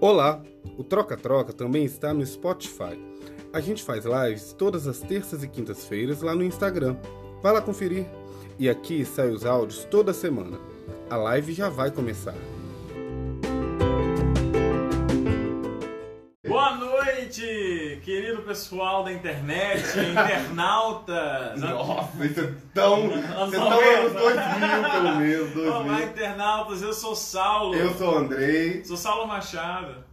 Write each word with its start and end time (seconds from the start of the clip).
Olá! 0.00 0.42
O 0.76 0.82
Troca 0.82 1.16
Troca 1.16 1.52
também 1.52 1.84
está 1.84 2.12
no 2.12 2.26
Spotify. 2.26 2.98
A 3.52 3.60
gente 3.60 3.82
faz 3.82 4.04
lives 4.04 4.52
todas 4.52 4.88
as 4.88 4.98
terças 4.98 5.42
e 5.42 5.48
quintas-feiras 5.48 6.20
lá 6.20 6.34
no 6.34 6.42
Instagram. 6.42 6.96
Vai 7.40 7.52
lá 7.52 7.62
conferir. 7.62 8.04
E 8.58 8.68
aqui 8.68 9.04
saem 9.04 9.32
os 9.32 9.46
áudios 9.46 9.84
toda 9.84 10.12
semana. 10.12 10.58
A 11.08 11.16
live 11.16 11.52
já 11.52 11.68
vai 11.68 11.90
começar. 11.90 12.34
Querido 17.96 18.42
pessoal 18.42 19.04
da 19.04 19.12
internet, 19.12 19.82
internautas. 19.98 21.60
Nossa, 21.60 22.24
isso 22.24 22.40
é 22.40 22.52
tão. 22.72 23.04
Anos 23.04 23.50
Você 23.50 23.56
tá 23.56 23.64
anos 23.64 24.12
90. 24.12 24.20
2000, 24.20 24.90
pelo 24.90 25.16
menos. 25.16 25.56
Olá, 25.56 25.82
2000. 25.84 26.06
internautas, 26.08 26.82
eu 26.82 26.92
sou 26.92 27.14
Saulo. 27.16 27.74
Eu 27.74 27.94
sou 27.94 28.14
o 28.14 28.18
Andrei. 28.18 28.84
Sou 28.84 28.96
Saulo 28.96 29.26
Machado. 29.26 30.04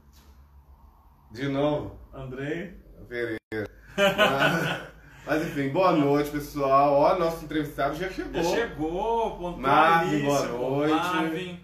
De 1.32 1.48
novo. 1.48 1.98
Andrei. 2.14 2.78
Pereira. 3.08 3.70
Mas, 3.98 4.82
mas, 5.26 5.48
enfim, 5.48 5.70
boa 5.70 5.92
noite, 5.92 6.30
pessoal. 6.30 6.94
Ó, 6.94 7.20
nosso 7.20 7.46
entrevistado 7.46 7.96
já 7.96 8.10
chegou. 8.10 8.44
Já 8.44 8.50
chegou, 8.50 9.58
Marvin, 9.58 10.24
boa 10.24 10.46
noite. 10.48 10.94
Marvin. 10.94 11.60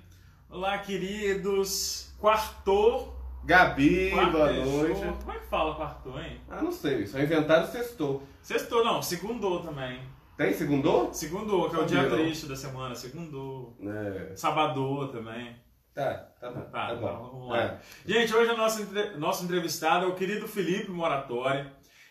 Olá, 0.50 0.78
queridos. 0.78 2.14
Quartou. 2.20 3.17
Gabi, 3.48 4.10
boa 4.12 4.30
quartejou. 4.30 4.66
noite. 4.66 5.02
Como 5.24 5.32
é 5.32 5.40
que 5.40 5.48
fala 5.48 5.76
quartou, 5.76 6.20
hein? 6.20 6.42
Ah, 6.50 6.62
não 6.62 6.70
sei, 6.72 7.08
só 7.08 7.18
inventaram 7.18 7.66
sextou. 7.66 8.22
Sextou, 8.42 8.84
não. 8.84 9.02
Segundou 9.02 9.62
também. 9.62 10.02
Tem 10.36 10.54
segundou? 10.54 11.14
Segundou, 11.14 11.70
que 11.70 11.78
é 11.78 11.80
o 11.80 11.86
dia 11.86 12.10
triste 12.10 12.46
da 12.46 12.58
semana. 12.58 12.94
Segundou. 12.94 13.74
É. 13.82 14.36
Sabadou 14.36 15.08
também. 15.08 15.56
Tá, 15.96 16.14
tá 16.40 16.52
bom. 16.52 16.60
Tá, 16.60 16.70
Tá, 16.70 16.88
tá, 16.90 16.96
bom. 16.96 17.30
vamos 17.32 17.50
lá. 17.50 17.58
É. 17.64 17.80
Gente, 18.06 18.36
hoje 18.36 18.52
o 18.52 18.58
nosso, 18.58 18.86
nosso 19.18 19.46
entrevistado 19.46 20.06
é 20.06 20.10
o 20.10 20.14
querido 20.16 20.46
Felipe 20.46 20.92
Moratori. 20.92 21.66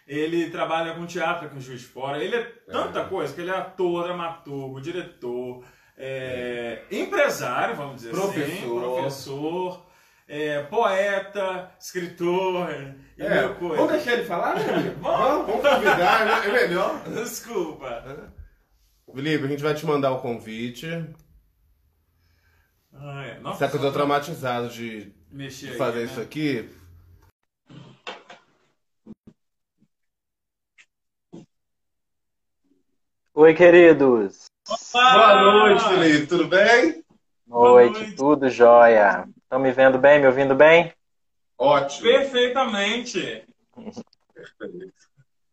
Ele 0.09 0.49
trabalha 0.51 0.95
com 0.95 1.05
teatro 1.05 1.55
em 1.55 1.61
Juiz 1.61 1.81
de 1.83 1.87
Fora. 1.87 2.23
Ele 2.23 2.35
é 2.35 2.45
tanta 2.71 3.05
coisa, 3.05 3.35
que 3.35 3.43
ele 3.43 3.51
é 3.51 3.57
ator, 3.57 4.05
dramaturgo, 4.05 4.81
diretor, 4.81 5.63
é, 5.99 6.83
empresário, 6.91 7.77
vamos 7.77 7.97
dizer 7.97 8.11
assim, 8.13 8.63
Professor. 8.63 9.86
É, 10.29 10.63
poeta, 10.65 11.71
escritor 11.79 12.69
e 13.17 13.23
É, 13.23 13.41
mil 13.43 13.55
coisas. 13.55 13.77
Vamos 13.77 13.93
deixar 13.93 14.13
ele 14.15 14.25
falar, 14.25 14.57
né? 14.57 14.95
Vamos. 15.01 15.47
vamos, 15.47 15.69
convidar, 15.69 16.27
né? 16.27 16.47
É 16.49 16.53
melhor. 16.53 17.03
Desculpa. 17.09 18.33
Felipe, 19.15 19.45
a 19.45 19.49
gente 19.49 19.63
vai 19.63 19.75
te 19.75 19.87
mandar 19.87 20.13
o 20.13 20.21
convite. 20.21 20.87
Ai, 22.93 23.39
nossa, 23.41 23.59
Será 23.59 23.71
que 23.71 23.77
eu 23.77 23.81
tô 23.81 23.93
traumatizado 23.93 24.69
de 24.69 25.15
mexer 25.31 25.67
de 25.67 25.73
aí, 25.73 25.79
fazer 25.79 25.99
né? 25.99 26.05
isso 26.05 26.21
aqui? 26.21 26.71
Oi, 33.35 33.55
queridos. 33.55 34.47
Boa 34.93 35.53
noite, 35.53 35.85
Felipe. 35.85 36.27
Tudo 36.27 36.49
bem? 36.49 37.05
Boa 37.47 37.69
Noite, 37.69 38.01
noite. 38.01 38.17
tudo 38.17 38.49
jóia. 38.49 39.29
Estão 39.47 39.61
me 39.61 39.71
vendo 39.71 39.97
bem, 39.97 40.19
me 40.19 40.27
ouvindo 40.27 40.57
bem? 40.57 40.93
Ótimo. 41.57 42.03
Perfeitamente. 42.03 43.45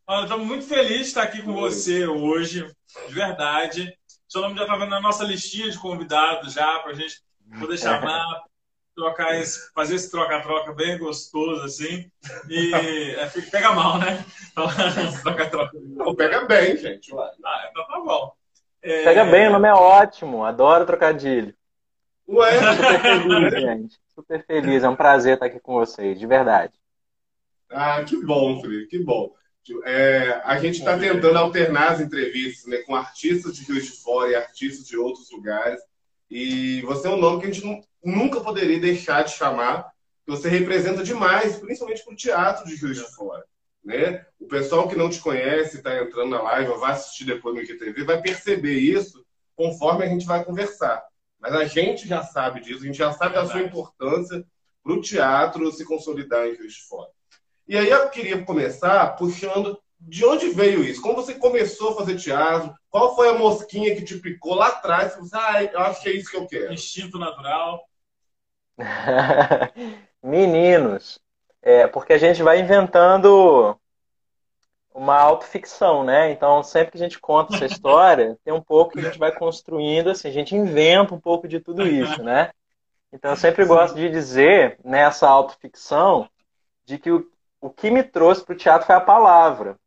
Olha, 0.08 0.24
estamos 0.24 0.48
muito 0.48 0.66
felizes 0.66 0.98
de 0.98 1.04
estar 1.10 1.22
aqui 1.22 1.44
com 1.44 1.54
você 1.54 2.08
hoje, 2.08 2.68
de 3.08 3.14
verdade. 3.14 3.96
Seu 4.28 4.42
nome 4.42 4.56
já 4.56 4.64
estava 4.64 4.88
na 4.88 5.00
nossa 5.00 5.24
listinha 5.24 5.70
de 5.70 5.78
convidados 5.78 6.54
já, 6.54 6.80
para 6.80 6.92
a 6.92 6.96
gente 6.96 7.22
poder 7.60 7.78
chamar, 7.78 8.26
trocar 8.98 9.40
esse, 9.40 9.72
fazer 9.76 9.94
esse 9.94 10.10
troca-troca 10.10 10.74
bem 10.74 10.98
gostoso, 10.98 11.64
assim. 11.64 12.10
E 12.50 12.74
é, 12.74 13.28
pega 13.52 13.74
mal, 13.74 14.00
né? 14.00 14.26
Troca-troca. 15.22 15.78
Não, 15.80 16.16
pega 16.16 16.46
bem, 16.46 16.76
gente. 16.78 17.14
Ah, 17.16 17.68
então 17.70 17.88
tá 17.88 18.00
bom. 18.00 18.34
É, 18.82 19.04
Pega 19.04 19.24
bem, 19.24 19.50
o 19.50 19.52
nome 19.52 19.68
é 19.68 19.74
ótimo. 19.74 20.44
Adoro 20.44 20.84
trocadilho. 20.84 21.54
Ué, 22.28 22.52
Super 22.76 23.02
feliz, 23.02 23.54
gente. 23.60 24.00
Super 24.16 24.46
feliz. 24.46 24.84
É 24.84 24.90
um 24.90 24.96
prazer 24.96 25.34
estar 25.36 25.46
aqui 25.48 25.60
com 25.60 25.74
vocês, 25.74 26.20
de 26.20 26.28
verdade. 26.28 26.74
Ah, 27.70 28.04
que 28.04 28.16
bom, 28.24 28.62
Felipe, 28.62 28.88
que 28.88 29.00
bom. 29.00 29.34
É, 29.86 30.42
a 30.44 30.58
gente 30.60 30.80
está 30.80 30.98
tentando 30.98 31.38
alternar 31.38 31.94
as 31.94 32.02
entrevistas 32.02 32.66
né, 32.68 32.78
com 32.80 32.96
artistas 32.96 33.56
de 33.56 33.64
Rio 33.64 33.82
de 33.82 33.92
Fora 33.92 34.30
e 34.32 34.36
artistas 34.36 34.86
de 34.86 34.98
outros 34.98 35.32
lugares. 35.32 35.82
E 36.30 36.82
você 36.82 37.08
é 37.08 37.12
um 37.12 37.18
nome 37.18 37.40
que 37.42 37.48
a 37.48 37.52
gente 37.52 37.66
nu- 37.66 37.82
nunca 38.04 38.42
poderia 38.42 38.80
deixar 38.80 39.24
de 39.24 39.32
chamar, 39.32 39.90
você 40.28 40.50
representa 40.50 41.04
demais, 41.04 41.58
principalmente 41.58 42.04
para 42.04 42.14
o 42.14 42.18
teatro 42.18 42.68
de 42.68 42.76
Rio 42.76 42.94
de 42.94 43.02
Fora. 43.16 43.44
Né? 43.84 44.26
O 44.40 44.48
pessoal 44.48 44.88
que 44.88 44.96
não 44.96 45.10
te 45.10 45.20
conhece, 45.20 45.78
está 45.78 45.98
entrando 46.02 46.30
na 46.32 46.42
live 46.42 46.72
ou 46.72 46.80
vai 46.80 46.92
assistir 46.92 47.26
depois 47.26 47.56
no 47.56 47.62
IGTV, 47.62 48.04
vai 48.04 48.22
perceber 48.22 48.78
isso 48.78 49.26
conforme 49.56 50.04
a 50.04 50.08
gente 50.10 50.26
vai 50.26 50.44
conversar. 50.44 51.04
Mas 51.44 51.54
a 51.56 51.66
gente 51.66 52.08
já 52.08 52.24
sabe 52.24 52.62
disso, 52.62 52.84
a 52.84 52.86
gente 52.86 52.98
já 52.98 53.12
sabe 53.12 53.36
da 53.36 53.46
sua 53.46 53.60
importância 53.60 54.46
para 54.82 54.94
o 54.94 55.02
teatro 55.02 55.70
se 55.74 55.84
consolidar 55.84 56.48
em 56.48 56.56
Rio 56.56 56.70
de 56.70 56.82
Fora. 56.88 57.10
E 57.68 57.78
aí 57.78 57.90
eu 57.90 58.10
queria 58.10 58.46
começar 58.46 59.14
puxando 59.18 59.78
de 60.00 60.24
onde 60.24 60.52
veio 60.52 60.82
isso? 60.82 61.02
Como 61.02 61.16
você 61.16 61.34
começou 61.34 61.92
a 61.92 61.96
fazer 61.98 62.16
teatro? 62.16 62.74
Qual 62.90 63.14
foi 63.14 63.28
a 63.28 63.38
mosquinha 63.38 63.94
que 63.94 64.06
te 64.06 64.20
picou 64.20 64.56
lá 64.56 64.68
atrás? 64.68 65.18
Você, 65.18 65.36
ah, 65.36 65.62
eu 65.62 65.80
acho 65.82 66.02
que 66.02 66.10
é 66.10 66.14
isso 66.14 66.32
que 66.32 66.38
eu 66.38 66.48
quero. 66.48 66.74
Instinto 66.74 67.20
natural. 67.20 67.84
Meninos, 70.24 71.20
é, 71.62 71.88
porque 71.88 72.14
a 72.14 72.18
gente 72.18 72.42
vai 72.42 72.62
inventando 72.62 73.78
uma 74.94 75.18
autoficção, 75.18 76.04
né? 76.04 76.32
Então, 76.32 76.62
sempre 76.64 76.92
que 76.92 76.98
a 76.98 77.02
gente 77.02 77.20
conta 77.20 77.56
essa 77.56 77.66
história, 77.66 78.38
tem 78.46 78.54
um 78.54 78.62
pouco 78.62 78.94
que 78.94 79.00
a 79.00 79.04
gente 79.04 79.18
vai 79.18 79.32
construindo, 79.32 80.10
assim, 80.10 80.28
a 80.28 80.32
gente 80.32 80.56
inventa 80.56 81.14
um 81.14 81.20
pouco 81.20 81.48
de 81.48 81.60
tudo 81.60 81.86
isso, 81.88 82.22
né? 82.22 82.52
Então, 83.12 83.32
eu 83.32 83.38
sempre 83.38 83.66
gosto 83.66 83.96
de 83.96 84.10
dizer, 84.10 84.80
nessa 84.84 85.28
autoficção, 85.28 86.30
de 86.86 86.98
que 86.98 87.12
o, 87.12 87.30
o 87.62 87.70
que 87.70 87.90
me 87.90 88.04
trouxe 88.04 88.44
para 88.44 88.54
o 88.54 88.58
teatro 88.58 88.88
foi 88.88 88.96
a 88.96 89.02
palavra. 89.02 89.78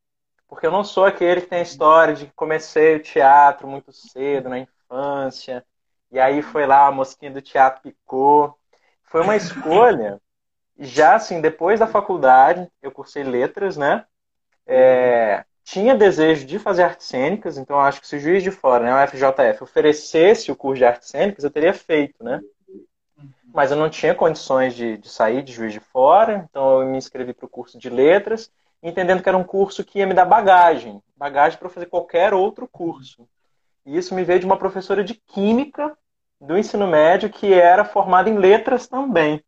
Porque 0.49 0.66
eu 0.66 0.71
não 0.71 0.84
sou 0.84 1.05
aquele 1.05 1.41
que 1.41 1.49
tem 1.49 1.59
a 1.59 1.62
história 1.62 2.15
de 2.15 2.27
que 2.27 2.33
comecei 2.34 2.97
o 2.97 3.03
teatro 3.03 3.66
muito 3.66 3.93
cedo, 3.93 4.49
na 4.49 4.61
infância, 4.61 5.65
e 6.11 6.19
aí 6.19 6.41
foi 6.41 6.66
lá, 6.66 6.87
a 6.87 6.93
mosquinha 6.93 7.33
do 7.33 7.43
teatro 7.43 7.83
picou. 7.83 8.56
Foi 9.05 9.22
uma 9.22 9.34
escolha, 9.37 10.21
já 10.78 11.16
assim, 11.16 11.41
depois 11.41 11.81
da 11.81 11.87
faculdade, 11.87 12.71
eu 12.81 12.93
cursei 12.93 13.25
letras, 13.25 13.77
né? 13.77 14.05
É, 14.66 15.44
tinha 15.65 15.94
desejo 15.94 16.47
de 16.47 16.59
fazer 16.59 16.84
artes 16.84 17.06
cênicas, 17.06 17.59
então 17.59 17.81
acho 17.81 18.00
que 18.00 18.06
se 18.06 18.16
o 18.16 18.21
juiz 18.21 18.43
de 18.43 18.50
fora, 18.50 18.84
né, 18.84 19.04
o 19.04 19.09
FJF, 19.09 19.62
oferecesse 19.62 20.50
o 20.50 20.56
curso 20.56 20.78
de 20.78 20.84
artes 20.84 21.09
cênicas, 21.09 21.44
eu 21.44 21.50
teria 21.50 21.75
feito, 21.75 22.22
né? 22.22 22.41
Mas 23.53 23.71
eu 23.71 23.77
não 23.77 23.88
tinha 23.88 24.15
condições 24.15 24.75
de, 24.75 24.97
de 24.99 25.09
sair 25.09 25.43
de 25.43 25.53
juiz 25.53 25.72
de 25.72 25.81
fora, 25.81 26.47
então 26.49 26.82
eu 26.82 26.88
me 26.88 26.99
inscrevi 26.99 27.32
para 27.32 27.47
o 27.47 27.49
curso 27.49 27.78
de 27.78 27.88
letras, 27.88 28.50
entendendo 28.82 29.22
que 29.22 29.28
era 29.28 29.38
um 29.38 29.44
curso 29.44 29.84
que 29.84 29.99
ia 29.99 30.06
me 30.06 30.15
dar 30.15 30.25
bagagem, 30.25 31.03
bagagem 31.16 31.59
para 31.59 31.69
fazer 31.69 31.87
qualquer 31.87 32.34
outro 32.34 32.69
curso. 32.69 33.27
E 33.84 33.97
isso 33.97 34.15
me 34.15 34.25
veio 34.25 34.41
de 34.41 34.47
uma 34.47 34.59
professora 34.59 35.03
de 35.03 35.15
química 35.15 35.97
do 36.41 36.56
ensino 36.56 36.87
médio 36.87 37.31
que 37.31 37.53
era 37.53 37.84
formada 37.84 38.28
em 38.28 38.37
letras 38.37 38.87
também. 38.87 39.43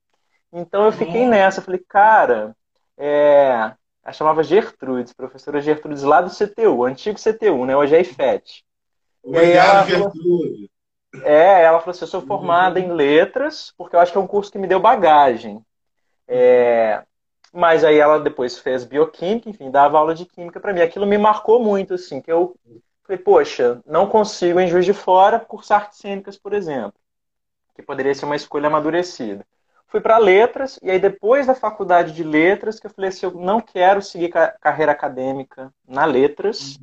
Então 0.53 0.87
eu 0.87 0.93
fiquei 0.93 1.27
Nossa. 1.27 1.31
nessa, 1.31 1.63
falei, 1.63 1.85
cara, 1.87 2.57
é... 2.97 3.73
ela 4.09 4.13
chamava 4.15 4.43
Gertrudes, 4.43 5.13
professora 5.13 5.61
Gertrudes 5.61 6.03
lá 6.03 6.23
do 6.23 6.31
CTU, 6.31 6.83
antigo 6.83 7.19
CTU, 7.19 7.67
né? 7.67 7.77
Hoje 7.77 7.95
é 7.95 8.01
IFET. 8.01 8.65
Obrigado, 9.23 9.91
falou- 9.91 10.11
Gertrude. 10.11 10.71
É, 11.23 11.63
ela 11.65 11.79
falou 11.79 11.91
assim, 11.91 12.05
eu 12.05 12.09
sou 12.09 12.23
formada 12.23 12.81
em 12.81 12.91
letras, 12.91 13.75
porque 13.77 13.95
eu 13.95 14.01
acho 14.01 14.11
que 14.11 14.17
é 14.17 14.21
um 14.21 14.27
curso 14.27 14.51
que 14.51 14.57
me 14.57 14.67
deu 14.67 14.81
bagagem. 14.81 15.61
É, 16.27 17.03
mas 17.53 17.85
aí 17.85 17.99
ela 17.99 18.19
depois 18.19 18.59
fez 18.59 18.83
bioquímica, 18.83 19.51
enfim, 19.51 19.71
dava 19.71 19.99
aula 19.99 20.15
de 20.15 20.25
química 20.25 20.59
para 20.59 20.73
mim. 20.73 20.81
Aquilo 20.81 21.07
me 21.07 21.19
marcou 21.19 21.63
muito, 21.63 21.93
assim, 21.93 22.23
que 22.23 22.33
eu 22.33 22.57
falei, 23.03 23.23
poxa, 23.23 23.83
não 23.85 24.09
consigo 24.09 24.59
em 24.59 24.69
Juiz 24.69 24.87
de 24.87 24.95
Fora 24.95 25.39
cursar 25.39 25.83
artes 25.83 25.99
cênicas, 25.99 26.39
por 26.39 26.55
exemplo, 26.55 26.99
que 27.75 27.83
poderia 27.83 28.15
ser 28.15 28.25
uma 28.25 28.37
escolha 28.37 28.69
amadurecida. 28.69 29.45
Fui 29.89 30.01
para 30.01 30.19
letras, 30.19 30.79
e 30.83 30.91
aí 30.91 30.99
depois 31.01 31.47
da 31.47 31.55
faculdade 31.55 32.13
de 32.13 32.23
letras, 32.23 32.79
que 32.79 32.87
eu 32.87 32.91
falei 32.91 33.09
assim, 33.09 33.27
eu 33.27 33.33
não 33.33 33.61
quero 33.61 34.03
seguir 34.03 34.29
ca- 34.29 34.55
carreira 34.61 34.93
acadêmica 34.93 35.73
na 35.87 36.05
letras, 36.05 36.79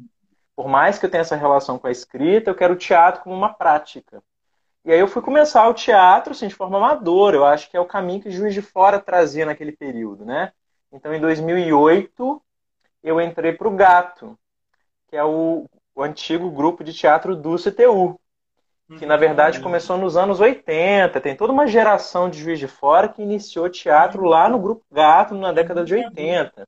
por 0.55 0.67
mais 0.67 0.99
que 0.99 1.05
eu 1.05 1.11
tenha 1.11 1.21
essa 1.21 1.35
relação 1.35 1.79
com 1.79 1.87
a 1.87 1.91
escrita, 1.91 2.49
eu 2.49 2.55
quero 2.55 2.73
o 2.73 2.77
teatro 2.77 3.23
como 3.23 3.35
uma 3.35 3.53
prática. 3.53 4.23
E 4.85 4.91
aí 4.91 4.99
eu 4.99 5.07
fui 5.07 5.21
começar 5.21 5.67
o 5.67 5.73
teatro 5.73 6.31
assim, 6.33 6.47
de 6.47 6.55
forma 6.55 6.77
amadora. 6.77 7.37
Eu 7.37 7.45
acho 7.45 7.69
que 7.69 7.77
é 7.77 7.79
o 7.79 7.85
caminho 7.85 8.21
que 8.21 8.31
Juiz 8.31 8.53
de 8.53 8.61
Fora 8.61 8.99
trazia 8.99 9.45
naquele 9.45 9.71
período, 9.71 10.25
né? 10.25 10.53
Então, 10.91 11.13
em 11.13 11.19
2008, 11.19 12.41
eu 13.03 13.19
entrei 13.21 13.53
para 13.53 13.67
o 13.67 13.75
Gato, 13.75 14.37
que 15.07 15.17
é 15.17 15.23
o, 15.23 15.65
o 15.95 16.03
antigo 16.03 16.51
grupo 16.51 16.83
de 16.83 16.93
teatro 16.93 17.35
do 17.35 17.57
CTU. 17.57 18.19
Que 18.87 19.05
na 19.05 19.17
verdade 19.17 19.59
começou 19.59 19.97
nos 19.97 20.15
anos 20.15 20.39
80. 20.39 21.19
Tem 21.19 21.35
toda 21.35 21.51
uma 21.51 21.65
geração 21.65 22.29
de 22.29 22.39
Juiz 22.39 22.59
de 22.59 22.67
Fora 22.67 23.09
que 23.09 23.21
iniciou 23.21 23.69
teatro 23.69 24.23
lá 24.25 24.47
no 24.47 24.59
Grupo 24.59 24.85
Gato 24.91 25.33
na 25.33 25.51
década 25.51 25.83
de 25.83 25.95
80. 25.95 26.67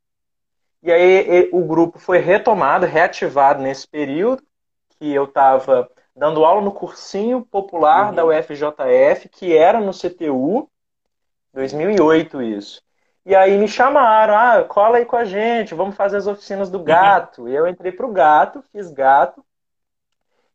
E 0.82 0.92
aí 0.92 1.50
o 1.52 1.64
grupo 1.64 2.00
foi 2.00 2.20
retomado, 2.20 2.86
reativado 2.86 3.62
nesse 3.62 3.88
período, 3.88 4.44
que 4.90 5.14
eu 5.14 5.26
estava 5.26 5.90
dando 6.16 6.44
aula 6.44 6.62
no 6.62 6.72
cursinho 6.72 7.46
popular 7.46 8.10
uhum. 8.10 8.16
da 8.16 8.26
UFJF, 8.26 9.30
que 9.30 9.56
era 9.56 9.80
no 9.80 9.92
CTU, 9.92 10.70
2008 11.54 12.42
isso. 12.42 12.82
E 13.26 13.36
aí 13.36 13.58
me 13.58 13.68
chamaram, 13.68 14.34
ah, 14.34 14.64
cola 14.64 14.98
aí 14.98 15.06
com 15.06 15.18
a 15.18 15.26
gente, 15.26 15.76
vamos 15.76 15.96
fazer 15.96 16.18
as 16.18 16.28
oficinas 16.28 16.70
do 16.70 16.80
gato. 16.80 17.48
E 17.50 17.54
eu 17.54 17.68
entrei 17.68 17.92
pro 17.92 18.12
gato, 18.12 18.64
fiz 18.72 18.90
gato. 18.90 19.44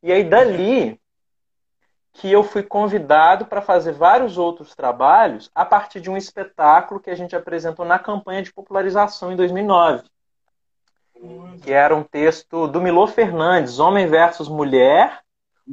E 0.02 0.10
aí 0.10 0.24
dali 0.24 0.98
que 2.12 2.30
eu 2.30 2.42
fui 2.44 2.62
convidado 2.62 3.46
para 3.46 3.62
fazer 3.62 3.92
vários 3.92 4.36
outros 4.36 4.74
trabalhos 4.74 5.50
a 5.54 5.64
partir 5.64 6.00
de 6.00 6.10
um 6.10 6.16
espetáculo 6.16 7.00
que 7.00 7.10
a 7.10 7.14
gente 7.14 7.34
apresentou 7.34 7.84
na 7.84 7.98
campanha 7.98 8.42
de 8.42 8.52
popularização 8.52 9.32
em 9.32 9.36
2009. 9.36 10.04
Que 11.62 11.72
era 11.72 11.94
um 11.94 12.02
texto 12.02 12.66
do 12.66 12.80
Milô 12.80 13.06
Fernandes, 13.06 13.78
Homem 13.78 14.06
versus 14.06 14.48
Mulher. 14.48 15.20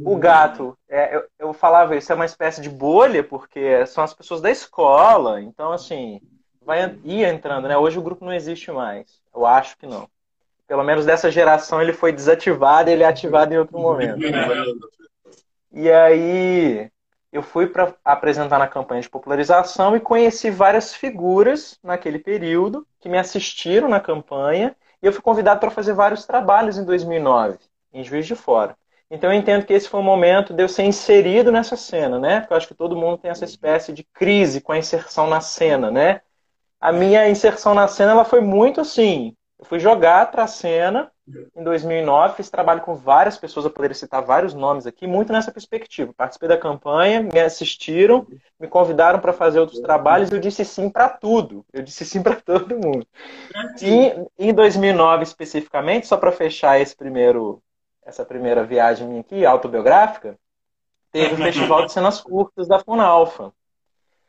O 0.05 0.15
gato, 0.15 0.77
é, 0.87 1.15
eu, 1.15 1.23
eu 1.39 1.53
falava 1.53 1.95
isso, 1.95 2.11
é 2.11 2.15
uma 2.15 2.25
espécie 2.25 2.61
de 2.61 2.69
bolha, 2.69 3.23
porque 3.23 3.85
são 3.87 4.03
as 4.03 4.13
pessoas 4.13 4.39
da 4.39 4.51
escola. 4.51 5.41
Então, 5.41 5.71
assim, 5.71 6.21
vai 6.63 6.95
ir 7.03 7.25
entrando, 7.25 7.67
né? 7.67 7.75
Hoje 7.75 7.97
o 7.97 8.01
grupo 8.01 8.23
não 8.23 8.31
existe 8.31 8.71
mais. 8.71 9.19
Eu 9.33 9.45
acho 9.45 9.75
que 9.77 9.87
não. 9.87 10.07
Pelo 10.67 10.83
menos 10.83 11.05
dessa 11.05 11.31
geração 11.31 11.81
ele 11.81 11.91
foi 11.91 12.11
desativado 12.11 12.89
e 12.89 12.93
ele 12.93 13.03
é 13.03 13.07
ativado 13.07 13.51
em 13.51 13.57
outro 13.57 13.79
momento. 13.79 14.19
E 15.71 15.91
aí 15.91 16.89
eu 17.31 17.43
fui 17.43 17.67
para 17.67 17.95
apresentar 18.03 18.57
na 18.57 18.67
campanha 18.67 19.01
de 19.01 19.09
popularização 19.09 19.95
e 19.95 19.99
conheci 19.99 20.49
várias 20.49 20.93
figuras 20.93 21.77
naquele 21.83 22.19
período 22.19 22.87
que 22.99 23.09
me 23.09 23.17
assistiram 23.17 23.87
na 23.87 23.99
campanha 23.99 24.75
e 25.01 25.05
eu 25.05 25.13
fui 25.13 25.21
convidado 25.21 25.59
para 25.59 25.69
fazer 25.71 25.93
vários 25.93 26.25
trabalhos 26.25 26.77
em 26.77 26.85
2009 26.85 27.59
em 27.93 28.03
Juiz 28.03 28.25
de 28.25 28.35
Fora. 28.35 28.75
Então 29.11 29.31
eu 29.31 29.39
entendo 29.39 29.65
que 29.65 29.73
esse 29.73 29.89
foi 29.89 29.99
o 29.99 30.03
momento 30.03 30.53
de 30.53 30.61
eu 30.61 30.69
ser 30.69 30.83
inserido 30.83 31.51
nessa 31.51 31.75
cena, 31.75 32.19
né? 32.19 32.41
Porque 32.41 32.53
eu 32.53 32.57
acho 32.57 32.67
que 32.67 32.75
todo 32.75 32.95
mundo 32.95 33.17
tem 33.17 33.31
essa 33.31 33.45
espécie 33.45 33.91
de 33.91 34.03
crise 34.03 34.61
com 34.61 34.71
a 34.71 34.77
inserção 34.77 35.27
na 35.27 35.41
cena, 35.41 35.89
né? 35.89 36.21
A 36.79 36.91
minha 36.91 37.27
inserção 37.29 37.73
na 37.73 37.87
cena 37.87 38.11
ela 38.11 38.25
foi 38.25 38.41
muito 38.41 38.81
assim, 38.81 39.35
eu 39.59 39.65
fui 39.65 39.77
jogar 39.77 40.31
para 40.31 40.43
a 40.43 40.47
cena 40.47 41.11
em 41.55 41.63
2009, 41.63 42.37
fiz 42.37 42.49
trabalho 42.49 42.81
com 42.81 42.95
várias 42.95 43.37
pessoas, 43.37 43.65
eu 43.65 43.71
poderia 43.71 43.93
citar 43.93 44.23
vários 44.23 44.53
nomes 44.53 44.87
aqui, 44.87 45.05
muito 45.05 45.33
nessa 45.33 45.51
perspectiva. 45.51 46.13
Participei 46.15 46.47
da 46.47 46.57
campanha, 46.57 47.21
me 47.21 47.39
assistiram, 47.39 48.25
me 48.57 48.67
convidaram 48.67 49.19
para 49.19 49.33
fazer 49.33 49.59
outros 49.59 49.79
trabalhos, 49.81 50.31
eu 50.31 50.39
disse 50.39 50.63
sim 50.63 50.89
para 50.89 51.09
tudo. 51.09 51.65
Eu 51.73 51.83
disse 51.83 52.05
sim 52.05 52.23
para 52.23 52.35
todo 52.35 52.79
mundo. 52.79 53.05
E 53.81 54.13
em 54.39 54.53
2009 54.53 55.23
especificamente, 55.23 56.07
só 56.07 56.15
para 56.17 56.31
fechar 56.31 56.79
esse 56.79 56.95
primeiro 56.95 57.61
essa 58.03 58.25
primeira 58.25 58.63
viagem 58.63 59.07
minha 59.07 59.21
aqui, 59.21 59.45
autobiográfica, 59.45 60.35
teve 61.11 61.35
o 61.35 61.37
Festival 61.37 61.85
de 61.85 61.91
Cenas 61.91 62.19
Curtas 62.19 62.67
da 62.67 62.79
Funalfa 62.79 63.53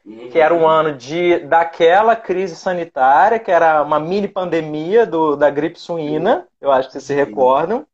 que 0.05 0.38
era 0.38 0.55
um 0.55 0.67
ano 0.67 0.94
de 0.97 1.41
daquela 1.41 2.17
crise 2.17 2.56
sanitária, 2.56 3.38
que 3.38 3.50
era 3.50 3.82
uma 3.82 4.00
mini 4.00 4.29
pandemia 4.29 5.06
do, 5.06 5.37
da 5.37 5.50
gripe 5.50 5.79
suína, 5.79 6.49
eu 6.61 6.70
acho 6.70 6.88
que 6.88 6.93
vocês 6.93 7.05
se 7.05 7.14
recordam. 7.14 7.87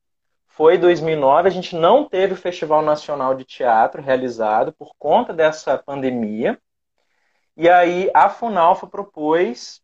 Foi 0.47 0.79
2009, 0.79 1.49
a 1.49 1.53
gente 1.53 1.77
não 1.77 2.09
teve 2.09 2.33
o 2.33 2.37
Festival 2.37 2.81
Nacional 2.81 3.35
de 3.35 3.45
Teatro 3.45 4.01
realizado 4.01 4.73
por 4.73 4.93
conta 4.99 5.33
dessa 5.33 5.77
pandemia. 5.77 6.59
E 7.57 7.69
aí 7.69 8.11
a 8.15 8.29
Funalfa 8.31 8.87
propôs, 8.87 9.83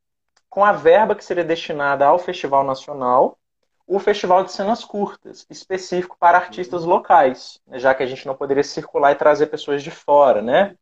com 0.49 0.65
a 0.65 0.73
verba 0.73 1.15
que 1.15 1.25
seria 1.25 1.45
destinada 1.45 2.07
ao 2.07 2.19
Festival 2.19 2.65
Nacional, 2.65 3.39
o 3.87 3.99
Festival 3.99 4.45
de 4.45 4.53
Cenas 4.53 4.85
Curtas, 4.85 5.47
específico 5.51 6.17
para 6.19 6.39
artistas 6.39 6.85
locais, 6.85 7.61
já 7.73 7.95
que 7.95 8.03
a 8.03 8.07
gente 8.07 8.27
não 8.27 8.35
poderia 8.35 8.63
circular 8.63 9.13
e 9.13 9.17
trazer 9.17 9.49
pessoas 9.49 9.83
de 9.83 9.91
fora, 9.91 10.41
né? 10.41 10.75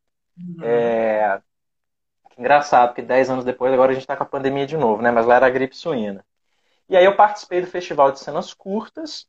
Uhum. 0.46 0.64
É... 0.64 1.40
Engraçado, 2.38 2.94
que 2.94 3.02
10 3.02 3.28
anos 3.28 3.44
depois, 3.44 3.72
agora 3.72 3.90
a 3.90 3.94
gente 3.94 4.04
está 4.04 4.16
com 4.16 4.22
a 4.22 4.26
pandemia 4.26 4.66
de 4.66 4.76
novo, 4.76 5.02
né? 5.02 5.10
Mas 5.10 5.26
lá 5.26 5.36
era 5.36 5.46
a 5.46 5.50
gripe 5.50 5.76
suína. 5.76 6.24
E 6.88 6.96
aí 6.96 7.04
eu 7.04 7.14
participei 7.14 7.60
do 7.60 7.66
Festival 7.66 8.10
de 8.10 8.20
Cenas 8.20 8.54
Curtas 8.54 9.26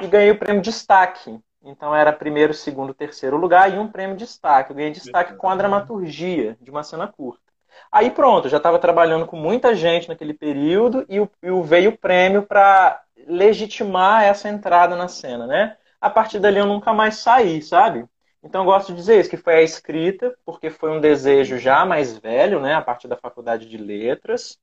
e 0.00 0.06
ganhei 0.06 0.30
o 0.30 0.38
prêmio 0.38 0.62
Destaque. 0.62 1.38
Então 1.62 1.94
era 1.94 2.12
primeiro, 2.12 2.52
segundo, 2.52 2.92
terceiro 2.92 3.36
lugar 3.36 3.72
e 3.72 3.78
um 3.78 3.88
prêmio 3.88 4.16
Destaque. 4.16 4.70
Eu 4.70 4.76
ganhei 4.76 4.90
destaque 4.90 5.34
com 5.34 5.48
a 5.48 5.56
dramaturgia 5.56 6.56
de 6.60 6.70
uma 6.70 6.82
cena 6.82 7.06
curta. 7.06 7.42
Aí 7.90 8.10
pronto, 8.10 8.48
já 8.48 8.58
estava 8.58 8.78
trabalhando 8.78 9.26
com 9.26 9.36
muita 9.36 9.74
gente 9.74 10.08
naquele 10.08 10.34
período 10.34 11.04
e, 11.08 11.20
o, 11.20 11.30
e 11.42 11.50
veio 11.62 11.90
o 11.90 11.98
prêmio 11.98 12.42
para 12.42 13.02
legitimar 13.26 14.24
essa 14.24 14.48
entrada 14.48 14.96
na 14.96 15.08
cena, 15.08 15.46
né? 15.46 15.76
A 16.00 16.10
partir 16.10 16.38
dali 16.38 16.58
eu 16.58 16.66
nunca 16.66 16.92
mais 16.92 17.16
saí, 17.16 17.62
sabe? 17.62 18.04
Então, 18.42 18.62
eu 18.62 18.64
gosto 18.64 18.88
de 18.88 18.96
dizer 18.96 19.20
isso, 19.20 19.30
que 19.30 19.36
foi 19.36 19.54
a 19.54 19.62
escrita, 19.62 20.36
porque 20.44 20.68
foi 20.70 20.90
um 20.90 21.00
desejo 21.00 21.58
já 21.58 21.84
mais 21.84 22.18
velho, 22.18 22.60
né, 22.60 22.74
a 22.74 22.82
partir 22.82 23.06
da 23.06 23.16
faculdade 23.16 23.68
de 23.68 23.76
letras, 23.76 24.58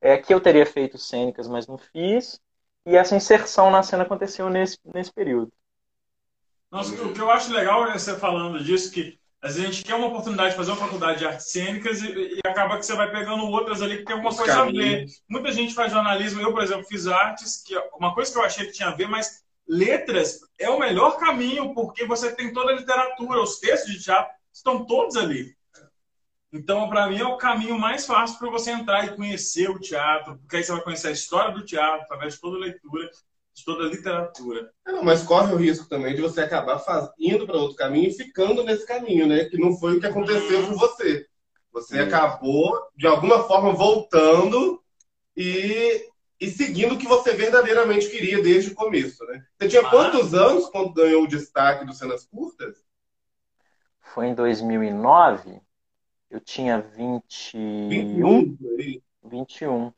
é, 0.00 0.18
que 0.18 0.34
eu 0.34 0.40
teria 0.40 0.66
feito 0.66 0.98
cênicas, 0.98 1.46
mas 1.46 1.66
não 1.66 1.78
fiz, 1.78 2.40
e 2.84 2.96
essa 2.96 3.14
inserção 3.14 3.70
na 3.70 3.82
cena 3.82 4.02
aconteceu 4.02 4.50
nesse, 4.50 4.78
nesse 4.84 5.12
período. 5.12 5.52
Nossa, 6.70 6.94
o 7.02 7.12
que 7.12 7.20
eu 7.20 7.30
acho 7.30 7.52
legal 7.52 7.86
é 7.86 7.98
você 7.98 8.16
falando 8.16 8.62
disso, 8.62 8.92
que 8.92 9.18
às 9.42 9.54
vezes 9.54 9.68
a 9.68 9.72
gente 9.72 9.84
quer 9.84 9.94
uma 9.94 10.08
oportunidade 10.08 10.50
de 10.50 10.56
fazer 10.56 10.70
uma 10.72 10.78
faculdade 10.80 11.18
de 11.18 11.26
artes 11.26 11.50
cênicas 11.50 12.02
e, 12.02 12.34
e 12.34 12.40
acaba 12.44 12.78
que 12.78 12.84
você 12.84 12.94
vai 12.94 13.10
pegando 13.10 13.46
outras 13.46 13.80
ali 13.80 13.98
que 13.98 14.04
tem 14.04 14.12
alguma 14.14 14.30
Os 14.30 14.36
coisa 14.36 14.54
caminhos. 14.54 14.84
a 14.84 14.88
ver. 14.88 15.06
Muita 15.28 15.52
gente 15.52 15.74
faz 15.74 15.92
jornalismo, 15.92 16.40
eu, 16.40 16.52
por 16.52 16.62
exemplo, 16.62 16.84
fiz 16.84 17.06
artes, 17.06 17.62
que 17.62 17.74
é 17.74 17.90
uma 17.94 18.14
coisa 18.14 18.30
que 18.30 18.38
eu 18.38 18.44
achei 18.44 18.66
que 18.66 18.72
tinha 18.72 18.88
a 18.88 18.94
ver, 18.94 19.08
mas 19.08 19.42
letras 19.70 20.40
é 20.58 20.68
o 20.68 20.80
melhor 20.80 21.16
caminho, 21.16 21.72
porque 21.72 22.04
você 22.04 22.34
tem 22.34 22.52
toda 22.52 22.72
a 22.72 22.76
literatura, 22.76 23.40
os 23.40 23.60
textos 23.60 23.92
de 23.92 24.02
teatro 24.02 24.34
estão 24.52 24.84
todos 24.84 25.16
ali. 25.16 25.54
Então, 26.52 26.88
para 26.88 27.06
mim, 27.06 27.20
é 27.20 27.24
o 27.24 27.36
caminho 27.36 27.78
mais 27.78 28.04
fácil 28.04 28.36
para 28.36 28.50
você 28.50 28.72
entrar 28.72 29.04
e 29.04 29.14
conhecer 29.14 29.70
o 29.70 29.78
teatro, 29.78 30.36
porque 30.38 30.56
aí 30.56 30.64
você 30.64 30.72
vai 30.72 30.82
conhecer 30.82 31.08
a 31.08 31.12
história 31.12 31.54
do 31.54 31.64
teatro 31.64 32.02
através 32.02 32.34
de 32.34 32.40
toda 32.40 32.56
a 32.56 32.60
leitura, 32.60 33.08
de 33.54 33.64
toda 33.64 33.84
a 33.84 33.88
literatura. 33.88 34.72
É, 34.84 34.90
não, 34.90 35.04
mas 35.04 35.22
corre 35.22 35.52
o 35.52 35.56
risco 35.56 35.88
também 35.88 36.16
de 36.16 36.20
você 36.20 36.40
acabar 36.40 36.80
faz... 36.80 37.08
indo 37.16 37.46
para 37.46 37.56
outro 37.56 37.76
caminho 37.76 38.08
e 38.08 38.14
ficando 38.14 38.64
nesse 38.64 38.84
caminho, 38.84 39.28
né? 39.28 39.44
Que 39.44 39.56
não 39.56 39.78
foi 39.78 39.96
o 39.96 40.00
que 40.00 40.06
aconteceu 40.06 40.66
com 40.66 40.74
você. 40.74 41.24
Você 41.72 42.00
acabou, 42.00 42.76
de 42.96 43.06
alguma 43.06 43.44
forma, 43.44 43.72
voltando 43.72 44.82
e 45.36 46.04
e 46.40 46.48
seguindo 46.48 46.94
o 46.94 46.98
que 46.98 47.06
você 47.06 47.34
verdadeiramente 47.34 48.08
queria 48.08 48.42
desde 48.42 48.70
o 48.70 48.74
começo, 48.74 49.24
né? 49.26 49.44
Você 49.58 49.68
tinha 49.68 49.82
ah. 49.82 49.90
quantos 49.90 50.32
anos 50.32 50.70
quando 50.70 50.94
ganhou 50.94 51.24
o 51.24 51.28
destaque 51.28 51.84
do 51.84 51.92
Cenas 51.92 52.24
Curtas? 52.24 52.82
Foi 54.00 54.28
em 54.28 54.34
2009. 54.34 55.60
Eu 56.30 56.40
tinha 56.40 56.80
21. 56.80 57.88
21. 57.88 58.56
21. 59.22 59.92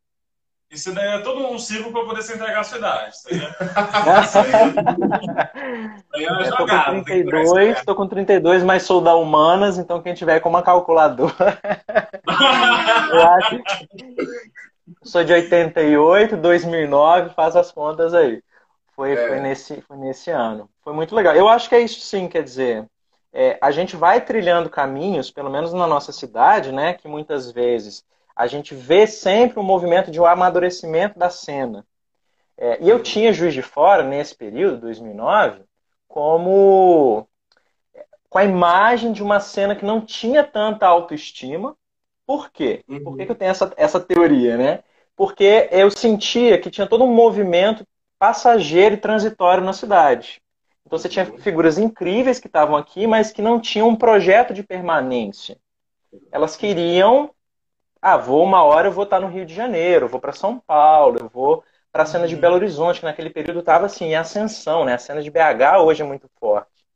Isso 0.73 0.93
daí 0.95 1.07
é 1.07 1.19
todo 1.19 1.47
um 1.49 1.59
ciclo 1.59 1.93
para 1.93 2.07
poder 2.07 2.23
se 2.23 2.35
entregar 2.35 2.61
à 2.61 2.65
sua 2.65 2.79
idade. 2.79 3.15
Isso 3.15 3.29
aí 3.29 3.39
é... 3.39 3.47
aí 6.15 6.25
é 6.25 6.43
Estou 6.43 6.67
com 6.67 7.05
32, 7.05 7.79
estou 7.79 7.95
com 7.95 8.09
32, 8.09 8.65
mas 8.65 8.83
sou 8.85 9.03
da 9.03 9.15
Humanas, 9.15 9.77
então 9.77 10.03
quem 10.03 10.15
tiver 10.15 10.41
com 10.41 10.49
uma 10.49 10.63
calculadora. 10.63 11.61
eu 13.13 13.29
acho, 13.29 13.63
Sou 15.03 15.25
de 15.25 15.33
88, 15.33 16.37
2009, 16.37 17.35
faz 17.35 17.57
as 17.57 17.71
contas 17.73 18.13
aí. 18.15 18.43
Foi, 18.95 19.13
é. 19.13 19.29
foi, 19.29 19.41
nesse, 19.41 19.81
foi 19.83 19.97
nesse 19.97 20.31
ano. 20.31 20.69
Foi 20.83 20.93
muito 20.93 21.15
legal. 21.15 21.35
Eu 21.35 21.49
acho 21.49 21.69
que 21.69 21.75
é 21.75 21.81
isso 21.81 22.01
sim, 22.01 22.29
quer 22.29 22.43
dizer, 22.43 22.89
é, 23.33 23.59
a 23.61 23.71
gente 23.71 23.97
vai 23.97 24.21
trilhando 24.21 24.69
caminhos, 24.69 25.31
pelo 25.31 25.51
menos 25.51 25.73
na 25.73 25.87
nossa 25.87 26.13
cidade, 26.13 26.71
né, 26.73 26.95
que 26.95 27.09
muitas 27.09 27.51
vezes 27.51 28.05
a 28.37 28.47
gente 28.47 28.75
vê 28.75 29.07
sempre 29.07 29.59
um 29.59 29.63
movimento 29.63 30.11
de 30.11 30.21
um 30.21 30.27
amadurecimento 30.27 31.19
da 31.19 31.31
cena. 31.31 31.87
É, 32.57 32.83
e 32.83 32.89
eu 32.89 33.03
tinha 33.03 33.33
Juiz 33.33 33.55
de 33.55 33.63
Fora, 33.63 34.03
nesse 34.03 34.35
período, 34.35 34.81
2009, 34.81 35.63
como 36.07 37.27
com 38.29 38.39
a 38.39 38.45
imagem 38.45 39.13
de 39.13 39.23
uma 39.23 39.41
cena 39.41 39.77
que 39.77 39.85
não 39.85 40.01
tinha 40.01 40.43
tanta 40.43 40.87
autoestima, 40.87 41.77
por 42.33 42.51
quê? 42.51 42.83
Uhum. 42.89 43.05
Por 43.05 43.17
que, 43.19 43.27
que 43.27 43.33
eu 43.33 43.37
tenho 43.37 43.51
essa, 43.51 43.71
essa 43.77 44.01
teoria, 44.01 44.57
né? 44.57 44.83
Porque 45.15 45.69
eu 45.71 45.91
sentia 45.91 46.59
que 46.59 46.71
tinha 46.71 46.87
todo 46.87 47.05
um 47.05 47.15
movimento 47.15 47.87
passageiro 48.19 48.95
e 48.95 48.99
transitório 48.99 49.63
na 49.63 49.75
cidade. 49.75 50.41
Então 50.87 50.99
você 50.99 51.11
tinha 51.11 51.31
uhum. 51.31 51.37
figuras 51.37 51.77
incríveis 51.77 52.41
que 52.41 52.47
estavam 52.47 52.75
aqui, 52.75 53.07
mas 53.07 53.31
que 53.31 53.43
não 53.43 53.61
tinham 53.61 53.87
um 53.87 53.95
projeto 53.95 54.55
de 54.55 54.63
permanência. 54.63 55.59
Elas 56.31 56.57
queriam, 56.57 57.31
ah, 58.01 58.17
vou 58.17 58.43
uma 58.43 58.63
hora 58.63 58.89
eu 58.89 58.93
vou 58.93 59.05
estar 59.05 59.21
no 59.21 59.29
Rio 59.29 59.45
de 59.45 59.55
Janeiro, 59.55 60.09
vou 60.09 60.19
para 60.19 60.33
São 60.33 60.59
Paulo, 60.59 61.19
eu 61.21 61.29
vou 61.29 61.63
para 61.93 62.05
a 62.05 62.07
cena 62.07 62.27
de 62.27 62.35
uhum. 62.35 62.41
Belo 62.41 62.55
Horizonte, 62.55 63.01
que 63.01 63.05
naquele 63.05 63.29
período 63.29 63.61
estava 63.61 63.85
assim 63.85 64.07
em 64.07 64.15
ascensão, 64.15 64.87
né? 64.87 64.95
A 64.95 64.99
cena 64.99 65.23
de 65.23 65.31
BH 65.31 65.83
hoje 65.85 66.01
é 66.01 66.07
muito 66.07 66.31
forte. 66.41 66.87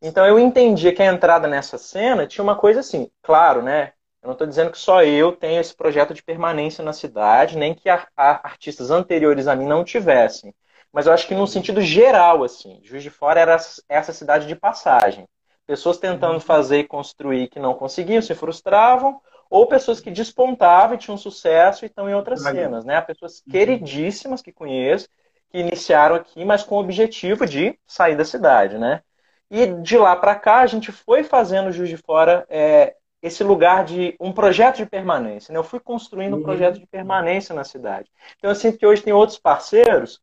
Então 0.00 0.24
eu 0.24 0.38
entendia 0.38 0.94
que 0.94 1.02
a 1.02 1.12
entrada 1.12 1.48
nessa 1.48 1.78
cena 1.78 2.28
tinha 2.28 2.44
uma 2.44 2.54
coisa 2.54 2.78
assim, 2.78 3.10
claro, 3.20 3.60
né? 3.60 3.92
Eu 4.24 4.28
não 4.28 4.32
estou 4.32 4.46
dizendo 4.46 4.70
que 4.70 4.78
só 4.78 5.04
eu 5.04 5.32
tenho 5.32 5.60
esse 5.60 5.76
projeto 5.76 6.14
de 6.14 6.22
permanência 6.22 6.82
na 6.82 6.94
cidade, 6.94 7.58
nem 7.58 7.74
que 7.74 7.90
a, 7.90 8.08
a, 8.16 8.46
artistas 8.48 8.90
anteriores 8.90 9.46
a 9.46 9.54
mim 9.54 9.66
não 9.66 9.84
tivessem. 9.84 10.54
Mas 10.90 11.06
eu 11.06 11.12
acho 11.12 11.28
que 11.28 11.34
num 11.34 11.46
sentido 11.46 11.82
geral, 11.82 12.42
assim, 12.42 12.80
Juiz 12.82 13.02
de 13.02 13.10
Fora 13.10 13.38
era 13.38 13.58
essa 13.86 14.12
cidade 14.14 14.46
de 14.46 14.56
passagem. 14.56 15.28
Pessoas 15.66 15.98
tentando 15.98 16.34
uhum. 16.34 16.40
fazer 16.40 16.78
e 16.78 16.88
construir 16.88 17.48
que 17.48 17.60
não 17.60 17.74
conseguiam, 17.74 18.22
se 18.22 18.34
frustravam, 18.34 19.20
ou 19.50 19.66
pessoas 19.66 20.00
que 20.00 20.10
despontavam 20.10 20.94
e 20.94 20.98
tinham 20.98 21.18
sucesso 21.18 21.84
e 21.84 21.86
estão 21.86 22.08
em 22.08 22.14
outras 22.14 22.40
cenas, 22.40 22.82
né? 22.82 23.02
Pessoas 23.02 23.42
uhum. 23.46 23.52
queridíssimas 23.52 24.40
que 24.40 24.52
conheço, 24.52 25.06
que 25.50 25.58
iniciaram 25.58 26.16
aqui, 26.16 26.46
mas 26.46 26.62
com 26.62 26.76
o 26.76 26.80
objetivo 26.80 27.44
de 27.46 27.78
sair 27.86 28.16
da 28.16 28.24
cidade, 28.24 28.78
né? 28.78 29.02
E 29.50 29.66
de 29.66 29.98
lá 29.98 30.16
para 30.16 30.34
cá 30.34 30.60
a 30.60 30.66
gente 30.66 30.90
foi 30.90 31.22
fazendo 31.24 31.70
Juiz 31.70 31.90
de 31.90 31.98
Fora 31.98 32.46
é, 32.48 32.96
esse 33.24 33.42
lugar 33.42 33.86
de 33.86 34.14
um 34.20 34.32
projeto 34.32 34.76
de 34.76 34.86
permanência. 34.86 35.50
Né? 35.50 35.58
Eu 35.58 35.64
fui 35.64 35.80
construindo 35.80 36.34
um 36.34 36.36
uhum. 36.36 36.42
projeto 36.42 36.78
de 36.78 36.86
permanência 36.86 37.54
na 37.54 37.64
cidade. 37.64 38.10
Então 38.36 38.50
eu 38.50 38.54
sinto 38.54 38.76
que 38.76 38.86
hoje 38.86 39.00
tem 39.00 39.14
outros 39.14 39.38
parceiros 39.38 40.20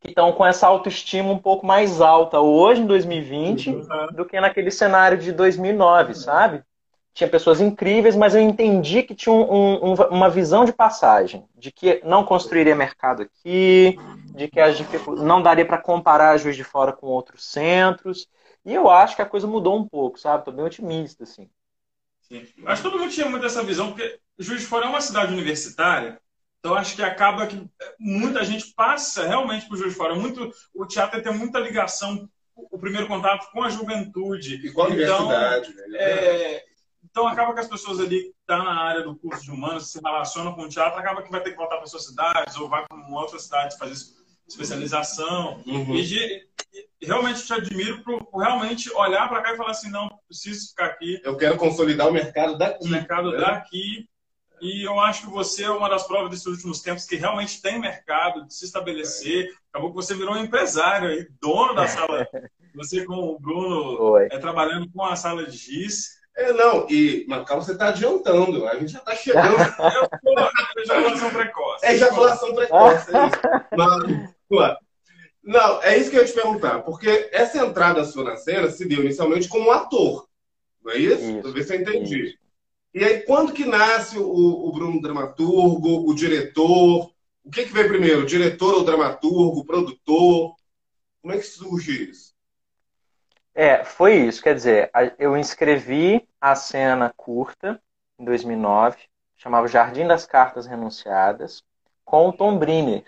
que 0.00 0.08
estão 0.08 0.32
com 0.32 0.44
essa 0.44 0.66
autoestima 0.66 1.30
um 1.30 1.38
pouco 1.38 1.66
mais 1.66 2.00
alta 2.00 2.40
hoje, 2.40 2.80
em 2.80 2.86
2020, 2.86 3.68
uhum. 3.68 3.86
do 4.14 4.24
que 4.24 4.40
naquele 4.40 4.70
cenário 4.70 5.18
de 5.18 5.30
2009, 5.30 6.14
sabe? 6.14 6.62
Tinha 7.12 7.28
pessoas 7.28 7.60
incríveis, 7.60 8.16
mas 8.16 8.34
eu 8.34 8.40
entendi 8.40 9.02
que 9.02 9.14
tinha 9.14 9.34
um, 9.34 9.90
um, 9.90 9.94
uma 10.10 10.30
visão 10.30 10.64
de 10.64 10.72
passagem, 10.72 11.44
de 11.54 11.70
que 11.70 12.00
não 12.02 12.24
construiria 12.24 12.74
mercado 12.74 13.22
aqui, 13.22 13.98
de 14.34 14.48
que 14.48 14.58
as 14.58 14.82
não 15.18 15.42
daria 15.42 15.66
para 15.66 15.76
comparar 15.76 16.30
a 16.30 16.38
Juiz 16.38 16.56
de 16.56 16.64
Fora 16.64 16.94
com 16.94 17.08
outros 17.08 17.44
centros. 17.44 18.26
E 18.64 18.72
eu 18.72 18.88
acho 18.88 19.14
que 19.14 19.22
a 19.22 19.26
coisa 19.26 19.46
mudou 19.46 19.76
um 19.76 19.86
pouco, 19.86 20.18
sabe? 20.18 20.38
Estou 20.38 20.54
bem 20.54 20.64
otimista, 20.64 21.24
assim. 21.24 21.50
Acho 22.66 22.82
que 22.82 22.88
todo 22.88 22.98
mundo 22.98 23.12
tinha 23.12 23.28
muito 23.28 23.44
essa 23.44 23.62
visão, 23.62 23.88
porque 23.88 24.18
Juiz 24.38 24.60
de 24.60 24.66
Fora 24.66 24.86
é 24.86 24.88
uma 24.88 25.00
cidade 25.00 25.32
universitária, 25.32 26.20
então 26.58 26.74
acho 26.74 26.94
que 26.94 27.02
acaba 27.02 27.46
que 27.46 27.60
muita 27.98 28.44
gente 28.44 28.72
passa 28.74 29.26
realmente 29.26 29.66
para 29.66 29.74
o 29.74 29.76
Juiz 29.76 29.92
de 29.92 29.98
Fora. 29.98 30.14
Muito, 30.14 30.50
o 30.74 30.86
teatro 30.86 31.22
tem 31.22 31.34
muita 31.34 31.58
ligação, 31.58 32.28
o 32.54 32.78
primeiro 32.78 33.08
contato 33.08 33.50
com 33.50 33.62
a 33.62 33.68
juventude. 33.68 34.66
E 34.66 34.72
com 34.72 34.82
a 34.82 34.90
então, 34.90 35.26
universidade. 35.26 35.74
Né? 35.74 35.98
É, 35.98 36.64
então 37.04 37.26
acaba 37.26 37.52
que 37.52 37.60
as 37.60 37.68
pessoas 37.68 37.98
ali 37.98 38.22
que 38.22 38.34
estão 38.40 38.58
tá 38.58 38.64
na 38.64 38.80
área 38.80 39.02
do 39.02 39.16
curso 39.16 39.42
de 39.42 39.50
humanos 39.50 39.90
se 39.90 40.00
relacionam 40.00 40.54
com 40.54 40.62
o 40.62 40.68
teatro, 40.68 40.98
acaba 40.98 41.22
que 41.22 41.30
vai 41.30 41.42
ter 41.42 41.50
que 41.50 41.56
voltar 41.56 41.78
para 41.78 41.86
suas 41.86 42.06
cidades 42.06 42.56
ou 42.56 42.68
vai 42.68 42.86
para 42.86 42.96
uma 42.96 43.20
outra 43.20 43.38
cidade 43.38 43.76
fazer 43.76 43.94
especialização. 44.52 45.62
Uhum. 45.66 45.94
E, 45.94 46.02
de, 46.02 46.46
realmente 47.00 47.44
te 47.44 47.52
admiro 47.52 48.02
por, 48.02 48.24
por 48.24 48.42
realmente 48.42 48.92
olhar 48.94 49.28
para 49.28 49.42
cá 49.42 49.52
e 49.52 49.56
falar 49.56 49.70
assim, 49.70 49.90
não, 49.90 50.08
preciso 50.28 50.68
ficar 50.68 50.86
aqui. 50.86 51.20
Eu 51.24 51.36
quero 51.36 51.56
consolidar 51.56 52.08
o 52.08 52.12
mercado 52.12 52.56
daqui. 52.56 52.86
O 52.86 52.90
mercado 52.90 53.32
né? 53.32 53.38
daqui. 53.38 54.08
E 54.60 54.86
eu 54.86 55.00
acho 55.00 55.22
que 55.22 55.30
você 55.30 55.64
é 55.64 55.70
uma 55.70 55.88
das 55.88 56.06
provas 56.06 56.30
desses 56.30 56.46
últimos 56.46 56.80
tempos 56.80 57.04
que 57.04 57.16
realmente 57.16 57.60
tem 57.60 57.80
mercado 57.80 58.46
de 58.46 58.54
se 58.54 58.64
estabelecer. 58.64 59.48
Acabou 59.70 59.90
que 59.90 59.96
você 59.96 60.14
virou 60.14 60.34
um 60.34 60.40
empresário 60.40 61.08
aí, 61.08 61.26
dono 61.40 61.74
da 61.74 61.88
sala. 61.88 62.26
Você 62.74 63.04
com 63.04 63.16
o 63.16 63.38
Bruno 63.38 64.16
é, 64.16 64.38
trabalhando 64.38 64.90
com 64.90 65.04
a 65.04 65.14
sala 65.14 65.44
de 65.44 65.58
giz. 65.58 66.22
É, 66.34 66.52
não, 66.54 66.86
e 66.88 67.26
Macau 67.28 67.60
você 67.60 67.72
está 67.72 67.88
adiantando, 67.88 68.66
a 68.66 68.74
gente 68.76 68.92
já 68.92 68.98
está 69.00 69.14
chegando. 69.14 69.56
é 70.74 70.80
ejaculação 70.80 71.30
precoce. 71.30 71.86
É 71.86 71.92
ejaculação 71.92 72.54
precoce, 72.54 73.14
é 73.14 73.26
isso. 73.26 73.40
Mas, 73.76 74.30
não, 75.42 75.82
é 75.82 75.98
isso 75.98 76.10
que 76.10 76.16
eu 76.16 76.20
ia 76.20 76.26
te 76.26 76.34
perguntar, 76.34 76.80
porque 76.80 77.28
essa 77.32 77.58
entrada 77.58 78.04
sua 78.04 78.24
na 78.24 78.36
cena 78.36 78.70
se 78.70 78.86
deu 78.86 79.00
inicialmente 79.00 79.48
como 79.48 79.70
ator, 79.70 80.28
não 80.84 80.92
é 80.92 80.98
isso? 80.98 81.38
isso 81.38 81.62
se 81.62 81.74
eu 81.74 81.80
entendi. 81.80 82.26
Isso. 82.26 82.42
E 82.94 83.02
aí, 83.02 83.22
quando 83.22 83.54
que 83.54 83.64
nasce 83.64 84.18
o, 84.18 84.24
o 84.24 84.72
Bruno 84.72 85.00
dramaturgo, 85.00 86.08
o 86.08 86.14
diretor? 86.14 87.10
O 87.42 87.50
que, 87.50 87.64
que 87.64 87.72
veio 87.72 87.88
primeiro, 87.88 88.26
diretor 88.26 88.74
ou 88.74 88.84
dramaturgo, 88.84 89.60
o 89.60 89.64
produtor? 89.64 90.54
Como 91.22 91.32
é 91.32 91.38
que 91.38 91.44
surge 91.44 92.10
isso? 92.10 92.34
É, 93.54 93.82
foi 93.82 94.16
isso. 94.16 94.42
Quer 94.42 94.54
dizer, 94.54 94.90
eu 95.18 95.36
inscrevi 95.36 96.28
a 96.40 96.54
cena 96.54 97.12
curta 97.16 97.80
em 98.18 98.24
2009, 98.24 98.98
chamava 99.36 99.66
Jardim 99.66 100.06
das 100.06 100.26
Cartas 100.26 100.66
Renunciadas, 100.66 101.64
com 102.04 102.28
o 102.28 102.32
Tom 102.32 102.58
Briner, 102.58 103.04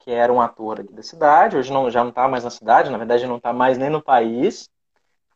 que 0.00 0.10
era 0.10 0.32
um 0.32 0.40
ator 0.40 0.80
aqui 0.80 0.92
da 0.92 1.02
cidade, 1.02 1.56
hoje 1.56 1.72
não, 1.72 1.90
já 1.90 2.02
não 2.02 2.10
está 2.10 2.26
mais 2.26 2.42
na 2.42 2.50
cidade, 2.50 2.90
na 2.90 2.98
verdade 2.98 3.26
não 3.26 3.36
está 3.36 3.52
mais 3.52 3.78
nem 3.78 3.90
no 3.90 4.02
país. 4.02 4.68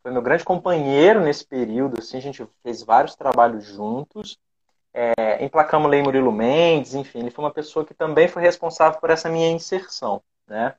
Foi 0.02 0.11
meu 0.11 0.23
grande 0.23 0.44
companheiro 0.44 1.21
nesse 1.21 1.47
período, 1.47 1.99
assim, 1.99 2.16
a 2.16 2.21
gente 2.21 2.47
fez 2.62 2.83
vários 2.83 3.14
trabalhos 3.14 3.64
juntos. 3.64 4.38
É, 4.92 5.44
emplacamos 5.44 5.90
Lei 5.90 6.02
Murilo 6.02 6.33
Mendes, 6.33 6.94
enfim, 6.94 7.21
ele 7.21 7.30
foi 7.30 7.44
uma 7.44 7.50
pessoa 7.52 7.85
que 7.85 7.94
também 7.94 8.28
foi 8.28 8.42
responsável 8.42 9.00
por 9.00 9.11
essa 9.11 9.28
minha 9.28 9.50
inserção, 9.50 10.23
né? 10.47 10.75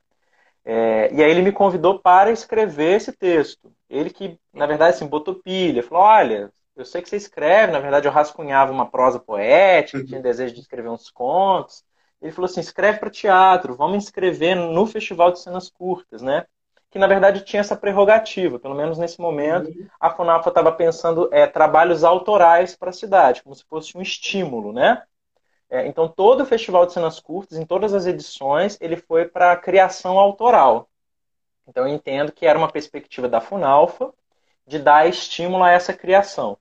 É, 0.64 1.12
e 1.12 1.22
aí 1.22 1.30
ele 1.30 1.42
me 1.42 1.52
convidou 1.52 2.00
para 2.00 2.32
escrever 2.32 2.96
esse 2.96 3.12
texto. 3.12 3.72
Ele 3.88 4.10
que, 4.10 4.36
na 4.52 4.66
verdade, 4.66 4.96
assim, 4.96 5.06
botou 5.06 5.36
pilha, 5.36 5.82
falou, 5.82 6.02
olha, 6.02 6.50
eu 6.74 6.84
sei 6.84 7.00
que 7.00 7.08
você 7.08 7.16
escreve, 7.16 7.72
na 7.72 7.78
verdade 7.78 8.08
eu 8.08 8.12
rascunhava 8.12 8.72
uma 8.72 8.90
prosa 8.90 9.18
poética, 9.18 10.04
tinha 10.04 10.20
desejo 10.20 10.54
de 10.54 10.60
escrever 10.60 10.88
uns 10.88 11.10
contos, 11.10 11.84
ele 12.20 12.32
falou 12.32 12.46
assim: 12.46 12.60
escreve 12.60 12.98
para 12.98 13.10
teatro, 13.10 13.74
vamos 13.74 13.96
inscrever 13.96 14.56
no 14.56 14.86
Festival 14.86 15.30
de 15.32 15.40
Cenas 15.40 15.70
Curtas, 15.70 16.22
né? 16.22 16.46
Que 16.90 16.98
na 16.98 17.06
verdade 17.06 17.44
tinha 17.44 17.60
essa 17.60 17.76
prerrogativa, 17.76 18.58
pelo 18.58 18.74
menos 18.74 18.96
nesse 18.96 19.20
momento, 19.20 19.68
uhum. 19.68 19.86
a 20.00 20.10
FUNAFA 20.10 20.48
estava 20.48 20.72
pensando 20.72 21.28
é, 21.32 21.46
trabalhos 21.46 22.04
autorais 22.04 22.74
para 22.76 22.90
a 22.90 22.92
cidade, 22.92 23.42
como 23.42 23.54
se 23.54 23.64
fosse 23.64 23.96
um 23.96 24.02
estímulo, 24.02 24.72
né? 24.72 25.02
É, 25.68 25.86
então 25.86 26.08
todo 26.08 26.42
o 26.42 26.46
Festival 26.46 26.86
de 26.86 26.92
Cenas 26.92 27.18
Curtas, 27.18 27.58
em 27.58 27.66
todas 27.66 27.92
as 27.92 28.06
edições, 28.06 28.78
ele 28.80 28.96
foi 28.96 29.26
para 29.26 29.52
a 29.52 29.56
criação 29.56 30.18
autoral. 30.18 30.88
Então 31.66 31.86
eu 31.86 31.94
entendo 31.94 32.32
que 32.32 32.46
era 32.46 32.58
uma 32.58 32.70
perspectiva 32.70 33.28
da 33.28 33.40
FUNALFA 33.40 34.12
de 34.66 34.78
dar 34.78 35.08
estímulo 35.08 35.64
a 35.64 35.70
essa 35.70 35.92
criação. 35.92 36.56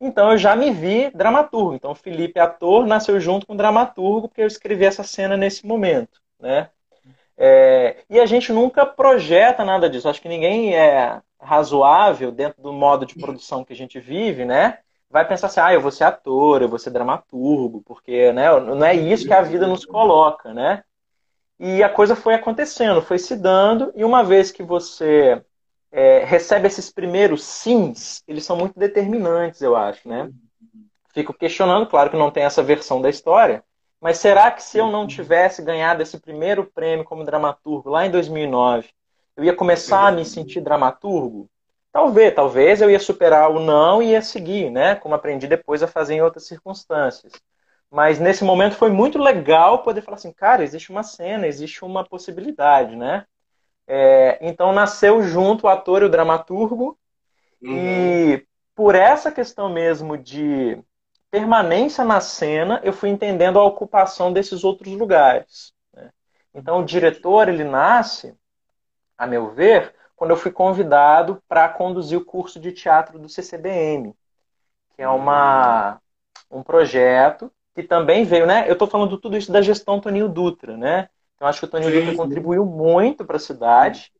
Então 0.00 0.32
eu 0.32 0.38
já 0.38 0.54
me 0.54 0.70
vi 0.70 1.10
dramaturgo. 1.10 1.74
Então 1.74 1.94
Felipe, 1.94 2.38
ator, 2.38 2.86
nasceu 2.86 3.18
junto 3.20 3.46
com 3.46 3.54
o 3.54 3.56
dramaturgo, 3.56 4.28
porque 4.28 4.42
eu 4.42 4.46
escrevi 4.46 4.84
essa 4.84 5.02
cena 5.02 5.36
nesse 5.36 5.66
momento. 5.66 6.20
Né? 6.38 6.70
É, 7.36 8.04
e 8.10 8.18
a 8.18 8.26
gente 8.26 8.52
nunca 8.52 8.84
projeta 8.84 9.64
nada 9.64 9.88
disso. 9.88 10.08
Acho 10.08 10.20
que 10.20 10.28
ninguém 10.28 10.74
é 10.74 11.20
razoável 11.40 12.32
dentro 12.32 12.60
do 12.62 12.72
modo 12.72 13.06
de 13.06 13.14
produção 13.14 13.64
que 13.64 13.72
a 13.72 13.76
gente 13.76 14.00
vive, 14.00 14.44
né? 14.44 14.78
Vai 15.10 15.26
pensar 15.26 15.46
assim, 15.46 15.60
ah, 15.60 15.72
eu 15.72 15.80
vou 15.80 15.90
ser 15.90 16.04
ator, 16.04 16.60
eu 16.60 16.68
vou 16.68 16.78
ser 16.78 16.90
dramaturgo, 16.90 17.82
porque 17.86 18.32
né, 18.32 18.48
não 18.60 18.84
é 18.84 18.94
isso 18.94 19.26
que 19.26 19.32
a 19.32 19.40
vida 19.40 19.66
nos 19.66 19.86
coloca, 19.86 20.52
né? 20.52 20.82
E 21.58 21.82
a 21.82 21.88
coisa 21.88 22.14
foi 22.14 22.34
acontecendo, 22.34 23.00
foi 23.00 23.18
se 23.18 23.34
dando, 23.34 23.92
e 23.96 24.04
uma 24.04 24.22
vez 24.22 24.52
que 24.52 24.62
você 24.62 25.42
é, 25.90 26.24
recebe 26.24 26.66
esses 26.66 26.90
primeiros 26.90 27.44
sims, 27.44 28.22
eles 28.26 28.44
são 28.44 28.56
muito 28.56 28.78
determinantes, 28.78 29.62
eu 29.62 29.76
acho, 29.76 30.08
né? 30.08 30.30
Fico 31.12 31.32
questionando, 31.32 31.86
claro 31.86 32.10
que 32.10 32.16
não 32.16 32.30
tem 32.30 32.44
essa 32.44 32.62
versão 32.62 33.00
da 33.00 33.08
história, 33.08 33.64
mas 34.00 34.18
será 34.18 34.50
que 34.50 34.62
se 34.62 34.78
eu 34.78 34.90
não 34.90 35.06
tivesse 35.06 35.62
ganhado 35.62 36.02
esse 36.02 36.18
primeiro 36.20 36.64
prêmio 36.64 37.04
como 37.04 37.24
dramaturgo 37.24 37.90
lá 37.90 38.06
em 38.06 38.10
2009, 38.10 38.88
eu 39.36 39.44
ia 39.44 39.54
começar 39.54 40.08
a 40.08 40.12
me 40.12 40.24
sentir 40.24 40.60
dramaturgo? 40.60 41.48
Talvez, 41.90 42.34
talvez 42.34 42.80
eu 42.80 42.90
ia 42.90 43.00
superar 43.00 43.50
o 43.50 43.58
não 43.58 44.02
e 44.02 44.10
ia 44.10 44.22
seguir, 44.22 44.70
né? 44.70 44.94
Como 44.94 45.14
aprendi 45.14 45.46
depois 45.46 45.82
a 45.82 45.88
fazer 45.88 46.14
em 46.14 46.22
outras 46.22 46.46
circunstâncias. 46.46 47.32
Mas 47.90 48.20
nesse 48.20 48.44
momento 48.44 48.76
foi 48.76 48.90
muito 48.90 49.18
legal 49.18 49.82
poder 49.82 50.02
falar 50.02 50.16
assim, 50.16 50.32
cara, 50.32 50.62
existe 50.62 50.90
uma 50.90 51.02
cena, 51.02 51.46
existe 51.46 51.84
uma 51.84 52.04
possibilidade, 52.04 52.94
né? 52.94 53.24
É, 53.90 54.38
então 54.42 54.70
nasceu 54.70 55.22
junto 55.22 55.66
o 55.66 55.68
ator 55.68 56.02
e 56.02 56.04
o 56.04 56.10
dramaturgo. 56.10 56.98
Uhum. 57.62 57.74
E 57.74 58.46
por 58.74 58.94
essa 58.94 59.32
questão 59.32 59.70
mesmo 59.70 60.16
de 60.16 60.78
permanência 61.30 62.04
na 62.04 62.20
cena, 62.20 62.80
eu 62.84 62.92
fui 62.92 63.08
entendendo 63.08 63.58
a 63.58 63.64
ocupação 63.64 64.30
desses 64.30 64.62
outros 64.62 64.92
lugares. 64.92 65.72
Né? 65.94 66.10
Então 66.54 66.80
o 66.80 66.84
diretor 66.84 67.48
ele 67.48 67.64
nasce, 67.64 68.36
a 69.16 69.26
meu 69.26 69.50
ver, 69.50 69.94
quando 70.14 70.30
eu 70.30 70.36
fui 70.36 70.52
convidado 70.52 71.42
para 71.48 71.68
conduzir 71.68 72.18
o 72.18 72.24
curso 72.24 72.60
de 72.60 72.72
teatro 72.72 73.18
do 73.18 73.28
CCBM, 73.28 74.14
que 74.94 75.02
é 75.02 75.08
uma, 75.08 75.98
um 76.50 76.62
projeto 76.62 77.50
que 77.74 77.82
também 77.82 78.24
veio, 78.24 78.44
né? 78.44 78.68
Eu 78.68 78.72
estou 78.72 78.88
falando 78.88 79.16
tudo 79.16 79.36
isso 79.36 79.52
da 79.52 79.62
gestão 79.62 80.00
Toninho 80.00 80.28
Dutra, 80.28 80.76
né? 80.76 81.08
Então, 81.38 81.46
acho 81.46 81.60
que 81.60 81.66
o 81.66 81.68
Tony 81.68 81.88
Dutra 81.88 82.16
contribuiu 82.16 82.66
muito 82.66 83.24
para 83.24 83.36
a 83.36 83.40
cidade. 83.40 84.10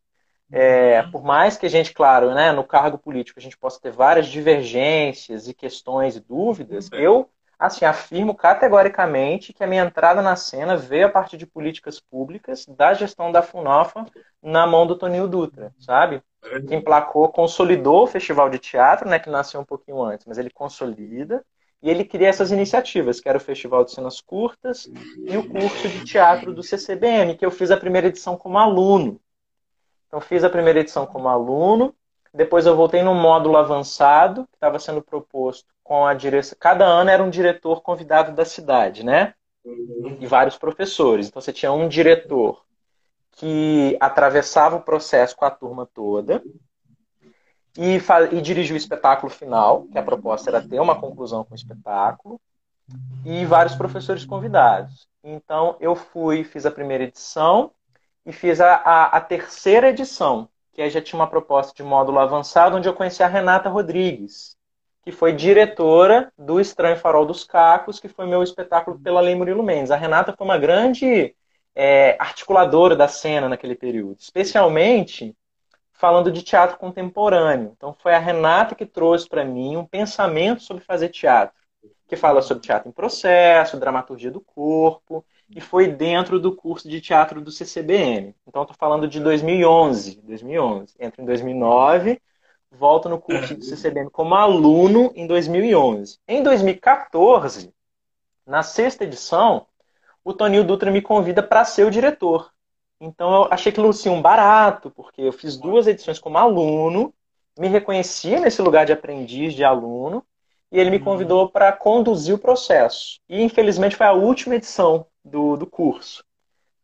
É, 0.50 1.02
por 1.02 1.24
mais 1.24 1.58
que 1.58 1.66
a 1.66 1.68
gente, 1.68 1.92
claro, 1.92 2.32
né, 2.32 2.52
no 2.52 2.64
cargo 2.64 2.96
político 2.96 3.40
a 3.40 3.42
gente 3.42 3.58
possa 3.58 3.80
ter 3.80 3.90
várias 3.90 4.28
divergências 4.28 5.48
e 5.48 5.52
questões 5.52 6.16
e 6.16 6.20
dúvidas, 6.20 6.88
eu 6.92 7.28
assim 7.58 7.84
afirmo 7.84 8.36
categoricamente 8.36 9.52
que 9.52 9.64
a 9.64 9.66
minha 9.66 9.84
entrada 9.84 10.22
na 10.22 10.36
cena 10.36 10.76
veio 10.76 11.06
a 11.06 11.10
partir 11.10 11.36
de 11.36 11.44
políticas 11.44 11.98
públicas 12.00 12.64
da 12.66 12.94
gestão 12.94 13.32
da 13.32 13.42
Funofa 13.42 14.06
na 14.40 14.64
mão 14.64 14.86
do 14.86 14.96
Toninho 14.96 15.26
Dutra, 15.26 15.74
sabe? 15.78 16.22
que 16.66 16.74
emplacou, 16.74 17.28
consolidou 17.30 18.04
o 18.04 18.06
Festival 18.06 18.48
de 18.48 18.58
Teatro, 18.58 19.08
né, 19.08 19.18
que 19.18 19.28
nasceu 19.28 19.60
um 19.60 19.64
pouquinho 19.64 20.00
antes, 20.02 20.24
mas 20.24 20.38
ele 20.38 20.50
consolida, 20.50 21.44
e 21.82 21.88
ele 21.88 22.04
cria 22.04 22.28
essas 22.28 22.50
iniciativas, 22.50 23.20
que 23.20 23.28
era 23.28 23.38
o 23.38 23.40
Festival 23.40 23.84
de 23.84 23.92
Cenas 23.92 24.20
Curtas 24.20 24.90
e 25.16 25.36
o 25.36 25.48
curso 25.48 25.88
de 25.88 26.04
teatro 26.04 26.52
do 26.52 26.62
CCBM, 26.62 27.36
que 27.36 27.46
eu 27.46 27.50
fiz 27.50 27.70
a 27.70 27.76
primeira 27.76 28.08
edição 28.08 28.36
como 28.36 28.58
aluno. 28.58 29.20
Então, 30.06 30.20
fiz 30.20 30.42
a 30.42 30.50
primeira 30.50 30.80
edição 30.80 31.06
como 31.06 31.28
aluno, 31.28 31.94
depois 32.34 32.66
eu 32.66 32.74
voltei 32.74 33.02
no 33.02 33.14
módulo 33.14 33.56
avançado, 33.56 34.44
que 34.46 34.56
estava 34.56 34.78
sendo 34.78 35.02
proposto 35.02 35.66
com 35.82 36.04
a 36.04 36.14
direção. 36.14 36.56
Cada 36.58 36.84
ano 36.84 37.10
era 37.10 37.22
um 37.22 37.30
diretor 37.30 37.80
convidado 37.80 38.32
da 38.32 38.44
cidade, 38.44 39.04
né? 39.04 39.34
E 39.64 40.26
vários 40.26 40.56
professores. 40.56 41.28
Então, 41.28 41.40
você 41.40 41.52
tinha 41.52 41.72
um 41.72 41.88
diretor 41.88 42.64
que 43.32 43.96
atravessava 44.00 44.76
o 44.76 44.82
processo 44.82 45.36
com 45.36 45.44
a 45.44 45.50
turma 45.50 45.86
toda 45.86 46.42
e, 47.78 48.00
e 48.32 48.40
dirigia 48.40 48.74
o 48.74 48.76
espetáculo 48.76 49.30
final, 49.30 49.84
que 49.84 49.96
a 49.96 50.02
proposta 50.02 50.50
era 50.50 50.60
ter 50.60 50.80
uma 50.80 51.00
conclusão 51.00 51.44
com 51.44 51.52
o 51.52 51.56
espetáculo, 51.56 52.40
e 53.24 53.44
vários 53.44 53.76
professores 53.76 54.24
convidados. 54.24 55.06
Então, 55.22 55.76
eu 55.78 55.94
fui, 55.94 56.42
fiz 56.42 56.66
a 56.66 56.72
primeira 56.72 57.04
edição 57.04 57.70
e 58.26 58.32
fiz 58.32 58.60
a, 58.60 58.74
a, 58.74 59.04
a 59.04 59.20
terceira 59.20 59.90
edição, 59.90 60.48
que 60.72 60.82
aí 60.82 60.90
já 60.90 61.00
tinha 61.00 61.20
uma 61.20 61.30
proposta 61.30 61.72
de 61.76 61.88
módulo 61.88 62.18
avançado, 62.18 62.76
onde 62.76 62.88
eu 62.88 62.94
conheci 62.94 63.22
a 63.22 63.28
Renata 63.28 63.68
Rodrigues, 63.68 64.56
que 65.04 65.12
foi 65.12 65.32
diretora 65.32 66.32
do 66.36 66.60
Estranho 66.60 66.96
Farol 66.96 67.26
dos 67.26 67.44
Cacos, 67.44 68.00
que 68.00 68.08
foi 68.08 68.26
meu 68.26 68.42
espetáculo 68.42 68.98
pela 68.98 69.20
Lei 69.20 69.36
Murilo 69.36 69.62
Mendes. 69.62 69.92
A 69.92 69.96
Renata 69.96 70.34
foi 70.36 70.44
uma 70.44 70.58
grande 70.58 71.34
é, 71.76 72.16
articuladora 72.18 72.96
da 72.96 73.06
cena 73.06 73.48
naquele 73.48 73.76
período, 73.76 74.16
especialmente 74.18 75.36
falando 75.98 76.30
de 76.30 76.42
teatro 76.42 76.78
contemporâneo. 76.78 77.72
Então 77.76 77.92
foi 77.92 78.14
a 78.14 78.18
Renata 78.18 78.74
que 78.74 78.86
trouxe 78.86 79.28
para 79.28 79.44
mim 79.44 79.76
um 79.76 79.84
pensamento 79.84 80.62
sobre 80.62 80.82
fazer 80.82 81.08
teatro, 81.08 81.54
que 82.06 82.16
fala 82.16 82.40
sobre 82.40 82.62
teatro 82.62 82.88
em 82.88 82.92
processo, 82.92 83.78
dramaturgia 83.78 84.30
do 84.30 84.40
corpo, 84.40 85.24
e 85.50 85.60
foi 85.60 85.88
dentro 85.88 86.38
do 86.38 86.54
curso 86.54 86.88
de 86.88 87.00
teatro 87.00 87.40
do 87.40 87.50
CCBM. 87.50 88.34
Então 88.46 88.62
estou 88.62 88.76
falando 88.78 89.08
de 89.08 89.18
2011, 89.18 90.20
2011. 90.22 90.94
Entro 91.00 91.22
em 91.22 91.26
2009, 91.26 92.22
volto 92.70 93.08
no 93.08 93.18
curso 93.18 93.56
do 93.56 93.64
CCBM 93.64 94.08
como 94.10 94.34
aluno 94.36 95.10
em 95.16 95.26
2011. 95.26 96.18
Em 96.28 96.42
2014, 96.44 97.74
na 98.46 98.62
sexta 98.62 99.02
edição, 99.02 99.66
o 100.22 100.32
Toninho 100.32 100.62
Dutra 100.62 100.92
me 100.92 101.02
convida 101.02 101.42
para 101.42 101.64
ser 101.64 101.84
o 101.84 101.90
diretor. 101.90 102.52
Então 103.00 103.32
eu 103.32 103.48
achei 103.50 103.70
aquilo 103.70 103.88
assim 103.88 104.08
um 104.08 104.20
barato, 104.20 104.90
porque 104.90 105.22
eu 105.22 105.32
fiz 105.32 105.56
duas 105.56 105.86
edições 105.86 106.18
como 106.18 106.38
aluno, 106.38 107.14
me 107.58 107.68
reconhecia 107.68 108.40
nesse 108.40 108.60
lugar 108.60 108.86
de 108.86 108.92
aprendiz, 108.92 109.54
de 109.54 109.64
aluno, 109.64 110.24
e 110.70 110.78
ele 110.78 110.90
me 110.90 110.98
uhum. 110.98 111.04
convidou 111.04 111.48
para 111.48 111.72
conduzir 111.72 112.34
o 112.34 112.38
processo. 112.38 113.20
E 113.28 113.42
infelizmente 113.42 113.96
foi 113.96 114.06
a 114.06 114.12
última 114.12 114.56
edição 114.56 115.06
do, 115.24 115.56
do 115.56 115.66
curso, 115.66 116.24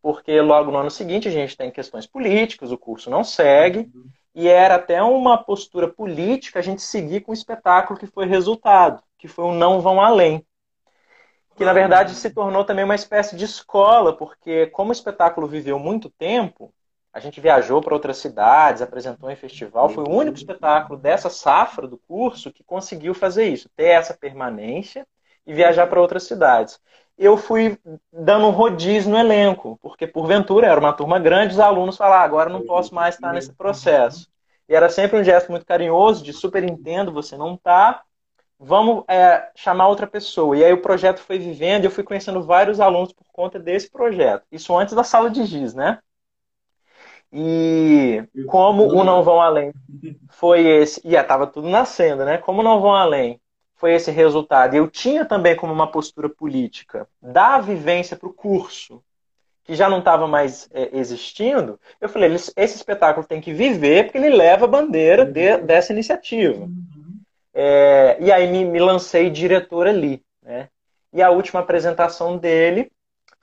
porque 0.01 0.41
logo 0.41 0.71
no 0.71 0.79
ano 0.79 0.91
seguinte 0.91 1.29
a 1.29 1.33
gente 1.33 1.57
tem 1.57 1.71
questões 1.71 2.07
políticas, 2.07 2.71
o 2.71 2.79
curso 2.79 3.11
não 3.11 3.25
segue, 3.25 3.91
uhum. 3.95 4.07
e 4.35 4.49
era 4.49 4.77
até 4.77 5.03
uma 5.03 5.37
postura 5.37 5.89
política 5.89 6.61
a 6.61 6.63
gente 6.63 6.83
seguir 6.83 7.23
com 7.23 7.33
o 7.33 7.35
espetáculo 7.35 7.99
que 7.99 8.07
foi 8.07 8.27
resultado, 8.27 9.03
que 9.19 9.27
foi 9.27 9.45
o 9.45 9.53
Não 9.53 9.81
Vão 9.81 10.01
Além 10.01 10.45
que 11.57 11.65
na 11.65 11.73
verdade 11.73 12.15
se 12.15 12.31
tornou 12.31 12.65
também 12.65 12.85
uma 12.85 12.95
espécie 12.95 13.37
de 13.37 13.45
escola, 13.45 14.17
porque 14.17 14.67
como 14.69 14.91
o 14.91 14.93
espetáculo 14.93 15.47
viveu 15.47 15.79
muito 15.79 16.11
tempo, 16.11 16.73
a 17.13 17.21
gente 17.21 17.41
viajou 17.41 17.81
para 17.81 17.95
outras 17.95 18.17
cidades, 18.17 18.83
apresentou 18.83 19.31
em 19.31 19.37
festival, 19.37 19.89
foi 19.89 20.03
o 20.03 20.11
único 20.11 20.37
espetáculo 20.37 20.99
dessa 20.99 21.31
safra 21.31 21.87
do 21.87 21.97
curso 21.97 22.53
que 22.53 22.65
conseguiu 22.65 23.15
fazer 23.15 23.45
isso, 23.45 23.71
ter 23.77 23.87
essa 23.87 24.15
permanência 24.15 25.07
e 25.47 25.55
viajar 25.55 25.87
para 25.87 26.01
outras 26.01 26.25
cidades. 26.25 26.81
Eu 27.17 27.37
fui 27.37 27.79
dando 28.13 28.47
um 28.47 28.51
rodízio 28.51 29.13
no 29.13 29.19
elenco, 29.19 29.79
porque 29.81 30.09
porventura 30.09 30.67
era 30.67 30.81
uma 30.81 30.93
turma 30.93 31.21
grande, 31.21 31.55
os 31.55 31.61
alunos 31.61 31.97
falaram, 31.97 32.23
ah, 32.23 32.25
agora 32.25 32.51
não 32.51 32.67
posso 32.67 32.93
mais 32.93 33.15
estar 33.15 33.33
nesse 33.33 33.53
processo. 33.53 34.29
E 34.69 34.75
era 34.75 34.89
sempre 34.89 35.21
um 35.21 35.23
gesto 35.23 35.53
muito 35.53 35.65
carinhoso, 35.65 36.25
de 36.25 36.33
super 36.33 36.65
entendo, 36.65 37.13
você 37.13 37.37
não 37.37 37.55
está, 37.55 38.03
vamos 38.59 39.05
é, 39.09 39.51
chamar 39.55 39.89
outra 39.89 40.07
pessoa. 40.07 40.57
E 40.57 40.65
aí 40.65 40.73
o 40.73 40.83
projeto 40.83 41.21
foi 41.21 41.39
vivendo 41.39 41.85
e 41.85 41.87
eu 41.87 41.91
fui 41.91 42.05
conhecendo 42.05 42.43
vários 42.43 42.81
alunos 42.81 43.13
por 43.13 43.27
conta 43.33 43.59
desse 43.59 43.91
projeto. 43.91 44.45
Isso 44.51 44.77
antes 44.77 44.95
da 44.95 45.05
sala 45.05 45.31
de 45.31 45.45
giz, 45.45 45.75
né? 45.75 45.99
E 47.33 48.23
como 48.47 48.85
o 48.85 49.05
Não 49.05 49.23
Vão 49.23 49.41
Além 49.41 49.73
foi 50.31 50.67
esse. 50.67 51.01
E 51.05 51.15
estava 51.15 51.47
tudo 51.47 51.69
nascendo, 51.69 52.25
né? 52.25 52.39
Como 52.39 52.63
Não 52.63 52.81
Vão 52.81 52.95
Além 52.95 53.41
foi 53.75 53.93
esse 53.93 54.11
resultado. 54.11 54.75
Eu 54.75 54.89
tinha 54.89 55.25
também 55.25 55.57
como 55.57 55.73
uma 55.73 55.91
postura 55.91 56.29
política 56.29 57.09
dar 57.21 57.61
vivência 57.61 58.17
para 58.17 58.29
o 58.29 58.33
curso, 58.33 59.03
que 59.65 59.75
já 59.75 59.89
não 59.89 59.99
estava 59.99 60.27
mais 60.27 60.69
é, 60.73 60.97
existindo. 60.97 61.79
Eu 62.01 62.09
falei: 62.09 62.33
esse 62.33 62.77
espetáculo 62.77 63.27
tem 63.27 63.41
que 63.41 63.53
viver 63.53 64.05
porque 64.05 64.19
ele 64.19 64.35
leva 64.35 64.65
a 64.65 64.69
bandeira 64.69 65.25
de, 65.25 65.59
dessa 65.59 65.93
iniciativa. 65.93 66.69
É, 67.55 68.17
e 68.21 68.33
aí 68.33 68.51
me, 68.51 68.65
me, 68.65 68.81
lancei 68.81 69.31
diretor 69.31 69.87
ali. 69.87 70.23
Né? 70.43 70.69
E 71.13 71.23
a 71.23 71.31
última 71.31 71.61
apresentação 71.61 72.37
dele 72.37 72.91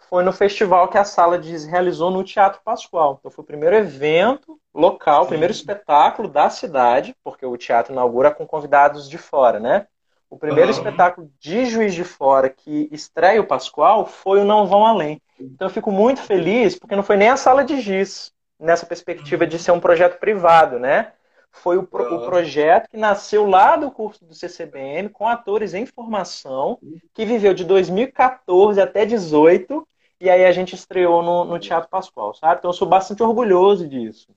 foi 0.09 0.23
no 0.23 0.33
festival 0.33 0.89
que 0.89 0.97
a 0.97 1.05
Sala 1.05 1.39
Diz 1.39 1.63
realizou 1.63 2.11
no 2.11 2.23
Teatro 2.23 2.59
Pascoal. 2.65 3.17
Então 3.17 3.31
foi 3.31 3.43
o 3.43 3.47
primeiro 3.47 3.75
evento 3.77 4.59
local, 4.73 5.23
o 5.23 5.27
primeiro 5.27 5.53
espetáculo 5.53 6.27
da 6.27 6.49
cidade, 6.49 7.15
porque 7.23 7.45
o 7.45 7.55
teatro 7.55 7.93
inaugura 7.93 8.29
com 8.29 8.45
convidados 8.45 9.09
de 9.09 9.17
fora, 9.17 9.59
né? 9.59 9.87
O 10.29 10.37
primeiro 10.37 10.71
uhum. 10.71 10.77
espetáculo 10.77 11.31
de 11.39 11.65
Juiz 11.65 11.93
de 11.93 12.03
Fora 12.03 12.49
que 12.49 12.89
estreia 12.91 13.41
o 13.41 13.47
Pascoal 13.47 14.05
foi 14.05 14.41
o 14.41 14.45
Não 14.45 14.65
Vão 14.65 14.85
Além. 14.85 15.21
Então 15.39 15.67
eu 15.67 15.73
fico 15.73 15.91
muito 15.91 16.21
feliz, 16.21 16.77
porque 16.77 16.95
não 16.95 17.03
foi 17.03 17.17
nem 17.17 17.29
a 17.29 17.37
Sala 17.37 17.63
de 17.63 17.81
Giz, 17.81 18.31
nessa 18.59 18.85
perspectiva 18.85 19.47
de 19.47 19.57
ser 19.57 19.71
um 19.71 19.79
projeto 19.79 20.19
privado, 20.19 20.77
né? 20.77 21.13
Foi 21.51 21.77
o, 21.77 21.83
pro, 21.83 22.15
o, 22.15 22.25
projeto 22.25 22.89
que 22.89 22.97
nasceu 22.97 23.45
lá 23.45 23.75
do 23.75 23.91
curso 23.91 24.23
do 24.25 24.33
CCBM, 24.33 25.09
com 25.09 25.27
atores 25.27 25.73
em 25.73 25.85
formação, 25.85 26.79
que 27.13 27.25
viveu 27.25 27.53
de 27.53 27.65
2014 27.65 28.79
até 28.79 29.05
2018, 29.05 29.87
e 30.19 30.29
aí 30.29 30.45
a 30.45 30.51
gente 30.51 30.75
estreou 30.75 31.21
no, 31.21 31.45
no 31.45 31.59
Teatro 31.59 31.89
Pascoal, 31.89 32.33
sabe? 32.33 32.59
Então 32.59 32.69
eu 32.69 32.73
sou 32.73 32.87
bastante 32.87 33.21
orgulhoso 33.21 33.87
disso. 33.87 34.29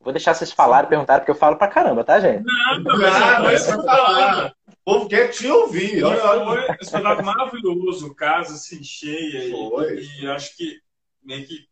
Vou 0.00 0.12
deixar 0.12 0.34
vocês 0.34 0.50
falarem, 0.50 0.88
perguntarem, 0.88 1.20
porque 1.20 1.30
eu 1.30 1.36
falo 1.36 1.56
pra 1.56 1.68
caramba, 1.68 2.02
tá, 2.02 2.18
gente? 2.18 2.44
Não, 2.44 2.80
não, 2.80 2.98
não, 2.98 3.48
é 3.48 3.58
falar. 3.58 4.54
O 4.66 4.92
povo 4.92 5.08
quer 5.08 5.28
te 5.28 5.46
ouvir. 5.48 6.02
Olha, 6.02 6.24
olha. 6.24 6.66
Foi 6.66 6.74
um 6.74 6.78
espetáculo 6.80 7.26
maravilhoso, 7.26 8.14
casa 8.14 8.54
assim, 8.54 8.82
cheia. 8.82 9.44
E, 9.44 10.22
e 10.22 10.26
acho 10.28 10.56
que 10.56 10.80
meio 11.22 11.46
que 11.46 11.66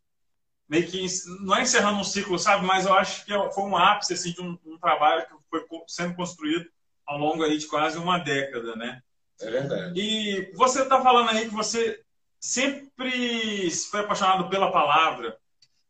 meio 0.68 0.86
que 0.86 1.06
não 1.40 1.56
é 1.56 1.62
encerrando 1.62 1.98
um 1.98 2.04
ciclo, 2.04 2.38
sabe? 2.38 2.64
Mas 2.64 2.86
eu 2.86 2.94
acho 2.94 3.24
que 3.24 3.32
é 3.32 3.52
foi 3.52 3.64
um 3.64 3.76
ápice 3.76 4.14
assim, 4.14 4.32
de 4.32 4.40
um, 4.40 4.58
um 4.64 4.78
trabalho 4.78 5.26
que 5.26 5.34
foi 5.50 5.64
sendo 5.86 6.14
construído 6.14 6.66
ao 7.06 7.18
longo 7.18 7.42
aí 7.44 7.58
de 7.58 7.66
quase 7.66 7.98
uma 7.98 8.18
década, 8.18 8.74
né? 8.76 9.02
É 9.40 9.50
verdade. 9.50 10.00
E 10.00 10.52
você 10.54 10.82
está 10.82 11.02
falando 11.02 11.30
aí 11.30 11.48
que 11.48 11.54
você 11.54 12.00
sempre 12.40 13.70
foi 13.90 14.00
apaixonado 14.00 14.48
pela 14.48 14.70
palavra. 14.70 15.36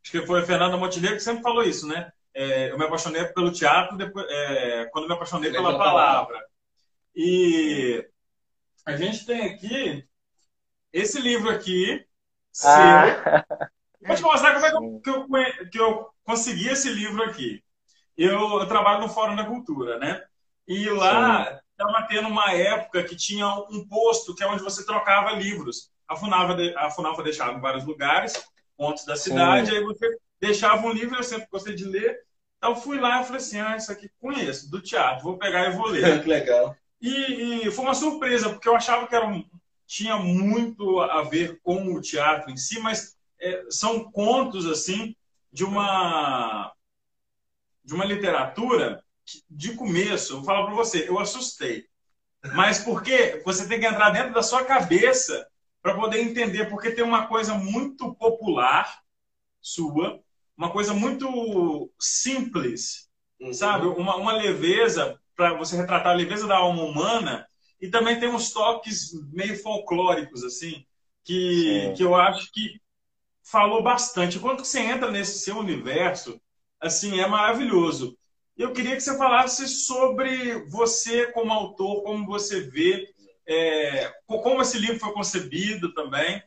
Acho 0.03 0.11
que 0.13 0.27
foi 0.27 0.41
a 0.41 0.47
Fernanda 0.47 0.77
Montenegro 0.77 1.17
que 1.17 1.23
sempre 1.23 1.43
falou 1.43 1.63
isso, 1.63 1.87
né? 1.87 2.13
É, 2.35 2.71
eu 2.71 2.79
me 2.79 2.85
apaixonei 2.85 3.25
pelo 3.27 3.53
teatro 3.53 3.97
depois, 3.97 4.27
é, 4.29 4.87
quando 4.87 5.07
me 5.07 5.15
apaixonei 5.15 5.53
pela 5.53 5.79
palavra. 5.79 6.45
E 7.15 8.05
a 8.85 8.97
gente 8.97 9.25
tem 9.25 9.43
aqui 9.43 10.05
esse 10.93 11.21
livro 11.21 11.49
aqui, 11.49 12.05
ah. 12.65 13.57
Vou 14.07 14.17
te 14.17 14.23
mostrar 14.23 14.55
como 14.55 14.67
é 14.67 14.71
que 14.71 14.77
eu, 14.77 15.01
que 15.01 15.11
eu, 15.11 15.69
que 15.71 15.81
eu 15.81 16.09
consegui 16.25 16.69
esse 16.69 16.91
livro 16.91 17.23
aqui. 17.23 17.63
Eu, 18.17 18.61
eu, 18.61 18.67
trabalho 18.67 19.01
no 19.01 19.09
Fórum 19.09 19.35
da 19.35 19.45
Cultura, 19.45 19.99
né? 19.99 20.23
E 20.69 20.89
lá 20.89 21.61
estava 21.71 22.07
tendo 22.07 22.29
uma 22.29 22.53
época 22.53 23.03
que 23.03 23.17
tinha 23.17 23.47
um 23.71 23.87
posto 23.89 24.35
que 24.35 24.43
é 24.43 24.47
onde 24.47 24.63
você 24.63 24.85
trocava 24.85 25.33
livros. 25.33 25.91
A 26.07 26.15
Funava, 26.15 26.57
a 26.77 26.91
Funava 26.91 27.23
deixava 27.23 27.57
em 27.57 27.61
vários 27.61 27.85
lugares, 27.85 28.45
pontos 28.77 29.05
da 29.05 29.17
cidade, 29.17 29.71
Sim. 29.71 29.77
aí 29.77 29.85
você 29.85 30.17
deixava 30.41 30.87
um 30.87 30.93
livro, 30.93 31.17
eu 31.17 31.23
sempre 31.23 31.49
gostei 31.51 31.75
de 31.75 31.85
ler. 31.85 32.19
Então 32.59 32.77
fui 32.77 32.99
lá 32.99 33.21
e 33.21 33.25
falei 33.25 33.39
assim, 33.39 33.61
ah, 33.61 33.77
isso 33.77 33.91
aqui 33.91 34.09
conheço, 34.21 34.71
do 34.71 34.81
teatro, 34.81 35.25
vou 35.25 35.39
pegar 35.39 35.67
e 35.67 35.77
vou 35.77 35.87
ler. 35.87 36.21
que 36.23 36.29
legal. 36.29 36.77
E, 37.01 37.67
e, 37.67 37.71
foi 37.71 37.85
uma 37.85 37.95
surpresa, 37.95 38.49
porque 38.49 38.69
eu 38.69 38.77
achava 38.77 39.07
que 39.07 39.15
era 39.15 39.27
um, 39.27 39.45
tinha 39.87 40.17
muito 40.17 41.01
a 41.01 41.23
ver 41.23 41.61
com 41.63 41.93
o 41.93 42.01
teatro 42.01 42.51
em 42.51 42.57
si, 42.57 42.81
mas 42.81 43.14
é, 43.45 43.65
são 43.71 44.11
contos 44.11 44.67
assim 44.67 45.15
de 45.53 45.65
uma 45.65 46.73
de 47.85 47.95
uma 47.95 48.05
literatura 48.05 49.05
que, 49.27 49.43
de 49.49 49.75
começo, 49.75 50.33
eu 50.33 50.37
vou 50.37 50.45
falar 50.45 50.65
para 50.65 50.75
você, 50.75 51.09
eu 51.09 51.19
assustei. 51.19 51.87
Mas 52.55 52.79
porque 52.79 53.43
você 53.45 53.69
tem 53.69 53.79
que 53.79 53.87
entrar 53.87 54.11
dentro 54.11 54.33
da 54.33 54.43
sua 54.43 54.65
cabeça 54.65 55.47
para 55.83 55.95
poder 55.95 56.21
entender, 56.21 56.67
porque 56.67 56.93
tem 56.93 57.05
uma 57.05 57.27
coisa 57.27 57.55
muito 57.55 58.15
popular 58.15 59.01
sua, 59.61 60.21
uma 60.57 60.71
coisa 60.71 60.95
muito 60.95 61.91
simples 61.99 63.05
uhum. 63.41 63.53
sabe? 63.53 63.87
Uma, 63.87 64.17
uma 64.17 64.33
leveza, 64.33 65.19
para 65.37 65.55
você 65.55 65.77
retratar 65.77 66.13
a 66.13 66.17
leveza 66.17 66.47
da 66.47 66.57
alma 66.57 66.83
humana, 66.83 67.47
e 67.81 67.89
também 67.89 68.19
tem 68.19 68.29
uns 68.29 68.53
toques 68.53 69.13
meio 69.33 69.61
folclóricos, 69.61 70.45
assim, 70.45 70.85
que, 71.25 71.93
que 71.97 72.03
eu 72.03 72.15
acho 72.15 72.51
que 72.53 72.81
falou 73.45 73.83
bastante. 73.83 74.41
Quando 74.41 74.65
você 74.65 74.81
entra 74.81 75.11
nesse 75.11 75.39
seu 75.39 75.59
universo, 75.59 76.41
assim, 76.81 77.21
é 77.21 77.27
maravilhoso. 77.27 78.17
Eu 78.57 78.73
queria 78.73 78.95
que 78.95 79.03
você 79.03 79.17
falasse 79.17 79.69
sobre 79.69 80.65
você 80.69 81.31
como 81.33 81.53
autor, 81.53 82.03
como 82.03 82.27
você 82.27 82.61
vê, 82.61 83.13
é, 83.47 84.13
como 84.27 84.63
esse 84.63 84.79
livro 84.79 84.99
foi 84.99 85.13
concebido 85.13 85.93
também. 85.93 86.43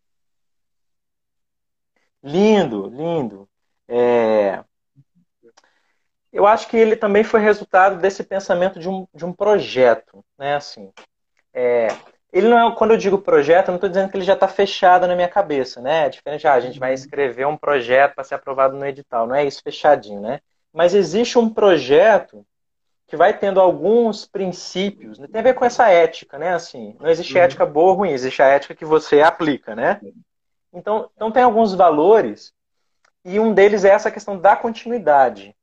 Lindo, 2.24 2.88
lindo. 2.88 3.48
É... 3.88 4.64
Eu 6.32 6.46
acho 6.46 6.68
que 6.68 6.76
ele 6.76 6.96
também 6.96 7.24
foi 7.24 7.40
resultado 7.40 8.02
desse 8.02 8.24
pensamento 8.24 8.80
de 8.80 8.90
um, 8.90 9.08
de 9.14 9.26
um 9.26 9.34
projeto, 9.34 10.24
né? 10.38 10.56
Assim, 10.56 10.92
é... 11.54 11.88
Ele 12.32 12.50
não 12.50 12.60
é, 12.60 12.76
quando 12.76 12.92
eu 12.92 12.98
digo 12.98 13.18
projeto, 13.18 13.68
eu 13.68 13.72
não 13.72 13.78
estou 13.78 13.90
dizendo 13.90 14.10
que 14.10 14.18
ele 14.18 14.26
já 14.26 14.34
está 14.34 14.48
fechado 14.48 15.08
na 15.08 15.16
minha 15.16 15.30
cabeça, 15.30 15.82
né? 15.82 16.06
É 16.06 16.10
diferente, 16.10 16.46
ah, 16.48 16.54
a 16.54 16.60
gente 16.60 16.80
vai 16.80 16.90
uhum. 16.90 16.96
escrever 16.96 17.48
um 17.48 17.58
projeto 17.58 18.16
para 18.16 18.24
ser 18.24 18.36
aprovado 18.36 18.76
no 18.76 18.86
edital, 18.86 19.26
não 19.26 19.36
é 19.36 19.46
isso 19.46 19.62
fechadinho, 19.63 20.20
né? 20.20 20.42
Mas 20.74 20.94
existe 20.94 21.40
um 21.40 21.50
projeto 21.50 22.46
que 23.08 23.16
vai 23.16 23.38
tendo 23.38 23.62
alguns 23.62 24.26
princípios, 24.26 25.18
né? 25.18 25.28
tem 25.32 25.40
a 25.40 25.44
ver 25.44 25.54
com 25.54 25.63
essa 25.63 25.90
ética, 25.90 26.38
né? 26.38 26.54
Assim, 26.54 26.96
não 27.00 27.10
existe 27.10 27.34
uhum. 27.34 27.42
ética 27.42 27.66
boa 27.66 27.92
ou 27.92 27.98
ruim, 28.00 28.12
existe 28.12 28.42
a 28.42 28.48
ética 28.48 28.76
que 28.76 28.86
você 28.86 29.22
aplica, 29.22 29.74
né? 29.74 30.02
Então, 30.74 31.10
então 31.16 31.32
tem 31.32 31.44
alguns 31.44 31.74
valores 31.74 32.54
e 33.24 33.40
um 33.40 33.54
deles 33.54 33.86
é 33.86 33.90
essa 33.90 34.12
questão 34.12 34.38
da 34.38 34.56
continuidade. 34.56 35.56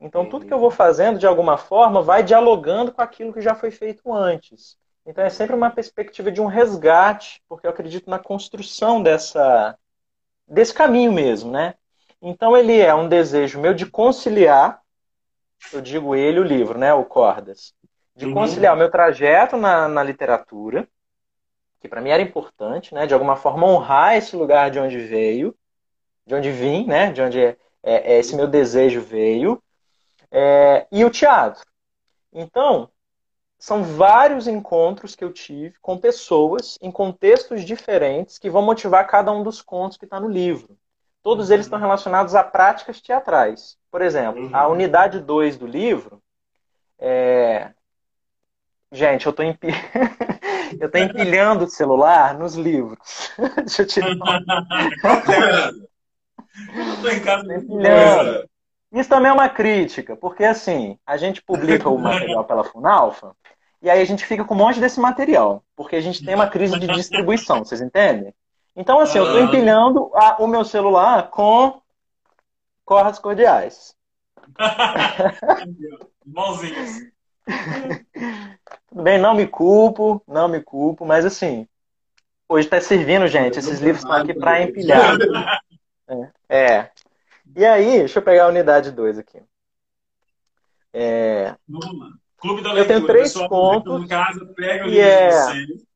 Então 0.00 0.28
tudo 0.28 0.46
que 0.46 0.52
eu 0.52 0.58
vou 0.58 0.70
fazendo 0.70 1.18
de 1.18 1.26
alguma 1.26 1.58
forma 1.58 2.00
vai 2.00 2.22
dialogando 2.22 2.92
com 2.92 3.02
aquilo 3.02 3.32
que 3.32 3.40
já 3.40 3.54
foi 3.54 3.70
feito 3.70 4.12
antes. 4.12 4.78
Então 5.08 5.24
é 5.24 5.30
sempre 5.30 5.56
uma 5.56 5.70
perspectiva 5.70 6.30
de 6.30 6.38
um 6.38 6.44
resgate, 6.44 7.42
porque 7.48 7.66
eu 7.66 7.70
acredito 7.70 8.10
na 8.10 8.18
construção 8.18 9.02
dessa 9.02 9.74
desse 10.46 10.74
caminho 10.74 11.10
mesmo, 11.10 11.50
né? 11.50 11.74
Então 12.20 12.54
ele 12.54 12.78
é 12.78 12.94
um 12.94 13.08
desejo 13.08 13.58
meu 13.58 13.72
de 13.72 13.86
conciliar, 13.86 14.82
eu 15.72 15.80
digo 15.80 16.14
ele 16.14 16.38
o 16.38 16.44
livro, 16.44 16.78
né, 16.78 16.92
o 16.92 17.06
Cordas, 17.06 17.72
de 18.14 18.26
uhum. 18.26 18.34
conciliar 18.34 18.74
o 18.74 18.78
meu 18.78 18.90
trajeto 18.90 19.56
na, 19.56 19.88
na 19.88 20.02
literatura, 20.02 20.86
que 21.80 21.88
para 21.88 22.02
mim 22.02 22.10
era 22.10 22.22
importante, 22.22 22.94
né, 22.94 23.06
de 23.06 23.14
alguma 23.14 23.36
forma 23.36 23.66
honrar 23.66 24.14
esse 24.14 24.36
lugar 24.36 24.70
de 24.70 24.78
onde 24.78 24.98
veio, 24.98 25.54
de 26.26 26.34
onde 26.34 26.50
vim, 26.50 26.86
né, 26.86 27.12
de 27.12 27.22
onde 27.22 27.42
é, 27.42 27.56
é, 27.82 28.12
é 28.14 28.18
esse 28.18 28.36
meu 28.36 28.46
desejo 28.46 29.00
veio, 29.00 29.62
é, 30.30 30.86
e 30.92 31.02
o 31.02 31.10
teatro. 31.10 31.64
Então, 32.32 32.90
são 33.58 33.82
vários 33.82 34.46
encontros 34.46 35.16
que 35.16 35.24
eu 35.24 35.32
tive 35.32 35.74
com 35.80 35.98
pessoas 35.98 36.78
em 36.80 36.92
contextos 36.92 37.64
diferentes 37.64 38.38
que 38.38 38.48
vão 38.48 38.62
motivar 38.62 39.06
cada 39.06 39.32
um 39.32 39.42
dos 39.42 39.60
contos 39.60 39.96
que 39.98 40.04
está 40.04 40.20
no 40.20 40.28
livro. 40.28 40.78
Todos 41.22 41.48
uhum. 41.48 41.54
eles 41.54 41.66
estão 41.66 41.78
relacionados 41.78 42.36
a 42.36 42.44
práticas 42.44 43.00
teatrais. 43.00 43.76
Por 43.90 44.00
exemplo, 44.00 44.44
uhum. 44.44 44.54
a 44.54 44.68
unidade 44.68 45.20
2 45.20 45.56
do 45.56 45.66
livro 45.66 46.22
é... 46.98 47.72
Gente, 48.90 49.26
eu 49.26 49.30
estou 49.30 49.44
eu 50.80 50.90
tô 50.90 50.98
empilhando 50.98 51.64
o 51.64 51.70
celular 51.70 52.38
nos 52.38 52.54
livros. 52.54 53.32
Deixa 53.58 53.82
eu 53.82 53.86
tirar. 53.86 54.10
eu 56.74 57.02
tô 57.02 57.08
em 57.08 57.20
casa 57.20 57.54
empilhando. 57.54 58.48
Isso 58.92 59.08
também 59.08 59.30
é 59.30 59.34
uma 59.34 59.48
crítica, 59.48 60.16
porque 60.16 60.44
assim, 60.44 60.98
a 61.06 61.16
gente 61.16 61.42
publica 61.42 61.88
o 61.88 61.98
material 61.98 62.44
pela 62.44 62.64
Funalfa 62.64 63.36
e 63.82 63.88
aí 63.88 64.00
a 64.00 64.04
gente 64.04 64.24
fica 64.24 64.44
com 64.44 64.54
um 64.54 64.58
monte 64.58 64.80
desse 64.80 64.98
material, 64.98 65.62
porque 65.76 65.96
a 65.96 66.00
gente 66.00 66.24
tem 66.24 66.34
uma 66.34 66.48
crise 66.48 66.78
de 66.78 66.86
distribuição, 66.86 67.64
vocês 67.64 67.80
entendem? 67.80 68.34
Então, 68.74 69.00
assim, 69.00 69.18
eu 69.18 69.24
estou 69.24 69.40
empilhando 69.40 70.10
a, 70.14 70.42
o 70.42 70.46
meu 70.46 70.64
celular 70.64 71.30
com 71.30 71.80
cordas 72.84 73.18
cordiais. 73.18 73.94
Mãozinhos. 76.26 77.08
Tudo 78.88 79.02
bem, 79.02 79.18
não 79.18 79.34
me 79.34 79.46
culpo, 79.46 80.22
não 80.26 80.48
me 80.48 80.60
culpo, 80.60 81.04
mas 81.04 81.24
assim, 81.24 81.66
hoje 82.48 82.66
está 82.66 82.80
servindo, 82.80 83.26
gente. 83.26 83.58
Esses 83.58 83.80
livros 83.80 84.02
estão 84.02 84.16
aqui 84.16 84.34
para 84.34 84.62
empilhar. 84.62 85.16
É. 86.48 86.88
E 87.58 87.66
aí, 87.66 87.98
deixa 87.98 88.20
eu 88.20 88.22
pegar 88.22 88.44
a 88.44 88.48
unidade 88.48 88.92
2 88.92 89.18
aqui. 89.18 89.42
É... 90.92 91.56
Clube 92.36 92.62
da 92.62 92.72
Leitura. 92.72 92.78
Eu 92.78 92.86
tenho 92.86 93.04
três 93.04 93.32
Pessoal, 93.32 93.48
pontos. 93.48 94.04
Em 94.04 94.06
casa, 94.06 94.46
pega 94.54 94.84
o 94.84 94.86
livro 94.86 95.02
é... 95.02 95.52
de. 95.54 95.88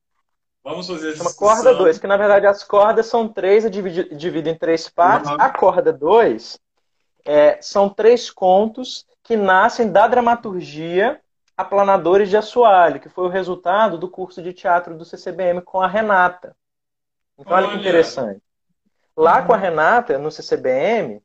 Vamos 0.61 0.87
fazer 0.87 1.15
Chama 1.15 1.33
corda 1.33 1.73
2, 1.73 1.99
que 1.99 2.07
na 2.07 2.17
verdade 2.17 2.47
as 2.47 2.65
cordas 2.65 3.05
são 3.05 3.29
três, 3.29 3.63
eu 3.63 3.69
divido, 3.69 4.13
divido 4.13 4.49
em 4.49 4.57
três 4.57 4.89
partes. 4.89 5.31
Uhum. 5.31 5.37
A 5.39 5.49
corda 5.51 5.93
2 5.93 6.59
é, 7.23 7.61
são 7.61 7.87
três 7.87 8.29
contos 8.29 9.05
que 9.23 9.37
nascem 9.37 9.89
da 9.89 10.05
dramaturgia 10.05 11.21
Aplanadores 11.55 12.29
de 12.29 12.35
Assoalho, 12.35 12.99
que 12.99 13.07
foi 13.07 13.23
o 13.23 13.29
resultado 13.29 13.97
do 13.97 14.09
curso 14.09 14.41
de 14.41 14.51
teatro 14.51 14.97
do 14.97 15.05
CCBM 15.05 15.61
com 15.61 15.79
a 15.79 15.87
Renata. 15.87 16.57
Então, 17.37 17.55
olha, 17.55 17.67
olha 17.67 17.75
que 17.75 17.87
interessante. 17.87 18.41
Lá 19.15 19.39
uhum. 19.39 19.47
com 19.47 19.53
a 19.53 19.57
Renata, 19.57 20.17
no 20.17 20.29
CCBM, 20.29 21.22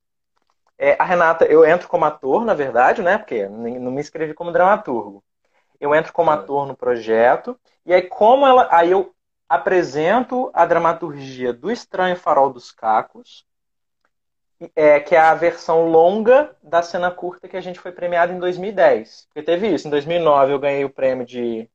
é, 0.79 0.97
a 0.99 1.05
Renata, 1.05 1.45
eu 1.45 1.67
entro 1.67 1.89
como 1.89 2.05
ator, 2.05 2.45
na 2.45 2.55
verdade, 2.55 3.03
né? 3.03 3.19
Porque 3.19 3.49
não 3.49 3.91
me 3.91 4.01
inscrevi 4.01 4.33
como 4.33 4.53
dramaturgo. 4.53 5.25
Eu 5.81 5.95
entro 5.95 6.13
como 6.13 6.31
ator 6.31 6.67
no 6.67 6.77
projeto, 6.77 7.59
e 7.85 7.93
aí 7.93 8.03
como 8.03 8.47
ela. 8.47 8.69
Aí 8.71 8.91
eu 8.91 9.15
apresento 9.49 10.51
a 10.55 10.65
dramaturgia 10.65 11.53
do 11.53 11.71
Estranho 11.71 12.17
Farol 12.17 12.53
dos 12.53 12.71
Cacos, 12.71 13.47
é, 14.75 15.01
que 15.01 15.15
é 15.15 15.21
a 15.21 15.35
versão 15.35 15.89
longa 15.89 16.57
da 16.63 16.83
cena 16.83 17.11
curta 17.11 17.49
que 17.49 17.57
a 17.57 17.61
gente 17.61 17.81
foi 17.81 17.93
premiado 17.93 18.33
em 18.33 18.39
2010. 18.39 19.27
Porque 19.27 19.43
teve 19.43 19.69
isso, 19.69 19.89
em 19.89 19.91
2009 19.91 20.53
eu 20.53 20.59
ganhei 20.59 20.85
o 20.85 20.91
prêmio 20.91 21.25
de 21.25 21.69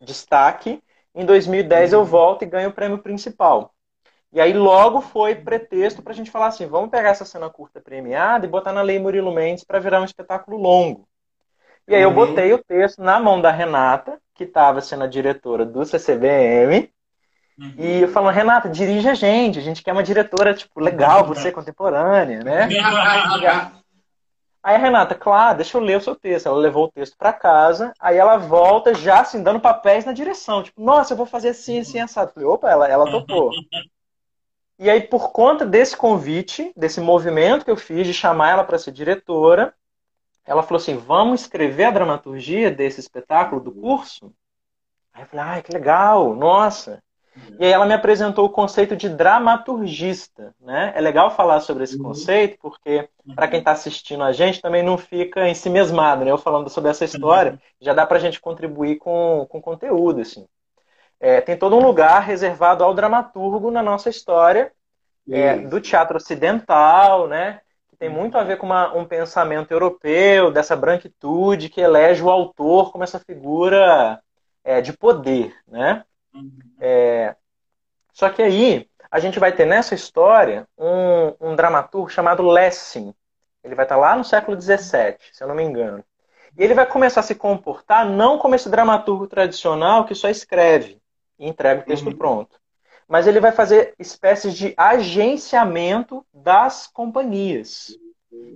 destaque, 0.00 0.82
em 1.14 1.24
2010 1.24 1.92
uhum. 1.92 2.00
eu 2.00 2.04
volto 2.04 2.42
e 2.42 2.46
ganho 2.46 2.70
o 2.70 2.72
prêmio 2.72 2.98
principal. 2.98 3.74
E 4.32 4.40
aí 4.40 4.52
logo 4.52 5.00
foi 5.00 5.34
pretexto 5.34 6.02
para 6.02 6.12
a 6.12 6.16
gente 6.16 6.30
falar 6.30 6.48
assim, 6.48 6.66
vamos 6.66 6.90
pegar 6.90 7.10
essa 7.10 7.24
cena 7.24 7.48
curta 7.48 7.80
premiada 7.80 8.44
e 8.44 8.48
botar 8.48 8.72
na 8.72 8.82
Lei 8.82 8.98
Murilo 8.98 9.32
Mendes 9.32 9.64
para 9.64 9.78
virar 9.78 10.00
um 10.00 10.04
espetáculo 10.04 10.58
longo. 10.58 11.08
E 11.86 11.94
aí 11.94 12.02
eu 12.02 12.10
uhum. 12.10 12.14
botei 12.14 12.52
o 12.52 12.62
texto 12.62 13.02
na 13.02 13.18
mão 13.18 13.40
da 13.40 13.50
Renata, 13.50 14.18
que 14.34 14.44
estava 14.44 14.82
sendo 14.82 15.04
a 15.04 15.06
diretora 15.06 15.64
do 15.64 15.82
CCBM, 15.86 16.90
uhum. 17.58 17.74
e 17.78 18.06
falando, 18.08 18.34
Renata, 18.34 18.68
dirige 18.68 19.08
a 19.08 19.14
gente, 19.14 19.58
a 19.58 19.62
gente 19.62 19.82
quer 19.82 19.92
uma 19.92 20.02
diretora, 20.02 20.52
tipo, 20.52 20.78
legal, 20.78 21.24
você 21.24 21.50
contemporânea, 21.50 22.44
né? 22.44 22.68
aí 24.62 24.74
a 24.74 24.78
Renata, 24.78 25.14
claro, 25.14 25.56
deixa 25.56 25.78
eu 25.78 25.80
ler 25.80 25.96
o 25.96 26.00
seu 26.02 26.14
texto. 26.14 26.46
Ela 26.46 26.58
levou 26.58 26.84
o 26.84 26.92
texto 26.92 27.16
para 27.16 27.32
casa, 27.32 27.94
aí 27.98 28.18
ela 28.18 28.36
volta 28.36 28.92
já 28.92 29.20
assim, 29.20 29.42
dando 29.42 29.58
papéis 29.58 30.04
na 30.04 30.12
direção, 30.12 30.62
tipo, 30.62 30.82
nossa, 30.82 31.14
eu 31.14 31.16
vou 31.16 31.24
fazer 31.24 31.48
assim, 31.48 31.80
assim, 31.80 31.98
assado. 31.98 32.32
falei, 32.34 32.46
opa, 32.46 32.70
ela, 32.70 32.86
ela 32.86 33.10
topou. 33.10 33.50
E 34.78 34.88
aí, 34.88 35.00
por 35.00 35.32
conta 35.32 35.66
desse 35.66 35.96
convite, 35.96 36.72
desse 36.76 37.00
movimento 37.00 37.64
que 37.64 37.70
eu 37.70 37.76
fiz 37.76 38.06
de 38.06 38.14
chamar 38.14 38.50
ela 38.50 38.64
para 38.64 38.78
ser 38.78 38.92
diretora, 38.92 39.74
ela 40.46 40.62
falou 40.62 40.80
assim: 40.80 40.96
vamos 40.96 41.42
escrever 41.42 41.84
a 41.84 41.90
dramaturgia 41.90 42.70
desse 42.70 43.00
espetáculo 43.00 43.60
do 43.60 43.72
curso? 43.72 44.32
Aí 45.12 45.22
eu 45.22 45.26
falei: 45.26 45.44
ai, 45.44 45.62
que 45.62 45.72
legal, 45.72 46.34
nossa. 46.34 47.02
E 47.58 47.64
aí 47.64 47.72
ela 47.72 47.86
me 47.86 47.94
apresentou 47.94 48.46
o 48.46 48.50
conceito 48.50 48.96
de 48.96 49.08
dramaturgista, 49.08 50.54
né? 50.60 50.92
É 50.94 51.00
legal 51.00 51.30
falar 51.30 51.60
sobre 51.60 51.84
esse 51.84 51.96
uhum. 51.96 52.04
conceito, 52.04 52.58
porque 52.60 53.08
para 53.34 53.48
quem 53.48 53.60
está 53.60 53.72
assistindo 53.72 54.22
a 54.22 54.32
gente 54.32 54.60
também 54.60 54.82
não 54.82 54.98
fica 54.98 55.48
em 55.48 55.54
si 55.54 55.70
mesmado, 55.70 56.24
né? 56.24 56.30
Eu 56.30 56.38
falando 56.38 56.68
sobre 56.68 56.90
essa 56.90 57.04
história, 57.04 57.52
uhum. 57.52 57.58
já 57.80 57.94
dá 57.94 58.06
para 58.06 58.16
a 58.16 58.20
gente 58.20 58.40
contribuir 58.40 58.96
com, 58.96 59.46
com 59.48 59.60
conteúdo, 59.60 60.20
assim. 60.20 60.46
É, 61.20 61.40
tem 61.40 61.56
todo 61.56 61.76
um 61.76 61.82
lugar 61.82 62.20
reservado 62.22 62.84
ao 62.84 62.94
dramaturgo 62.94 63.70
na 63.70 63.82
nossa 63.82 64.08
história, 64.08 64.72
é, 65.28 65.58
do 65.58 65.80
teatro 65.80 66.16
ocidental, 66.16 67.26
né? 67.26 67.60
tem 67.98 68.08
muito 68.08 68.38
a 68.38 68.44
ver 68.44 68.56
com 68.58 68.66
uma, 68.66 68.94
um 68.94 69.04
pensamento 69.04 69.72
europeu, 69.72 70.52
dessa 70.52 70.76
branquitude 70.76 71.68
que 71.68 71.80
elege 71.80 72.22
o 72.22 72.30
autor 72.30 72.92
como 72.92 73.02
essa 73.02 73.18
figura 73.18 74.22
é, 74.62 74.80
de 74.80 74.92
poder, 74.92 75.54
né? 75.66 76.04
Uhum. 76.32 76.58
É, 76.80 77.34
só 78.12 78.30
que 78.30 78.40
aí 78.40 78.88
a 79.10 79.18
gente 79.18 79.40
vai 79.40 79.52
ter 79.52 79.66
nessa 79.66 79.94
história 79.94 80.66
um, 80.78 81.50
um 81.50 81.56
dramaturgo 81.56 82.08
chamado 82.08 82.46
Lessing. 82.46 83.12
Ele 83.64 83.74
vai 83.74 83.84
estar 83.84 83.96
lá 83.96 84.14
no 84.14 84.24
século 84.24 84.60
XVII, 84.60 85.16
se 85.32 85.42
eu 85.42 85.48
não 85.48 85.54
me 85.54 85.64
engano. 85.64 86.04
E 86.56 86.62
ele 86.62 86.74
vai 86.74 86.86
começar 86.86 87.20
a 87.20 87.24
se 87.24 87.34
comportar 87.34 88.06
não 88.08 88.38
como 88.38 88.54
esse 88.54 88.68
dramaturgo 88.68 89.26
tradicional 89.26 90.04
que 90.04 90.14
só 90.14 90.28
escreve 90.28 91.00
e 91.38 91.48
entrega 91.48 91.82
o 91.82 91.84
texto 91.84 92.06
uhum. 92.06 92.16
pronto 92.16 92.58
mas 93.08 93.26
ele 93.26 93.40
vai 93.40 93.50
fazer 93.50 93.94
espécies 93.98 94.54
de 94.54 94.74
agenciamento 94.76 96.24
das 96.32 96.86
companhias. 96.86 97.98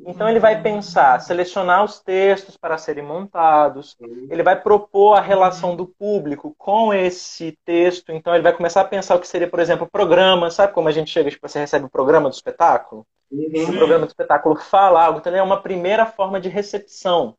Então 0.07 0.29
ele 0.29 0.39
vai 0.39 0.61
pensar, 0.61 1.19
selecionar 1.21 1.83
os 1.83 1.99
textos 1.99 2.59
para 2.59 2.77
serem 2.77 3.03
montados, 3.03 3.97
ele 4.29 4.43
vai 4.43 4.61
propor 4.61 5.15
a 5.15 5.21
relação 5.21 5.75
do 5.75 5.87
público 5.87 6.55
com 6.59 6.93
esse 6.93 7.57
texto, 7.65 8.13
então 8.13 8.35
ele 8.35 8.43
vai 8.43 8.53
começar 8.53 8.83
a 8.83 8.85
pensar 8.85 9.17
o 9.17 9.21
que 9.21 9.27
seria, 9.27 9.49
por 9.49 9.61
exemplo, 9.61 9.87
o 9.87 9.91
programa, 9.91 10.51
sabe 10.51 10.75
como 10.75 10.89
a 10.89 10.93
gente 10.93 11.11
chega, 11.11 11.31
tipo, 11.31 11.49
você 11.49 11.59
recebe 11.59 11.87
o 11.87 11.91
programa 11.91 12.29
do 12.29 12.35
espetáculo? 12.35 13.07
Uhum. 13.31 13.71
O 13.71 13.77
programa 13.79 14.05
do 14.05 14.11
espetáculo 14.11 14.57
fala 14.57 15.03
algo, 15.03 15.21
então 15.21 15.35
é 15.35 15.43
uma 15.43 15.63
primeira 15.63 16.05
forma 16.05 16.39
de 16.39 16.51
recepção. 16.51 17.35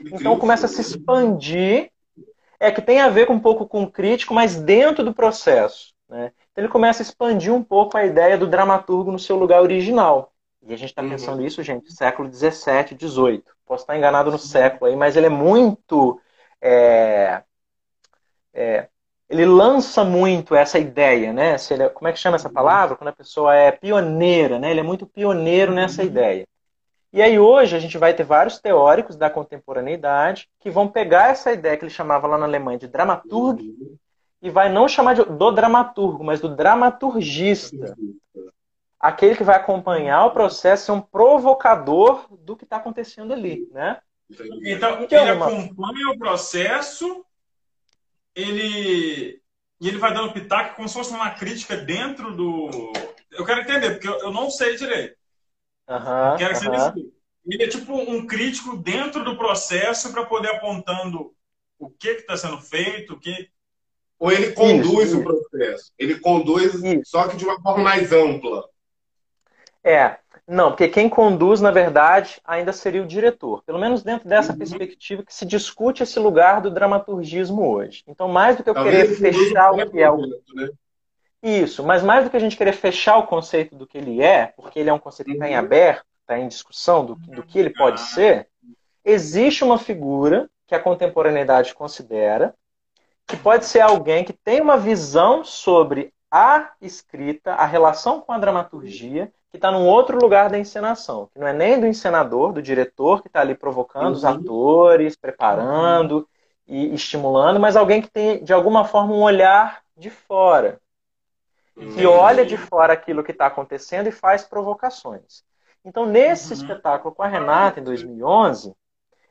Então 0.00 0.38
começa 0.38 0.66
a 0.66 0.68
se 0.68 0.80
expandir, 0.80 1.90
é 2.58 2.70
que 2.70 2.82
tem 2.82 3.00
a 3.00 3.08
ver 3.08 3.26
com 3.26 3.34
um 3.34 3.40
pouco 3.40 3.66
com 3.66 3.82
o 3.82 3.90
crítico, 3.90 4.34
mas 4.34 4.56
dentro 4.56 5.04
do 5.04 5.14
processo. 5.14 5.92
Né? 6.08 6.32
Então 6.52 6.62
ele 6.64 6.72
começa 6.72 7.02
a 7.02 7.04
expandir 7.04 7.52
um 7.52 7.62
pouco 7.62 7.96
a 7.96 8.04
ideia 8.04 8.38
do 8.38 8.46
dramaturgo 8.46 9.10
no 9.10 9.18
seu 9.18 9.36
lugar 9.36 9.62
original. 9.62 10.32
E 10.62 10.72
a 10.72 10.76
gente 10.76 10.90
está 10.90 11.02
uhum. 11.02 11.10
pensando 11.10 11.44
isso, 11.44 11.62
gente, 11.62 11.92
século 11.92 12.32
XVII, 12.32 12.96
XVIII. 12.98 13.44
Posso 13.66 13.82
estar 13.82 13.96
enganado 13.96 14.30
no 14.30 14.38
século 14.38 14.90
aí, 14.90 14.96
mas 14.96 15.16
ele 15.16 15.26
é 15.26 15.30
muito. 15.30 16.20
É, 16.60 17.42
é, 18.52 18.88
ele 19.28 19.44
lança 19.44 20.04
muito 20.04 20.54
essa 20.54 20.78
ideia, 20.78 21.32
né? 21.32 21.58
Se 21.58 21.74
ele, 21.74 21.88
como 21.90 22.08
é 22.08 22.12
que 22.12 22.18
chama 22.18 22.36
essa 22.36 22.48
palavra? 22.48 22.96
Quando 22.96 23.08
a 23.08 23.12
pessoa 23.12 23.54
é 23.54 23.72
pioneira, 23.72 24.58
né? 24.58 24.70
Ele 24.70 24.80
é 24.80 24.82
muito 24.82 25.06
pioneiro 25.06 25.72
nessa 25.72 26.02
uhum. 26.02 26.08
ideia. 26.08 26.46
E 27.14 27.22
aí 27.22 27.38
hoje 27.38 27.76
a 27.76 27.78
gente 27.78 27.96
vai 27.96 28.12
ter 28.12 28.24
vários 28.24 28.58
teóricos 28.58 29.14
da 29.14 29.30
contemporaneidade 29.30 30.48
que 30.58 30.68
vão 30.68 30.88
pegar 30.88 31.28
essa 31.28 31.52
ideia 31.52 31.76
que 31.76 31.84
ele 31.84 31.90
chamava 31.90 32.26
lá 32.26 32.36
na 32.36 32.44
Alemanha 32.44 32.76
de 32.76 32.88
dramaturgo 32.88 33.62
e 34.42 34.50
vai 34.50 34.68
não 34.68 34.88
chamar 34.88 35.14
de, 35.14 35.22
do 35.22 35.52
dramaturgo, 35.52 36.24
mas 36.24 36.40
do 36.40 36.48
dramaturgista 36.48 37.96
aquele 38.98 39.36
que 39.36 39.44
vai 39.44 39.54
acompanhar 39.54 40.24
o 40.24 40.32
processo 40.32 40.90
é 40.90 40.94
um 40.94 41.00
provocador 41.00 42.26
do 42.36 42.56
que 42.56 42.64
está 42.64 42.78
acontecendo 42.78 43.32
ali, 43.32 43.68
né? 43.70 44.00
Então, 44.64 45.04
então 45.04 45.22
ele 45.22 45.30
acompanha 45.30 46.08
o 46.08 46.18
processo, 46.18 47.24
ele 48.34 49.40
e 49.80 49.88
ele 49.88 49.98
vai 49.98 50.12
dando 50.12 50.32
pitaco 50.32 50.74
como 50.74 50.88
se 50.88 50.94
fosse 50.94 51.12
uma 51.12 51.30
crítica 51.30 51.76
dentro 51.76 52.34
do. 52.34 52.92
Eu 53.30 53.44
quero 53.44 53.60
entender, 53.60 53.90
porque 53.90 54.08
eu, 54.08 54.32
não 54.32 54.50
sei 54.50 54.74
direito. 54.74 55.16
Uhum, 55.88 56.36
quero 56.38 56.54
que 56.54 56.64
você 56.64 57.10
Ele 57.46 57.62
é 57.62 57.68
tipo 57.68 57.94
um 57.94 58.26
crítico 58.26 58.76
dentro 58.76 59.24
do 59.24 59.36
processo 59.36 60.12
para 60.12 60.24
poder 60.24 60.48
apontando 60.48 61.34
o 61.78 61.90
que 61.90 62.08
está 62.08 62.36
sendo 62.36 62.58
feito, 62.58 63.14
o 63.14 63.20
que. 63.20 63.50
Ou 64.18 64.32
ele 64.32 64.52
conduz 64.52 65.08
isso, 65.08 65.20
o 65.20 65.24
processo. 65.24 65.92
Ele 65.98 66.18
conduz, 66.18 66.74
isso. 66.74 67.02
só 67.04 67.28
que 67.28 67.36
de 67.36 67.44
uma 67.44 67.60
forma 67.60 67.84
mais 67.84 68.12
ampla. 68.12 68.64
É, 69.82 70.18
não, 70.46 70.70
porque 70.70 70.88
quem 70.88 71.08
conduz, 71.08 71.60
na 71.60 71.70
verdade, 71.70 72.40
ainda 72.44 72.72
seria 72.72 73.02
o 73.02 73.06
diretor. 73.06 73.62
Pelo 73.64 73.78
menos 73.78 74.02
dentro 74.02 74.28
dessa 74.28 74.52
uhum. 74.52 74.58
perspectiva 74.58 75.22
que 75.22 75.34
se 75.34 75.46
discute 75.46 76.02
esse 76.02 76.18
lugar 76.18 76.60
do 76.60 76.70
dramaturgismo 76.70 77.66
hoje. 77.66 78.02
Então, 78.06 78.28
mais 78.28 78.56
do 78.56 78.62
que 78.62 78.70
eu 78.70 78.74
Talvez 78.74 79.16
querer 79.16 79.32
fechar 79.32 79.72
o 79.72 79.90
que 79.90 80.00
é 80.00 80.10
o. 80.10 80.18
Né? 80.18 80.68
Isso, 81.44 81.84
mas 81.84 82.02
mais 82.02 82.24
do 82.24 82.30
que 82.30 82.36
a 82.38 82.40
gente 82.40 82.56
querer 82.56 82.72
fechar 82.72 83.18
o 83.18 83.26
conceito 83.26 83.76
do 83.76 83.86
que 83.86 83.98
ele 83.98 84.22
é, 84.22 84.46
porque 84.56 84.78
ele 84.78 84.88
é 84.88 84.92
um 84.92 84.98
conceito 84.98 85.28
que 85.28 85.34
está 85.34 85.46
em 85.46 85.52
uhum. 85.52 85.58
aberto, 85.58 86.06
está 86.22 86.38
em 86.38 86.48
discussão 86.48 87.04
do, 87.04 87.16
do 87.16 87.42
que 87.42 87.58
ele 87.58 87.68
pode 87.68 88.00
ah. 88.00 88.04
ser, 88.04 88.48
existe 89.04 89.62
uma 89.62 89.78
figura 89.78 90.48
que 90.66 90.74
a 90.74 90.80
contemporaneidade 90.80 91.74
considera 91.74 92.54
que 93.26 93.36
pode 93.36 93.66
ser 93.66 93.80
alguém 93.80 94.24
que 94.24 94.32
tem 94.32 94.60
uma 94.60 94.78
visão 94.78 95.44
sobre 95.44 96.12
a 96.30 96.72
escrita, 96.80 97.52
a 97.52 97.64
relação 97.64 98.20
com 98.20 98.32
a 98.32 98.38
dramaturgia, 98.38 99.32
que 99.50 99.56
está 99.56 99.70
num 99.70 99.86
outro 99.86 100.18
lugar 100.18 100.50
da 100.50 100.58
encenação, 100.58 101.28
que 101.32 101.38
não 101.38 101.46
é 101.46 101.52
nem 101.52 101.78
do 101.78 101.86
encenador, 101.86 102.52
do 102.52 102.60
diretor 102.60 103.22
que 103.22 103.28
está 103.28 103.40
ali 103.40 103.54
provocando 103.54 104.06
uhum. 104.06 104.12
os 104.12 104.24
atores, 104.24 105.14
preparando 105.14 106.28
e 106.66 106.92
estimulando, 106.94 107.60
mas 107.60 107.76
alguém 107.76 108.02
que 108.02 108.10
tem 108.10 108.42
de 108.42 108.52
alguma 108.52 108.84
forma 108.84 109.14
um 109.14 109.22
olhar 109.22 109.82
de 109.96 110.10
fora, 110.10 110.70
uhum. 110.70 110.76
Que 111.74 112.06
olha 112.06 112.46
de 112.46 112.56
fora 112.56 112.92
aquilo 112.92 113.24
que 113.24 113.32
está 113.32 113.46
acontecendo 113.46 114.08
e 114.08 114.12
faz 114.12 114.44
provocações. 114.44 115.42
Então, 115.84 116.06
nesse 116.06 116.52
uhum. 116.52 116.60
espetáculo 116.60 117.14
com 117.14 117.22
a 117.22 117.28
Renata 117.28 117.80
em 117.80 117.84
2011, 117.84 118.72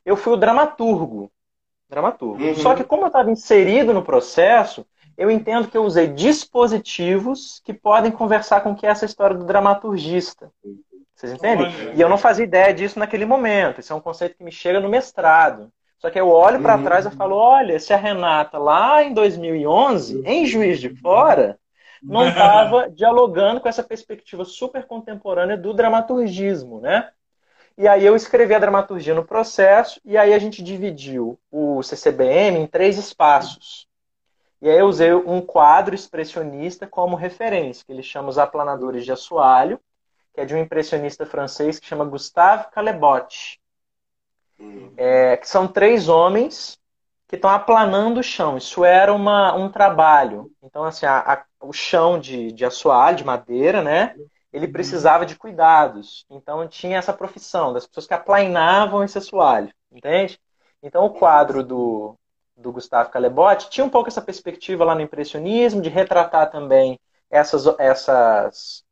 eu 0.04 0.16
fui 0.16 0.34
o 0.34 0.36
dramaturgo, 0.36 1.30
dramaturgo. 1.88 2.42
Uhum. 2.42 2.54
Só 2.56 2.74
que 2.74 2.84
como 2.84 3.02
eu 3.02 3.08
estava 3.08 3.30
inserido 3.30 3.92
no 3.92 4.04
processo, 4.04 4.86
eu 5.16 5.30
entendo 5.30 5.68
que 5.68 5.76
eu 5.76 5.84
usei 5.84 6.06
dispositivos 6.06 7.60
que 7.64 7.72
podem 7.72 8.12
conversar 8.12 8.60
com 8.60 8.72
o 8.72 8.76
que 8.76 8.86
é 8.86 8.90
essa 8.90 9.04
história 9.04 9.36
do 9.36 9.44
dramaturgista. 9.44 10.50
Vocês 11.14 11.32
entendem? 11.32 11.72
E 11.94 12.00
eu 12.00 12.08
não 12.08 12.18
fazia 12.18 12.44
ideia 12.44 12.74
disso 12.74 12.98
naquele 12.98 13.24
momento. 13.24 13.80
Isso 13.80 13.92
é 13.92 13.96
um 13.96 14.00
conceito 14.00 14.36
que 14.36 14.44
me 14.44 14.52
chega 14.52 14.80
no 14.80 14.88
mestrado. 14.88 15.72
Só 15.98 16.10
que 16.10 16.20
eu 16.20 16.28
olho 16.28 16.60
para 16.60 16.76
uhum. 16.76 16.84
trás 16.84 17.06
e 17.06 17.10
falo: 17.10 17.36
olha, 17.36 17.78
se 17.78 17.92
a 17.92 17.96
Renata 17.96 18.58
lá 18.58 19.02
em 19.02 19.14
2011, 19.14 20.22
em 20.26 20.44
Juiz 20.44 20.80
de 20.80 20.90
Fora, 20.90 21.58
não 22.04 22.28
estava 22.28 22.90
dialogando 22.90 23.60
com 23.60 23.68
essa 23.68 23.82
perspectiva 23.82 24.44
super 24.44 24.86
contemporânea 24.86 25.56
do 25.56 25.72
dramaturgismo, 25.72 26.80
né? 26.80 27.10
E 27.76 27.88
aí 27.88 28.04
eu 28.04 28.14
escrevi 28.14 28.54
a 28.54 28.58
dramaturgia 28.58 29.14
no 29.14 29.24
processo, 29.24 30.00
e 30.04 30.16
aí 30.16 30.32
a 30.32 30.38
gente 30.38 30.62
dividiu 30.62 31.40
o 31.50 31.82
CCBM 31.82 32.58
em 32.58 32.66
três 32.68 32.96
espaços. 32.96 33.88
E 34.62 34.68
aí 34.70 34.78
eu 34.78 34.86
usei 34.86 35.12
um 35.12 35.40
quadro 35.40 35.94
expressionista 35.94 36.86
como 36.86 37.16
referência, 37.16 37.84
que 37.84 37.92
ele 37.92 38.02
chama 38.02 38.28
Os 38.28 38.38
Aplanadores 38.38 39.04
de 39.04 39.10
Assoalho, 39.10 39.80
que 40.32 40.40
é 40.40 40.44
de 40.44 40.54
um 40.54 40.58
impressionista 40.58 41.26
francês 41.26 41.80
que 41.80 41.86
chama 41.86 42.04
Gustave 42.04 42.70
Caillebotte. 42.70 43.60
Hum. 44.58 44.92
É, 44.96 45.36
que 45.36 45.48
são 45.48 45.66
três 45.66 46.08
homens 46.08 46.78
que 47.28 47.36
estão 47.36 47.50
aplanando 47.50 48.20
o 48.20 48.22
chão. 48.22 48.56
Isso 48.56 48.84
era 48.84 49.12
uma, 49.12 49.54
um 49.54 49.70
trabalho. 49.70 50.50
Então, 50.62 50.84
assim, 50.84 51.06
a, 51.06 51.18
a, 51.18 51.44
o 51.60 51.72
chão 51.72 52.18
de, 52.18 52.52
de 52.52 52.64
assoalho, 52.64 53.16
de 53.16 53.24
madeira, 53.24 53.82
né? 53.82 54.14
Ele 54.52 54.68
precisava 54.68 55.26
de 55.26 55.36
cuidados. 55.36 56.24
Então, 56.30 56.66
tinha 56.68 56.98
essa 56.98 57.12
profissão 57.12 57.72
das 57.72 57.86
pessoas 57.86 58.06
que 58.06 58.14
aplanavam 58.14 59.02
esse 59.02 59.18
assoalho, 59.18 59.72
entende? 59.90 60.38
Então, 60.82 61.04
o 61.06 61.10
quadro 61.10 61.62
do, 61.64 62.16
do 62.56 62.72
Gustavo 62.72 63.10
Caillebotte 63.10 63.70
tinha 63.70 63.84
um 63.84 63.90
pouco 63.90 64.08
essa 64.08 64.22
perspectiva 64.22 64.84
lá 64.84 64.94
no 64.94 65.00
impressionismo, 65.00 65.80
de 65.80 65.88
retratar 65.88 66.50
também 66.50 67.00
essas, 67.30 67.66
essas 67.78 68.84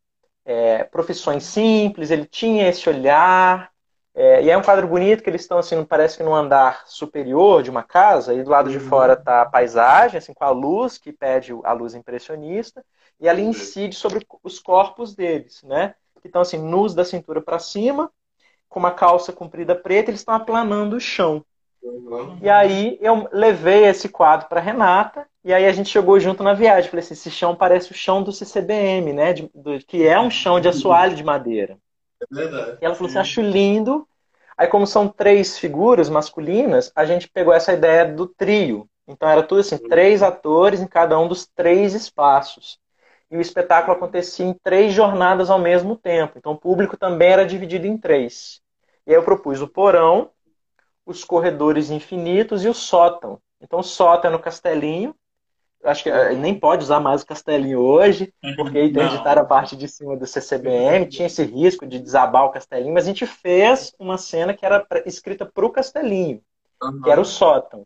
é, 0.44 0.84
profissões 0.84 1.44
simples, 1.44 2.10
ele 2.10 2.26
tinha 2.26 2.68
esse 2.68 2.88
olhar. 2.88 3.71
É, 4.14 4.42
e 4.42 4.50
é 4.50 4.56
um 4.56 4.62
quadro 4.62 4.86
bonito 4.86 5.22
que 5.22 5.30
eles 5.30 5.40
estão 5.40 5.58
assim, 5.58 5.82
parece 5.84 6.18
que 6.18 6.22
no 6.22 6.34
andar 6.34 6.82
superior 6.86 7.62
de 7.62 7.70
uma 7.70 7.82
casa, 7.82 8.34
e 8.34 8.42
do 8.42 8.50
lado 8.50 8.70
de 8.70 8.76
uhum. 8.76 8.84
fora 8.84 9.14
está 9.14 9.42
a 9.42 9.46
paisagem, 9.46 10.18
assim, 10.18 10.34
com 10.34 10.44
a 10.44 10.50
luz, 10.50 10.98
que 10.98 11.12
pede 11.12 11.52
a 11.64 11.72
luz 11.72 11.94
impressionista, 11.94 12.84
e 13.18 13.28
ali 13.28 13.42
incide 13.42 13.94
sobre 13.94 14.26
os 14.42 14.58
corpos 14.58 15.14
deles, 15.14 15.62
né? 15.62 15.94
Que 16.20 16.28
estão 16.28 16.42
assim, 16.42 16.58
nus 16.58 16.94
da 16.94 17.04
cintura 17.04 17.40
para 17.40 17.58
cima, 17.58 18.10
com 18.68 18.78
uma 18.78 18.90
calça 18.90 19.32
comprida 19.32 19.74
preta, 19.74 20.10
eles 20.10 20.20
estão 20.20 20.34
aplanando 20.34 20.96
o 20.96 21.00
chão. 21.00 21.44
Uhum. 21.82 22.38
E 22.40 22.48
aí 22.48 22.98
eu 23.00 23.28
levei 23.32 23.86
esse 23.86 24.08
quadro 24.08 24.48
para 24.48 24.60
Renata 24.60 25.26
e 25.44 25.52
aí 25.52 25.66
a 25.66 25.72
gente 25.72 25.90
chegou 25.90 26.18
junto 26.20 26.42
na 26.42 26.54
viagem. 26.54 26.88
Falei 26.88 27.04
assim, 27.04 27.14
esse 27.14 27.30
chão 27.30 27.56
parece 27.56 27.90
o 27.90 27.94
chão 27.94 28.22
do 28.22 28.32
CCBM, 28.32 29.12
né? 29.12 29.32
De, 29.32 29.50
do, 29.54 29.78
que 29.80 30.06
é 30.06 30.18
um 30.18 30.30
chão 30.30 30.60
de 30.60 30.68
assoalho 30.68 31.16
de 31.16 31.24
madeira. 31.24 31.76
É 32.30 32.34
verdade. 32.34 32.78
E 32.80 32.84
ela 32.84 32.94
falou 32.94 33.08
assim, 33.08 33.18
acho 33.18 33.40
lindo. 33.40 34.06
Aí 34.56 34.66
como 34.66 34.86
são 34.86 35.08
três 35.08 35.58
figuras 35.58 36.08
masculinas, 36.08 36.92
a 36.94 37.04
gente 37.04 37.28
pegou 37.28 37.52
essa 37.52 37.72
ideia 37.72 38.04
do 38.04 38.26
trio. 38.26 38.88
Então 39.06 39.28
era 39.28 39.42
tudo 39.42 39.60
assim, 39.60 39.78
três 39.78 40.22
atores 40.22 40.80
em 40.80 40.86
cada 40.86 41.18
um 41.18 41.26
dos 41.26 41.46
três 41.46 41.94
espaços. 41.94 42.78
E 43.30 43.36
o 43.36 43.40
espetáculo 43.40 43.96
acontecia 43.96 44.44
em 44.44 44.52
três 44.52 44.92
jornadas 44.92 45.50
ao 45.50 45.58
mesmo 45.58 45.96
tempo. 45.96 46.38
Então 46.38 46.52
o 46.52 46.58
público 46.58 46.96
também 46.96 47.30
era 47.30 47.46
dividido 47.46 47.86
em 47.86 47.96
três. 47.96 48.60
E 49.06 49.10
aí 49.10 49.16
eu 49.16 49.24
propus 49.24 49.60
o 49.60 49.68
porão, 49.68 50.30
os 51.06 51.24
corredores 51.24 51.90
infinitos 51.90 52.64
e 52.64 52.68
o 52.68 52.74
sótão. 52.74 53.40
Então, 53.60 53.80
o 53.80 53.84
sótão 53.84 54.30
é 54.30 54.32
no 54.32 54.40
castelinho. 54.40 55.14
Acho 55.84 56.04
que 56.04 56.10
eh, 56.10 56.34
nem 56.34 56.58
pode 56.58 56.84
usar 56.84 57.00
mais 57.00 57.22
o 57.22 57.26
castelinho 57.26 57.80
hoje, 57.80 58.32
uhum. 58.42 58.54
porque 58.56 58.84
interditaram 58.84 59.42
a 59.42 59.44
parte 59.44 59.76
de 59.76 59.88
cima 59.88 60.16
do 60.16 60.26
CCBM, 60.26 61.06
tinha 61.06 61.26
esse 61.26 61.42
risco 61.42 61.86
de 61.86 61.98
desabar 61.98 62.44
o 62.44 62.50
castelinho, 62.50 62.94
mas 62.94 63.04
a 63.04 63.08
gente 63.08 63.26
fez 63.26 63.92
uma 63.98 64.16
cena 64.16 64.54
que 64.54 64.64
era 64.64 64.86
escrita 65.06 65.44
para 65.44 65.66
o 65.66 65.70
castelinho, 65.70 66.40
uhum. 66.82 67.02
que 67.02 67.10
era 67.10 67.20
o 67.20 67.24
sótão. 67.24 67.84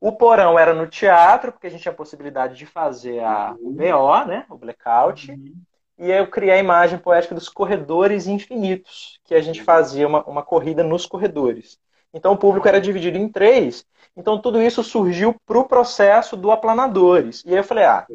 O 0.00 0.12
porão 0.12 0.58
era 0.58 0.72
no 0.72 0.86
teatro, 0.86 1.52
porque 1.52 1.66
a 1.66 1.70
gente 1.70 1.82
tinha 1.82 1.92
a 1.92 1.96
possibilidade 1.96 2.56
de 2.56 2.64
fazer 2.64 3.20
a, 3.22 3.54
o 3.60 3.70
BO, 3.70 4.26
né, 4.26 4.46
o 4.48 4.56
blackout, 4.56 5.30
uhum. 5.30 5.52
e 5.98 6.10
eu 6.10 6.26
criei 6.26 6.54
a 6.54 6.58
imagem 6.58 6.98
poética 6.98 7.34
dos 7.34 7.50
corredores 7.50 8.26
infinitos, 8.26 9.20
que 9.24 9.34
a 9.34 9.42
gente 9.42 9.62
fazia 9.62 10.08
uma, 10.08 10.24
uma 10.24 10.42
corrida 10.42 10.82
nos 10.82 11.04
corredores. 11.04 11.78
Então 12.14 12.32
o 12.32 12.36
público 12.36 12.66
era 12.66 12.80
dividido 12.80 13.18
em 13.18 13.28
três. 13.28 13.84
Então 14.16 14.40
tudo 14.40 14.60
isso 14.60 14.82
surgiu 14.82 15.34
para 15.46 15.58
o 15.58 15.64
processo 15.64 16.36
do 16.36 16.50
aplanadores. 16.50 17.42
E 17.44 17.50
aí 17.50 17.56
eu 17.56 17.64
falei, 17.64 17.84
ah, 17.84 18.06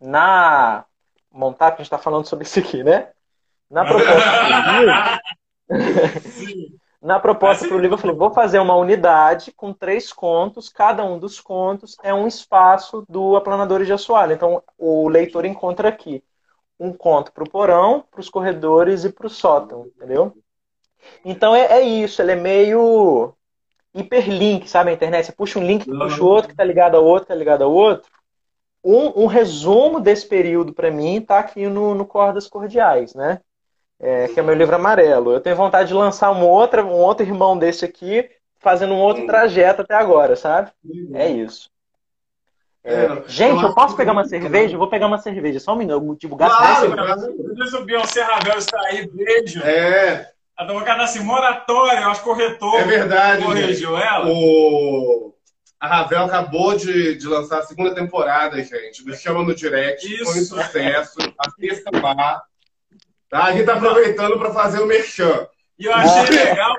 na 0.00 0.84
montar, 1.32 1.70
que 1.70 1.74
a 1.74 1.78
gente 1.78 1.86
está 1.86 1.98
falando 1.98 2.26
sobre 2.26 2.44
isso 2.44 2.58
aqui, 2.58 2.82
né? 2.84 3.08
Na 3.70 3.84
proposta 3.86 4.30
do 4.38 4.78
livro, 4.78 6.02
Na 7.00 7.18
proposta 7.18 7.66
para 7.66 7.76
o 7.76 7.80
livro, 7.80 7.94
eu 7.94 7.98
falei: 7.98 8.16
vou 8.16 8.32
fazer 8.32 8.58
uma 8.58 8.76
unidade 8.76 9.52
com 9.52 9.72
três 9.72 10.12
contos, 10.12 10.68
cada 10.68 11.04
um 11.04 11.18
dos 11.18 11.40
contos 11.40 11.96
é 12.02 12.14
um 12.14 12.26
espaço 12.26 13.04
do 13.08 13.34
Aplanadores 13.34 13.86
de 13.86 13.92
Assoalho. 13.92 14.34
Então, 14.34 14.62
o 14.78 15.08
leitor 15.08 15.44
encontra 15.44 15.88
aqui 15.88 16.22
um 16.78 16.92
conto 16.92 17.32
para 17.32 17.44
o 17.44 17.50
porão, 17.50 18.04
para 18.10 18.20
os 18.20 18.28
corredores 18.28 19.04
e 19.04 19.12
para 19.12 19.26
o 19.26 19.30
sótão, 19.30 19.86
entendeu? 19.96 20.36
Então, 21.24 21.54
é, 21.54 21.78
é, 21.78 21.82
isso, 21.82 22.22
ele 22.22 22.32
é 22.32 22.36
meio 22.36 23.34
hiperlink, 23.94 24.68
sabe, 24.68 24.90
a 24.90 24.94
internet? 24.94 25.26
Você 25.26 25.32
puxa 25.32 25.58
um 25.58 25.66
link, 25.66 25.84
puxa 25.84 26.22
o 26.22 26.26
outro, 26.26 26.48
que 26.48 26.54
está 26.54 26.64
ligado 26.64 26.96
ao 26.96 27.04
outro, 27.04 27.26
que 27.26 27.32
está 27.32 27.38
ligado 27.38 27.62
ao 27.64 27.72
outro. 27.72 28.10
Um, 28.84 29.24
um 29.24 29.26
resumo 29.26 30.00
desse 30.00 30.26
período, 30.26 30.72
para 30.72 30.90
mim, 30.90 31.18
está 31.18 31.38
aqui 31.38 31.66
no, 31.66 31.94
no 31.94 32.04
Cordas 32.04 32.48
Cordiais, 32.48 33.14
né? 33.14 33.40
é, 34.02 34.26
que 34.26 34.40
é 34.40 34.42
meu 34.42 34.54
livro 34.54 34.74
amarelo. 34.74 35.32
Eu 35.32 35.40
tenho 35.40 35.54
vontade 35.54 35.88
de 35.88 35.94
lançar 35.94 36.32
um 36.32 36.44
outro, 36.44 36.84
um 36.84 36.98
outro 36.98 37.24
irmão 37.24 37.56
desse 37.56 37.84
aqui, 37.84 38.28
fazendo 38.58 38.92
um 38.92 39.00
outro 39.00 39.24
trajeto 39.26 39.82
até 39.82 39.94
agora, 39.94 40.34
sabe? 40.34 40.72
É 41.14 41.30
isso. 41.30 41.70
É, 42.84 43.04
é, 43.04 43.22
gente, 43.28 43.62
eu 43.62 43.72
posso 43.72 43.96
pegar 43.96 44.10
uma 44.10 44.24
cerveja? 44.24 44.74
Eu 44.74 44.78
vou 44.80 44.90
pegar 44.90 45.06
uma 45.06 45.18
cerveja, 45.18 45.60
só 45.60 45.72
um 45.72 45.76
minuto. 45.76 46.16
Tipo, 46.16 46.34
gasto 46.34 46.56
claro, 46.56 46.92
claro. 46.92 47.80
o 47.80 47.84
Beyoncé 47.84 48.22
Ravel 48.22 48.58
está 48.58 48.80
aí, 48.86 49.08
beijo. 49.08 49.62
É. 49.62 50.32
A 50.62 50.64
advogada 50.64 51.02
assim, 51.02 51.18
moratória, 51.20 52.06
acho 52.06 52.22
corretor. 52.22 52.78
É 52.78 52.84
verdade. 52.84 53.44
Corrigiu 53.44 53.96
gente. 53.96 54.06
ela. 54.06 54.28
O... 54.28 55.34
A 55.80 55.88
Ravel 55.88 56.24
acabou 56.24 56.76
de, 56.76 57.16
de 57.16 57.26
lançar 57.26 57.58
a 57.58 57.62
segunda 57.64 57.92
temporada, 57.92 58.62
gente. 58.62 59.04
Me 59.04 59.16
chama 59.16 59.42
no 59.42 59.54
direct. 59.54 60.06
Isso. 60.06 60.24
Foi 60.24 60.40
um 60.40 60.44
sucesso. 60.44 61.18
Assista 61.36 61.90
lá. 62.00 62.42
Tá? 63.28 63.44
A 63.44 63.52
gente 63.52 63.66
tá 63.66 63.74
aproveitando 63.74 64.38
para 64.38 64.52
fazer 64.52 64.80
o 64.80 64.86
merchan. 64.86 65.48
E 65.76 65.86
eu 65.86 65.94
achei 65.94 66.30
legal, 66.44 66.76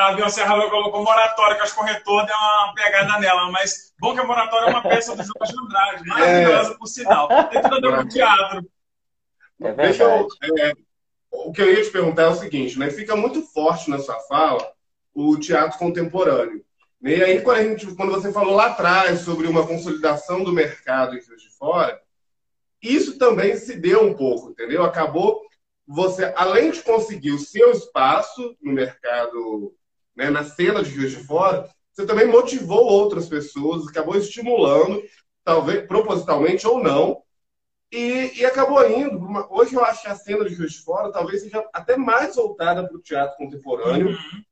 a 0.00 0.12
Beyoncé 0.14 0.42
Ravel 0.42 0.68
colocou 0.68 1.04
moratória, 1.04 1.54
que 1.54 1.62
as 1.62 1.72
corretoras 1.72 2.26
deu 2.26 2.36
uma 2.36 2.74
pegada 2.74 3.20
nela, 3.20 3.52
mas 3.52 3.94
bom 4.00 4.14
que 4.14 4.20
a 4.20 4.24
moratória 4.24 4.66
é 4.66 4.70
uma 4.70 4.82
peça 4.82 5.14
do 5.14 5.22
Jorge 5.22 5.54
Andrade, 5.62 6.04
maravilhosa 6.06 6.72
é. 6.72 6.76
por 6.76 6.86
sinal. 6.88 7.28
Tem 7.28 7.62
tudo 7.62 7.76
a 7.76 7.80
ver 7.80 7.96
com 7.96 8.02
o 8.02 8.08
teatro. 8.08 8.66
É 9.62 9.72
Deixa 9.72 10.02
eu, 10.02 10.28
é, 10.58 10.72
o 11.44 11.52
que 11.52 11.60
eu 11.60 11.72
ia 11.72 11.82
te 11.82 11.90
perguntar 11.90 12.22
é 12.22 12.28
o 12.28 12.34
seguinte, 12.34 12.78
né? 12.78 12.90
Fica 12.90 13.14
muito 13.16 13.42
forte 13.42 13.90
na 13.90 13.98
sua 13.98 14.18
fala 14.20 14.72
o 15.14 15.36
teatro 15.38 15.78
contemporâneo. 15.78 16.64
E 17.02 17.22
aí, 17.22 17.40
quando, 17.40 17.62
gente, 17.62 17.94
quando 17.94 18.12
você 18.12 18.32
falou 18.32 18.54
lá 18.54 18.66
atrás 18.66 19.20
sobre 19.20 19.46
uma 19.46 19.66
consolidação 19.66 20.42
do 20.42 20.52
mercado 20.52 21.14
em 21.14 21.20
Rio 21.20 21.36
de 21.36 21.50
Fora, 21.56 22.00
isso 22.82 23.18
também 23.18 23.56
se 23.56 23.76
deu 23.76 24.02
um 24.02 24.14
pouco, 24.14 24.50
entendeu? 24.50 24.82
Acabou 24.82 25.42
você, 25.86 26.32
além 26.36 26.70
de 26.70 26.82
conseguir 26.82 27.32
o 27.32 27.38
seu 27.38 27.70
espaço 27.70 28.56
no 28.60 28.72
mercado, 28.72 29.74
né, 30.16 30.30
na 30.30 30.44
cena 30.44 30.82
de 30.82 30.90
Juiz 30.90 31.12
de 31.12 31.22
Fora, 31.24 31.68
você 31.92 32.04
também 32.04 32.26
motivou 32.26 32.84
outras 32.84 33.28
pessoas, 33.28 33.86
acabou 33.86 34.16
estimulando, 34.16 35.02
talvez 35.44 35.86
propositalmente 35.86 36.66
ou 36.66 36.82
não, 36.82 37.22
e, 37.90 38.40
e 38.40 38.44
acabou 38.44 38.88
indo. 38.88 39.18
Uma, 39.18 39.50
hoje 39.52 39.74
eu 39.74 39.84
acho 39.84 40.02
que 40.02 40.08
a 40.08 40.14
cena 40.14 40.44
de 40.44 40.54
Juiz 40.54 40.72
de 40.72 40.82
Fora 40.82 41.12
talvez 41.12 41.42
seja 41.42 41.66
até 41.72 41.96
mais 41.96 42.36
voltada 42.36 42.86
para 42.86 42.96
o 42.96 43.02
teatro 43.02 43.36
contemporâneo. 43.36 44.08
Uhum. 44.08 44.44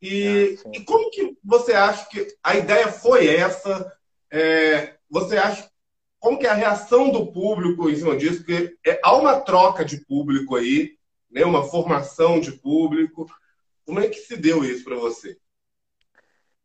E, 0.00 0.58
ah, 0.64 0.70
e, 0.74 0.84
como 0.84 1.10
que 1.10 1.36
você 1.42 1.72
acha 1.72 2.06
que 2.08 2.26
a 2.42 2.56
ideia 2.56 2.88
foi 2.88 3.26
essa? 3.26 3.92
É, 4.30 4.96
você 5.08 5.36
acha 5.36 5.70
como 6.18 6.38
que 6.38 6.46
é 6.46 6.50
a 6.50 6.54
reação 6.54 7.10
do 7.10 7.30
público 7.30 7.90
em 7.90 7.96
cima 7.96 8.16
disso? 8.16 8.38
Porque 8.38 8.76
é, 8.86 8.98
há 9.04 9.14
uma 9.14 9.40
troca 9.40 9.84
de 9.84 9.98
público 10.06 10.56
aí, 10.56 10.96
né? 11.30 11.44
uma 11.44 11.64
formação 11.64 12.40
de 12.40 12.52
público. 12.52 13.26
Como 13.84 14.00
é 14.00 14.08
que 14.08 14.18
se 14.18 14.34
deu 14.34 14.64
isso 14.64 14.84
para 14.84 14.96
você? 14.96 15.36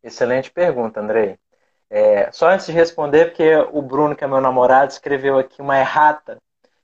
Excelente 0.01 0.49
pergunta, 0.49 1.01
Andrei. 1.01 1.37
É, 1.89 2.31
só 2.31 2.49
antes 2.49 2.67
de 2.67 2.71
responder, 2.71 3.25
porque 3.25 3.55
o 3.71 3.81
Bruno, 3.81 4.15
que 4.15 4.23
é 4.23 4.27
meu 4.27 4.41
namorado, 4.41 4.91
escreveu 4.91 5.39
aqui 5.39 5.61
uma 5.61 5.79
errata 5.79 6.37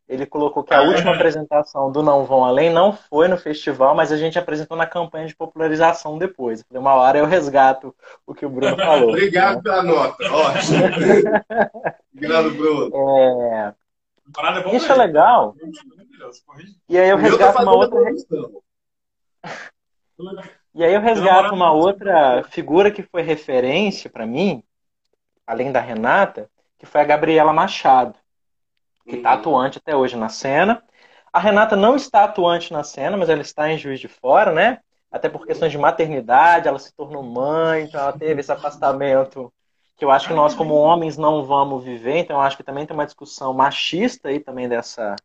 ele 0.08 0.26
colocou 0.26 0.64
que 0.64 0.74
a 0.74 0.84
última 0.84 1.16
apresentação 1.16 1.92
do 1.92 2.04
Não 2.04 2.26
Vão 2.26 2.46
Além 2.46 2.70
não 2.70 2.94
foi 2.94 3.28
no 3.28 3.38
festival, 3.38 3.96
mas 3.96 4.12
a 4.12 4.18
gente 4.18 4.38
apresentou 4.38 4.78
na 4.78 4.86
campanha 4.86 5.26
de 5.26 5.36
popularização 5.36 6.18
depois. 6.18 6.64
falei, 6.64 6.80
uma 6.80 6.94
hora 6.94 7.18
eu 7.18 7.26
resgato 7.26 7.94
o 8.26 8.34
que 8.34 8.46
o 8.46 8.50
Bruno 8.50 8.78
falou. 8.78 9.10
Obrigado 9.10 9.56
né? 9.56 9.62
pela 9.64 9.84
nota, 9.84 10.32
ótimo. 10.32 10.84
Obrigado, 12.14 12.52
Bruno. 12.52 12.92
É... 12.96 13.74
Isso 14.76 14.92
é 14.92 14.96
legal. 14.96 15.56
E 16.88 16.98
aí 16.98 17.10
eu 17.10 17.18
resgato 17.18 17.62
uma 17.62 17.76
outra. 17.76 18.00
E 20.74 20.84
aí 20.84 20.94
eu 20.94 21.00
resgato 21.00 21.54
uma 21.54 21.72
outra 21.72 22.44
figura 22.50 22.92
que 22.92 23.02
foi 23.02 23.22
referência 23.22 24.10
para 24.10 24.26
mim, 24.26 24.62
além 25.46 25.72
da 25.72 25.80
Renata, 25.80 26.50
que 26.78 26.86
foi 26.86 27.02
a 27.02 27.06
Gabriela 27.06 27.54
Machado 27.54 28.16
que 29.08 29.18
está 29.18 29.34
uhum. 29.34 29.40
atuante 29.40 29.78
até 29.78 29.96
hoje 29.96 30.18
na 30.18 30.30
cena. 30.30 30.84
A 31.32 31.40
Renata 31.40 31.76
não 31.76 31.96
está 31.96 32.24
atuante 32.24 32.74
na 32.74 32.84
cena, 32.84 33.16
mas 33.16 33.30
ela 33.30 33.42
está 33.42 33.70
em 33.72 33.78
Juiz 33.78 34.00
de 34.00 34.08
Fora, 34.08 34.52
né? 34.52 34.80
Até 35.12 35.30
por 35.30 35.46
questões 35.46 35.72
de 35.72 35.78
maternidade, 35.78 36.68
ela 36.68 36.80
se 36.80 36.94
tornou 36.94 37.24
mãe, 37.24 37.84
então 37.84 38.02
ela 38.02 38.14
teve 38.14 38.42
esse 38.42 38.52
afastamento 38.52 39.54
que 39.96 40.04
eu 40.04 40.12
acho 40.12 40.28
que 40.28 40.34
nós, 40.34 40.54
como 40.54 40.74
homens, 40.74 41.16
não 41.16 41.46
vamos 41.46 41.84
viver. 41.84 42.18
Então, 42.18 42.36
eu 42.36 42.42
acho 42.42 42.58
que 42.58 42.64
também 42.64 42.86
tem 42.86 42.94
uma 42.94 43.06
discussão 43.06 43.54
machista 43.54 44.28
aí 44.28 44.42
também 44.42 44.68
dessa, 44.68 45.16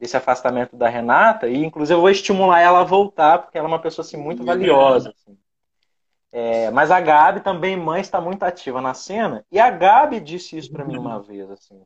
desse 0.00 0.16
afastamento 0.16 0.74
da 0.74 0.88
Renata. 0.88 1.48
E, 1.48 1.62
inclusive, 1.62 1.98
eu 1.98 2.00
vou 2.00 2.08
estimular 2.08 2.60
ela 2.60 2.80
a 2.80 2.84
voltar, 2.84 3.40
porque 3.40 3.58
ela 3.58 3.66
é 3.66 3.70
uma 3.70 3.78
pessoa 3.78 4.06
assim, 4.06 4.16
muito 4.16 4.42
valiosa. 4.42 5.10
Assim. 5.10 5.36
É, 6.38 6.70
mas 6.70 6.90
a 6.90 7.00
Gabi, 7.00 7.40
também 7.40 7.78
mãe, 7.78 8.02
está 8.02 8.20
muito 8.20 8.42
ativa 8.42 8.78
na 8.78 8.92
cena. 8.92 9.42
E 9.50 9.58
a 9.58 9.70
Gabi 9.70 10.20
disse 10.20 10.58
isso 10.58 10.70
para 10.70 10.84
mim 10.84 10.98
uma 10.98 11.18
vez. 11.22 11.50
assim 11.50 11.82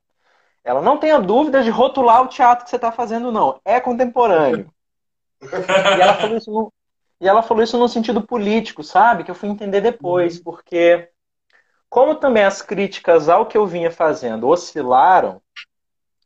ela 0.64 0.82
não 0.82 0.98
tenha 0.98 1.20
dúvida 1.20 1.62
de 1.62 1.70
rotular 1.70 2.22
o 2.22 2.28
teatro 2.28 2.64
que 2.64 2.70
você 2.70 2.76
está 2.76 2.90
fazendo, 2.90 3.30
não. 3.30 3.60
É 3.64 3.78
contemporâneo. 3.80 4.68
e, 5.40 6.00
ela 6.00 6.14
falou 6.14 6.36
isso 6.36 6.50
no, 6.50 6.72
e 7.20 7.28
ela 7.28 7.42
falou 7.42 7.62
isso 7.62 7.78
no 7.78 7.88
sentido 7.88 8.26
político, 8.26 8.82
sabe? 8.82 9.22
Que 9.22 9.30
eu 9.30 9.36
fui 9.36 9.48
entender 9.48 9.80
depois, 9.80 10.38
uhum. 10.38 10.42
porque 10.42 11.08
como 11.88 12.16
também 12.16 12.44
as 12.44 12.60
críticas 12.60 13.28
ao 13.28 13.46
que 13.46 13.56
eu 13.56 13.68
vinha 13.68 13.90
fazendo 13.90 14.48
oscilaram, 14.48 15.40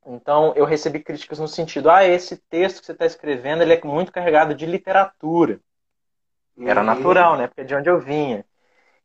então 0.06 0.54
eu 0.56 0.64
recebi 0.64 1.00
críticas 1.00 1.38
no 1.38 1.48
sentido, 1.48 1.90
ah, 1.90 2.04
esse 2.04 2.36
texto 2.36 2.80
que 2.80 2.86
você 2.86 2.92
está 2.92 3.04
escrevendo 3.04 3.62
ele 3.62 3.74
é 3.74 3.80
muito 3.84 4.12
carregado 4.12 4.54
de 4.54 4.64
literatura. 4.64 5.60
Era 6.58 6.80
uhum. 6.80 6.86
natural, 6.86 7.36
né? 7.36 7.46
Porque 7.46 7.62
é 7.62 7.64
de 7.64 7.74
onde 7.74 7.88
eu 7.88 8.00
vinha. 8.00 8.44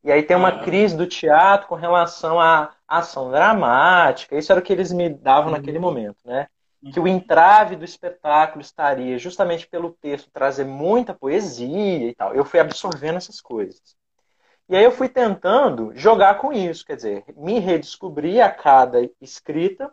E 0.04 0.12
aí 0.12 0.24
tem 0.24 0.38
uma 0.38 0.50
ah. 0.50 0.60
crise 0.64 0.96
do 0.96 1.08
teatro 1.08 1.68
com 1.68 1.76
relação 1.76 2.40
à 2.40 2.72
ação 2.88 3.32
dramática. 3.32 4.38
Isso 4.38 4.52
era 4.52 4.62
o 4.62 4.64
que 4.64 4.72
eles 4.72 4.92
me 4.92 5.10
davam 5.10 5.52
uhum. 5.52 5.58
naquele 5.58 5.80
momento, 5.80 6.20
né? 6.26 6.48
Que 6.94 7.00
o 7.00 7.08
entrave 7.08 7.76
do 7.76 7.84
espetáculo 7.84 8.62
estaria 8.62 9.18
justamente 9.18 9.68
pelo 9.68 9.92
texto 9.92 10.32
trazer 10.32 10.64
muita 10.64 11.14
poesia 11.14 12.10
e 12.10 12.16
tal. 12.16 12.34
Eu 12.34 12.46
fui 12.46 12.60
absorvendo 12.60 13.18
essas 13.18 13.42
coisas. 13.42 13.82
E 14.70 14.78
aí 14.78 14.84
eu 14.84 14.92
fui 14.92 15.10
tentando 15.10 15.92
jogar 15.96 16.38
com 16.38 16.54
isso, 16.54 16.86
quer 16.86 16.96
dizer, 16.96 17.26
me 17.36 17.60
redescobrir 17.60 18.40
a 18.40 18.52
cada 18.52 19.00
escrita, 19.20 19.92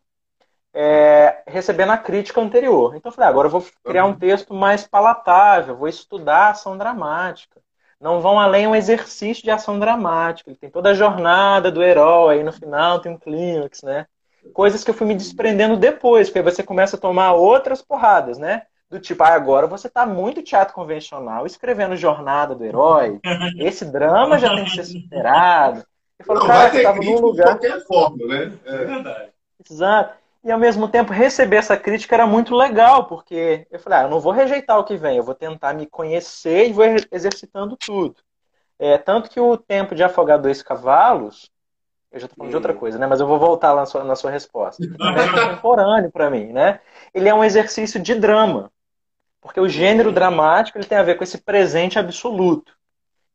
é, 0.77 1.43
recebendo 1.47 1.91
a 1.91 1.99
crítica 1.99 2.41
anterior. 2.41 2.95
Então 2.95 3.11
eu 3.11 3.15
falei, 3.15 3.27
ah, 3.27 3.31
agora 3.31 3.47
eu 3.49 3.53
vou 3.53 3.67
criar 3.83 4.05
um 4.05 4.11
uhum. 4.11 4.19
texto 4.19 4.55
mais 4.55 4.87
palatável, 4.87 5.77
vou 5.77 5.89
estudar 5.89 6.47
a 6.47 6.51
ação 6.51 6.77
dramática 6.77 7.61
não 8.01 8.21
vão 8.21 8.39
além 8.39 8.67
um 8.67 8.75
exercício 8.75 9.43
de 9.43 9.51
ação 9.51 9.79
dramática. 9.79 10.51
Ele 10.51 10.59
tem 10.59 10.71
toda 10.71 10.91
a 10.91 10.95
jornada 10.95 11.71
do 11.71 11.83
herói, 11.83 12.37
aí 12.39 12.45
no 12.45 12.53
final 12.53 13.01
tem 13.01 13.13
um 13.13 13.19
clímax, 13.19 13.83
né? 13.83 14.07
Coisas 14.53 14.85
que 14.85 14.91
eu 14.91 14.95
fui 14.95 15.07
me 15.07 15.15
desprendendo 15.15 15.77
depois, 15.77 16.29
porque 16.29 16.39
aí 16.39 16.45
você 16.45 16.63
começa 16.63 16.97
a 16.97 17.01
tomar 17.01 17.33
outras 17.33 17.83
porradas, 17.83 18.39
né? 18.39 18.63
Do 18.89 19.01
tipo, 19.01 19.25
ah, 19.25 19.31
agora 19.31 19.67
você 19.67 19.89
está 19.89 20.07
muito 20.07 20.43
teatro 20.43 20.73
convencional, 20.73 21.45
escrevendo 21.45 21.97
jornada 21.97 22.55
do 22.55 22.65
herói. 22.65 23.19
Esse 23.59 23.85
drama 23.85 24.39
já 24.39 24.51
tem 24.51 24.65
que 24.65 24.71
ser 24.71 24.85
superado. 24.85 25.85
Eu 26.19 26.25
falo, 26.25 26.41
não, 26.41 26.47
cara, 26.47 26.71
você 26.71 26.77
estava 26.77 26.99
num 27.01 27.21
lugar. 27.21 27.59
De 27.59 27.69
qualquer 27.69 27.87
forma, 27.87 28.27
né? 28.27 28.53
É 28.65 28.85
verdade. 28.85 29.31
Exato. 29.69 30.26
E 30.47 30.53
ao 30.53 30.61
mesmo 30.61 30.89
tempo, 30.89 31.13
receber 31.13 31.57
essa 31.57 31.77
crítica 31.77 32.15
era 32.15 32.25
muito 32.25 32.55
legal, 32.55 33.09
porque 33.09 33.67
eu 33.69 33.81
falei, 33.81 33.99
ah, 33.99 34.03
eu 34.03 34.09
não 34.09 34.21
vou 34.21 34.31
rejeitar 34.31 34.79
o 34.79 34.85
que 34.85 34.97
vem, 34.97 35.17
eu 35.17 35.25
vou 35.25 35.35
tentar 35.35 35.75
me 35.75 35.87
conhecer 35.89 36.69
e 36.69 36.73
vou 36.73 36.85
exercitando 37.11 37.77
tudo. 37.77 38.15
É, 38.79 38.97
tanto 38.97 39.29
que 39.29 39.41
o 39.41 39.57
tempo 39.57 39.93
de 39.93 40.05
afogar 40.05 40.41
dois 40.41 40.63
cavalos, 40.63 41.51
eu 42.13 42.21
já 42.21 42.27
estou 42.27 42.37
falando 42.37 42.47
hum. 42.47 42.51
de 42.51 42.57
outra 42.59 42.75
coisa, 42.75 42.97
né? 42.97 43.09
Mas 43.09 43.19
eu 43.19 43.27
vou 43.27 43.41
voltar 43.41 43.73
lá 43.73 43.81
na 43.81 43.87
sua, 43.87 44.05
na 44.05 44.15
sua 44.15 44.31
resposta. 44.31 44.81
É 44.87 45.29
contemporâneo 45.29 46.13
para 46.13 46.31
mim, 46.31 46.53
né? 46.53 46.79
Ele 47.13 47.29
é 47.29 47.35
um 47.35 47.43
exercício 47.43 47.99
de 47.99 48.15
drama, 48.15 48.71
porque 49.41 49.59
o 49.59 49.69
gênero 49.69 50.13
dramático 50.13 50.79
ele 50.79 50.87
tem 50.87 50.97
a 50.97 51.03
ver 51.03 51.17
com 51.17 51.25
esse 51.25 51.39
presente 51.39 51.99
absoluto. 51.99 52.73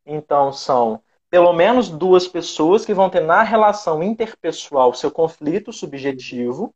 Então 0.06 0.54
são 0.54 1.04
pelo 1.30 1.52
menos 1.52 1.90
duas 1.90 2.26
pessoas 2.26 2.86
que 2.86 2.94
vão 2.94 3.10
ter 3.10 3.20
na 3.20 3.44
relação 3.44 4.02
interpessoal 4.02 4.94
seu 4.94 5.12
conflito 5.12 5.74
subjetivo 5.74 6.74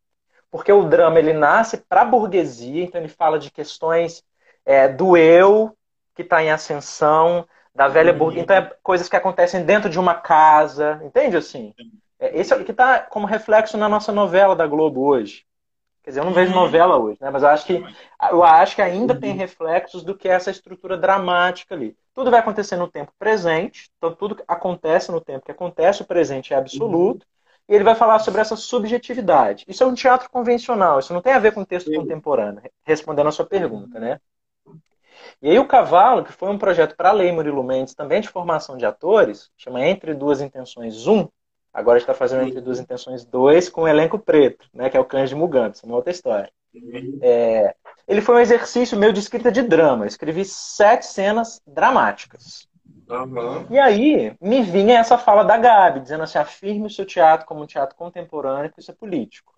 porque 0.51 0.71
o 0.71 0.83
drama 0.83 1.19
ele 1.19 1.33
nasce 1.33 1.77
para 1.77 2.01
a 2.01 2.05
burguesia, 2.05 2.83
então 2.83 2.99
ele 2.99 3.09
fala 3.09 3.37
de 3.37 3.51
questões 3.51 4.23
é, 4.65 4.87
do 4.87 5.17
eu, 5.17 5.75
que 6.15 6.21
está 6.21 6.41
em 6.43 6.51
ascensão, 6.51 7.47
da 7.73 7.87
velha 7.87 8.13
uhum. 8.13 8.17
burguesia. 8.17 8.43
Então, 8.43 8.55
é 8.55 8.71
coisas 8.81 9.09
que 9.09 9.15
acontecem 9.15 9.63
dentro 9.63 9.89
de 9.89 9.99
uma 9.99 10.15
casa, 10.15 11.01
entende 11.03 11.35
assim? 11.35 11.73
É, 12.19 12.39
esse 12.39 12.53
é 12.53 12.55
o 12.55 12.63
que 12.63 12.71
está 12.71 12.99
como 12.99 13.27
reflexo 13.27 13.77
na 13.77 13.89
nossa 13.89 14.11
novela 14.11 14.55
da 14.55 14.65
Globo 14.65 15.01
hoje. 15.01 15.45
Quer 16.05 16.11
dizer, 16.11 16.19
eu 16.21 16.25
não 16.25 16.33
vejo 16.33 16.53
uhum. 16.53 16.59
novela 16.59 16.97
hoje, 16.97 17.17
né? 17.19 17.31
Mas 17.31 17.41
eu 17.41 17.49
acho 17.49 17.65
que 17.65 17.83
eu 18.29 18.43
acho 18.43 18.75
que 18.75 18.81
ainda 18.81 19.19
tem 19.19 19.31
uhum. 19.31 19.37
reflexos 19.37 20.03
do 20.03 20.15
que 20.15 20.29
é 20.29 20.33
essa 20.33 20.51
estrutura 20.51 20.95
dramática 20.95 21.73
ali. 21.73 21.97
Tudo 22.13 22.29
vai 22.29 22.39
acontecer 22.39 22.75
no 22.75 22.87
tempo 22.87 23.11
presente, 23.17 23.89
então 23.97 24.13
tudo 24.13 24.41
acontece 24.47 25.11
no 25.11 25.19
tempo 25.19 25.45
que 25.45 25.51
acontece, 25.51 26.03
o 26.03 26.05
presente 26.05 26.53
é 26.53 26.57
absoluto. 26.57 27.25
E 27.67 27.73
ele 27.73 27.83
vai 27.83 27.95
falar 27.95 28.19
sobre 28.19 28.41
essa 28.41 28.55
subjetividade. 28.55 29.65
Isso 29.67 29.83
é 29.83 29.87
um 29.87 29.93
teatro 29.93 30.29
convencional, 30.29 30.99
isso 30.99 31.13
não 31.13 31.21
tem 31.21 31.33
a 31.33 31.39
ver 31.39 31.53
com 31.53 31.65
texto 31.65 31.89
Sim. 31.89 31.97
contemporâneo, 31.97 32.61
respondendo 32.83 33.27
a 33.27 33.31
sua 33.31 33.45
pergunta, 33.45 33.99
né? 33.99 34.19
E 35.41 35.49
aí 35.49 35.57
o 35.57 35.67
Cavalo, 35.67 36.23
que 36.23 36.31
foi 36.31 36.49
um 36.49 36.57
projeto 36.57 36.95
para 36.95 37.09
a 37.09 37.13
Lei 37.13 37.31
Murilo 37.31 37.63
Mendes, 37.63 37.95
também 37.95 38.21
de 38.21 38.29
formação 38.29 38.77
de 38.77 38.85
atores, 38.85 39.49
chama 39.57 39.85
Entre 39.85 40.13
Duas 40.13 40.41
Intenções 40.41 41.07
1, 41.07 41.27
Agora 41.75 41.97
está 41.97 42.13
fazendo 42.13 42.47
Entre 42.47 42.61
Duas 42.61 42.79
Intenções 42.79 43.25
2 43.25 43.67
com 43.67 43.81
o 43.81 43.87
elenco 43.87 44.17
preto, 44.17 44.65
né, 44.73 44.89
que 44.89 44.95
é 44.95 44.99
o 44.99 45.03
Cândido 45.03 45.37
Mugambi, 45.37 45.75
isso 45.75 45.85
é 45.85 45.89
uma 45.89 45.97
outra 45.97 46.11
história. 46.11 46.49
É, 47.21 47.75
ele 48.07 48.21
foi 48.21 48.35
um 48.35 48.39
exercício 48.39 48.97
meu 48.97 49.11
de 49.11 49.19
escrita 49.19 49.51
de 49.51 49.61
drama. 49.61 50.05
Eu 50.05 50.07
escrevi 50.07 50.45
sete 50.45 51.05
cenas 51.05 51.61
dramáticas. 51.67 52.67
Uhum. 53.09 53.67
E 53.69 53.79
aí 53.79 54.35
me 54.41 54.61
vinha 54.61 54.99
essa 54.99 55.17
fala 55.17 55.43
da 55.43 55.57
Gabi, 55.57 55.99
dizendo 55.99 56.23
assim: 56.23 56.37
afirme 56.37 56.87
o 56.87 56.89
seu 56.89 57.05
teatro 57.05 57.45
como 57.45 57.63
um 57.63 57.67
teatro 57.67 57.95
contemporâneo, 57.95 58.71
que 58.71 58.79
isso 58.79 58.91
é 58.91 58.93
político. 58.93 59.53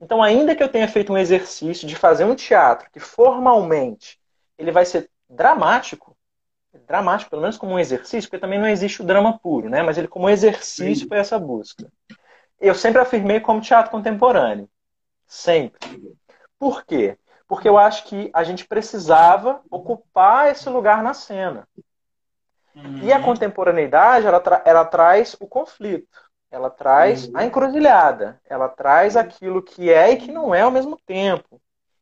Então, 0.00 0.22
ainda 0.22 0.54
que 0.56 0.62
eu 0.62 0.68
tenha 0.68 0.88
feito 0.88 1.12
um 1.12 1.18
exercício 1.18 1.86
de 1.86 1.94
fazer 1.94 2.24
um 2.24 2.34
teatro 2.34 2.90
que 2.90 2.98
formalmente 2.98 4.18
ele 4.56 4.72
vai 4.72 4.84
ser 4.86 5.10
dramático, 5.28 6.16
dramático, 6.86 7.30
pelo 7.30 7.42
menos 7.42 7.58
como 7.58 7.72
um 7.72 7.78
exercício, 7.78 8.28
porque 8.30 8.40
também 8.40 8.58
não 8.58 8.68
existe 8.68 9.02
o 9.02 9.04
drama 9.04 9.38
puro, 9.38 9.68
né? 9.68 9.82
Mas 9.82 9.98
ele 9.98 10.08
como 10.08 10.28
exercício 10.28 11.06
foi 11.06 11.18
essa 11.18 11.38
busca. 11.38 11.90
Eu 12.58 12.74
sempre 12.74 13.00
afirmei 13.00 13.40
como 13.40 13.60
teatro 13.60 13.90
contemporâneo. 13.90 14.68
Sempre. 15.26 15.78
Por 16.58 16.84
quê? 16.84 17.16
Porque 17.46 17.68
eu 17.68 17.78
acho 17.78 18.04
que 18.04 18.30
a 18.32 18.44
gente 18.44 18.66
precisava 18.66 19.62
ocupar 19.70 20.50
esse 20.50 20.68
lugar 20.68 21.02
na 21.02 21.14
cena. 21.14 21.66
Uhum. 22.84 22.98
E 23.02 23.12
a 23.12 23.18
uhum. 23.18 23.22
contemporaneidade, 23.22 24.26
ela, 24.26 24.40
tra 24.40 24.62
ela 24.64 24.84
traz 24.84 25.36
o 25.40 25.46
conflito. 25.46 26.08
Ela 26.50 26.68
traz 26.68 27.26
uhum. 27.26 27.36
a 27.36 27.44
encruzilhada. 27.44 28.40
Ela 28.48 28.68
traz 28.68 29.16
aquilo 29.16 29.62
que 29.62 29.90
é 29.90 30.10
e 30.10 30.16
que 30.16 30.32
não 30.32 30.54
é 30.54 30.62
ao 30.62 30.70
mesmo 30.70 30.98
tempo. 31.06 31.60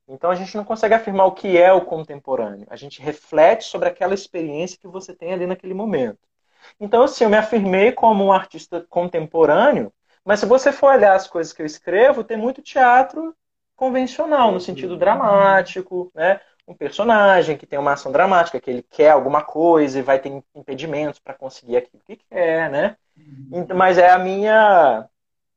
Então 0.09 0.31
a 0.31 0.35
gente 0.35 0.57
não 0.57 0.65
consegue 0.65 0.95
afirmar 0.95 1.27
o 1.27 1.33
que 1.33 1.59
é 1.59 1.71
o 1.73 1.85
contemporâneo. 1.85 2.67
A 2.71 2.77
gente 2.77 3.03
reflete 3.03 3.65
sobre 3.65 3.89
aquela 3.89 4.15
experiência 4.15 4.79
que 4.81 4.89
você 4.89 5.15
tem 5.15 5.35
ali 5.35 5.47
naquele 5.47 5.75
momento. 5.75 6.19
Então, 6.81 7.03
assim, 7.03 7.25
eu 7.25 7.31
me 7.31 7.37
afirmei 7.37 7.93
como 7.93 8.25
um 8.25 8.33
artista 8.33 8.85
contemporâneo, 8.89 9.93
mas 10.25 10.41
se 10.41 10.47
você 10.47 10.73
for 10.73 10.95
olhar 10.95 11.15
as 11.15 11.27
coisas 11.27 11.53
que 11.53 11.63
eu 11.63 11.67
escrevo, 11.67 12.25
tem 12.25 12.37
muito 12.37 12.63
teatro 12.63 13.35
convencional, 13.77 14.51
no 14.51 14.61
sentido 14.61 14.97
dramático, 14.97 16.11
né? 16.15 16.41
Um 16.69 16.75
personagem 16.75 17.57
que 17.57 17.67
tem 17.67 17.79
uma 17.79 17.95
ação 17.95 18.13
dramática, 18.13 18.61
que 18.61 18.71
ele 18.71 18.83
quer 18.83 19.11
alguma 19.11 19.43
coisa 19.43 19.99
e 19.99 20.03
vai 20.03 20.19
ter 20.19 20.31
impedimentos 20.55 21.19
para 21.19 21.33
conseguir 21.33 21.79
aquilo 21.79 22.03
que 22.07 22.17
quer, 22.17 22.71
né? 22.71 22.97
Uhum. 23.17 23.67
Mas 23.75 23.97
é 23.97 24.11
a 24.11 24.19
minha 24.19 25.09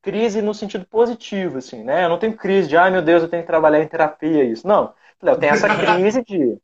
crise 0.01 0.41
no 0.41 0.53
sentido 0.53 0.85
positivo, 0.85 1.57
assim, 1.57 1.83
né? 1.83 2.05
Eu 2.05 2.09
não 2.09 2.17
tenho 2.17 2.35
crise 2.35 2.67
de, 2.69 2.77
ai 2.77 2.89
meu 2.89 3.01
Deus, 3.01 3.21
eu 3.21 3.29
tenho 3.29 3.43
que 3.43 3.47
trabalhar 3.47 3.81
em 3.81 3.87
terapia, 3.87 4.43
isso. 4.43 4.67
Não. 4.67 4.93
Eu 5.21 5.37
tenho 5.37 5.53
essa 5.53 5.67
crise 5.75 6.23
de 6.23 6.57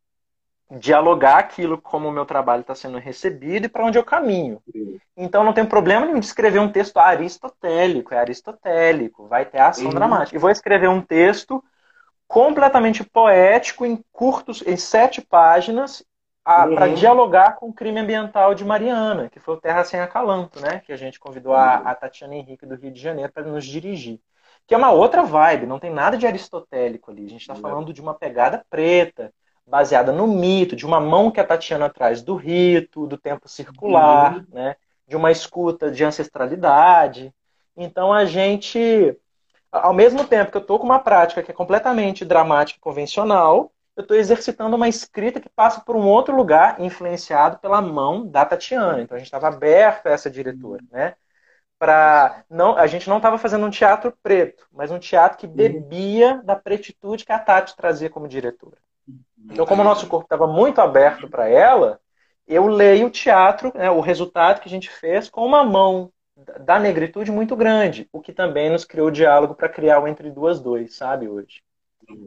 dialogar 0.69 1.37
aquilo 1.37 1.77
como 1.77 2.09
o 2.09 2.11
meu 2.11 2.25
trabalho 2.25 2.61
está 2.61 2.75
sendo 2.75 2.97
recebido 2.97 3.65
e 3.65 3.69
para 3.69 3.85
onde 3.85 3.97
eu 3.97 4.03
caminho. 4.03 4.61
Então 5.15 5.43
não 5.43 5.53
tem 5.53 5.65
problema 5.65 6.05
nenhum 6.05 6.19
de 6.19 6.25
escrever 6.25 6.59
um 6.59 6.71
texto 6.71 6.97
aristotélico, 6.97 8.13
é 8.13 8.19
aristotélico, 8.19 9.27
vai 9.27 9.45
ter 9.45 9.59
ação 9.59 9.85
uhum. 9.85 9.91
dramática. 9.91 10.35
E 10.35 10.39
vou 10.39 10.49
escrever 10.49 10.89
um 10.89 11.01
texto 11.01 11.63
completamente 12.27 13.03
poético 13.03 13.85
em 13.85 14.03
curtos, 14.11 14.61
em 14.65 14.75
sete 14.75 15.21
páginas, 15.21 16.03
uhum. 16.47 16.75
para 16.75 16.87
dialogar 16.89 17.55
com 17.55 17.69
o 17.69 17.73
crime 17.73 17.99
ambiental 17.99 18.53
de 18.53 18.65
Mariana, 18.65 19.29
que 19.29 19.39
foi 19.39 19.55
o 19.55 19.61
Terra 19.61 19.83
Sem 19.83 19.99
Acalanto, 19.99 20.59
né? 20.59 20.81
Que 20.85 20.91
a 20.91 20.97
gente 20.97 21.19
convidou 21.19 21.53
uhum. 21.53 21.59
a, 21.59 21.75
a 21.75 21.95
Tatiana 21.95 22.35
Henrique 22.35 22.65
do 22.65 22.75
Rio 22.75 22.91
de 22.91 22.99
Janeiro 22.99 23.31
para 23.31 23.43
nos 23.43 23.65
dirigir. 23.65 24.19
Que 24.65 24.75
é 24.75 24.77
uma 24.77 24.91
outra 24.91 25.23
vibe, 25.23 25.65
não 25.65 25.79
tem 25.79 25.91
nada 25.91 26.17
de 26.17 26.27
aristotélico 26.27 27.09
ali. 27.09 27.25
A 27.25 27.29
gente 27.29 27.41
está 27.41 27.55
falando 27.55 27.93
de 27.93 28.01
uma 28.01 28.13
pegada 28.13 28.65
preta, 28.69 29.33
baseada 29.65 30.11
no 30.11 30.27
mito, 30.27 30.75
de 30.75 30.85
uma 30.85 30.99
mão 30.99 31.31
que 31.31 31.39
a 31.39 31.45
Tatiana 31.45 31.89
traz 31.89 32.21
do 32.21 32.35
rito, 32.35 33.07
do 33.07 33.17
tempo 33.17 33.47
circular, 33.47 34.37
uhum. 34.37 34.45
né? 34.51 34.75
De 35.07 35.15
uma 35.15 35.31
escuta 35.31 35.89
de 35.89 36.03
ancestralidade. 36.03 37.33
Então 37.75 38.11
a 38.11 38.25
gente, 38.25 39.17
ao 39.71 39.93
mesmo 39.93 40.25
tempo 40.25 40.51
que 40.51 40.57
eu 40.57 40.61
estou 40.61 40.79
com 40.79 40.85
uma 40.85 40.99
prática 40.99 41.43
que 41.43 41.51
é 41.51 41.53
completamente 41.53 42.25
dramática 42.25 42.77
e 42.77 42.81
convencional, 42.81 43.71
eu 43.95 44.03
estou 44.03 44.15
exercitando 44.15 44.75
uma 44.75 44.87
escrita 44.87 45.39
que 45.39 45.49
passa 45.49 45.81
por 45.81 45.95
um 45.95 46.05
outro 46.05 46.35
lugar, 46.35 46.79
influenciado 46.79 47.57
pela 47.57 47.81
mão 47.81 48.25
da 48.27 48.45
Tatiana. 48.45 49.01
Então 49.01 49.15
a 49.15 49.17
gente 49.17 49.27
estava 49.27 49.47
aberto 49.47 50.07
a 50.07 50.11
essa 50.11 50.29
diretora, 50.29 50.83
né? 50.91 51.15
Para 51.79 52.43
não, 52.49 52.77
a 52.77 52.87
gente 52.87 53.09
não 53.09 53.17
estava 53.17 53.37
fazendo 53.37 53.65
um 53.65 53.69
teatro 53.69 54.13
preto, 54.21 54.67
mas 54.71 54.91
um 54.91 54.99
teatro 54.99 55.37
que 55.37 55.47
bebia 55.47 56.41
da 56.43 56.55
pretitude 56.55 57.25
que 57.25 57.31
a 57.31 57.39
Tati 57.39 57.75
trazia 57.75 58.09
como 58.09 58.27
diretora. 58.27 58.77
Então, 59.49 59.65
como 59.65 59.81
o 59.81 59.85
nosso 59.85 60.07
corpo 60.07 60.25
estava 60.25 60.47
muito 60.47 60.81
aberto 60.81 61.29
para 61.29 61.47
ela, 61.47 61.99
eu 62.47 62.67
leio 62.67 63.07
o 63.07 63.11
teatro, 63.11 63.71
né, 63.75 63.89
o 63.89 63.99
resultado 63.99 64.61
que 64.61 64.67
a 64.67 64.71
gente 64.71 64.89
fez, 64.89 65.29
com 65.29 65.45
uma 65.45 65.63
mão 65.63 66.11
da 66.59 66.79
negritude 66.79 67.31
muito 67.31 67.55
grande, 67.55 68.07
o 68.11 68.21
que 68.21 68.31
também 68.31 68.69
nos 68.69 68.85
criou 68.85 69.09
diálogo 69.09 69.55
para 69.55 69.69
criar 69.69 69.99
o 69.99 70.07
Entre 70.07 70.29
Duas 70.29 70.59
Dois, 70.59 70.95
sabe, 70.95 71.27
hoje. 71.27 71.61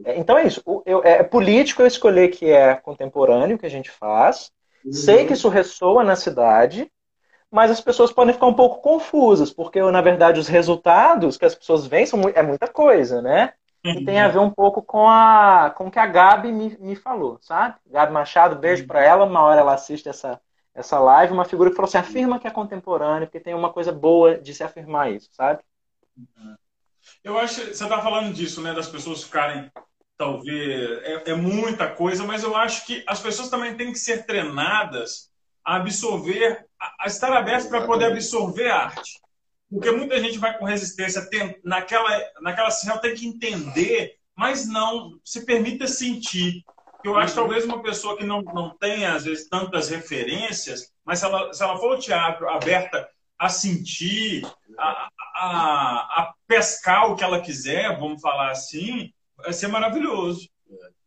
É, 0.04 0.18
então 0.18 0.36
é 0.36 0.46
isso. 0.46 0.62
Eu, 0.84 1.02
é 1.04 1.22
político 1.22 1.82
eu 1.82 1.86
escolher 1.86 2.28
que 2.28 2.50
é 2.50 2.74
contemporâneo 2.74 3.58
que 3.58 3.66
a 3.66 3.70
gente 3.70 3.90
faz. 3.90 4.50
Uhum. 4.84 4.92
Sei 4.92 5.26
que 5.26 5.32
isso 5.32 5.48
ressoa 5.48 6.02
na 6.02 6.16
cidade, 6.16 6.90
mas 7.50 7.70
as 7.70 7.80
pessoas 7.80 8.12
podem 8.12 8.34
ficar 8.34 8.46
um 8.46 8.54
pouco 8.54 8.80
confusas, 8.80 9.52
porque 9.52 9.80
na 9.80 10.00
verdade 10.00 10.40
os 10.40 10.48
resultados 10.48 11.36
que 11.36 11.44
as 11.44 11.54
pessoas 11.54 11.86
veem 11.86 12.06
são, 12.06 12.20
é 12.34 12.42
muita 12.42 12.68
coisa, 12.68 13.20
né? 13.20 13.52
E 13.82 14.04
tem 14.04 14.20
a 14.20 14.28
ver 14.28 14.38
um 14.38 14.50
pouco 14.50 14.82
com, 14.82 15.08
a, 15.08 15.72
com 15.74 15.86
o 15.86 15.90
que 15.90 15.98
a 15.98 16.06
Gabi 16.06 16.52
me, 16.52 16.76
me 16.78 16.94
falou, 16.94 17.38
sabe? 17.40 17.76
Gabi 17.86 18.12
Machado, 18.12 18.56
beijo 18.56 18.86
para 18.86 19.02
ela. 19.02 19.24
Uma 19.24 19.42
hora 19.42 19.60
ela 19.60 19.72
assiste 19.72 20.06
essa, 20.06 20.38
essa 20.74 20.98
live. 20.98 21.32
Uma 21.32 21.44
figura 21.44 21.70
que 21.70 21.76
falou 21.76 21.88
assim: 21.88 21.98
afirma 21.98 22.38
que 22.38 22.46
é 22.46 22.50
contemporâneo, 22.50 23.26
porque 23.26 23.40
tem 23.40 23.54
uma 23.54 23.72
coisa 23.72 23.92
boa 23.92 24.38
de 24.38 24.54
se 24.54 24.62
afirmar 24.62 25.12
isso, 25.12 25.28
sabe? 25.32 25.62
Uhum. 26.16 26.56
Eu 27.24 27.38
acho 27.38 27.60
que 27.60 27.74
você 27.74 27.84
está 27.84 28.00
falando 28.00 28.32
disso, 28.32 28.62
né? 28.62 28.72
Das 28.72 28.88
pessoas 28.88 29.22
ficarem, 29.22 29.70
talvez, 30.16 31.02
é, 31.02 31.30
é, 31.30 31.34
muita 31.34 31.88
coisa, 31.88 32.24
mas 32.24 32.42
eu 32.42 32.56
acho 32.56 32.86
que 32.86 33.02
as 33.06 33.20
pessoas 33.20 33.48
também 33.48 33.76
têm 33.76 33.92
que 33.92 33.98
ser 33.98 34.26
treinadas 34.26 35.30
a 35.64 35.76
absorver, 35.76 36.66
a, 36.80 37.04
a 37.04 37.06
estar 37.06 37.32
abertas 37.32 37.66
para 37.66 37.86
poder 37.86 38.06
absorver 38.06 38.70
a 38.70 38.84
arte. 38.84 39.20
Porque 39.70 39.90
muita 39.90 40.20
gente 40.20 40.38
vai 40.38 40.56
com 40.58 40.64
resistência, 40.64 41.28
tem, 41.30 41.58
naquela, 41.62 42.10
naquela 42.40 42.70
sessão 42.70 42.98
tem 42.98 43.14
que 43.14 43.26
entender, 43.26 44.16
mas 44.34 44.66
não 44.66 45.18
se 45.24 45.44
permita 45.44 45.86
sentir. 45.86 46.64
Eu 47.02 47.16
acho 47.16 47.34
talvez 47.34 47.64
uma 47.64 47.82
pessoa 47.82 48.16
que 48.16 48.24
não, 48.24 48.42
não 48.42 48.76
tenha, 48.76 49.14
às 49.14 49.24
vezes, 49.24 49.48
tantas 49.48 49.88
referências, 49.88 50.92
mas 51.04 51.18
se 51.18 51.24
ela, 51.24 51.52
se 51.52 51.62
ela 51.62 51.78
for 51.78 51.94
ao 51.94 51.98
teatro 51.98 52.48
aberta 52.48 53.08
a 53.38 53.48
sentir, 53.48 54.44
a, 54.78 55.08
a, 55.34 56.20
a, 56.20 56.34
pescar 56.46 57.10
o 57.10 57.16
que 57.16 57.24
ela 57.24 57.40
quiser, 57.40 57.98
vamos 57.98 58.20
falar 58.20 58.50
assim, 58.50 59.12
vai 59.36 59.52
ser 59.52 59.68
maravilhoso. 59.68 60.48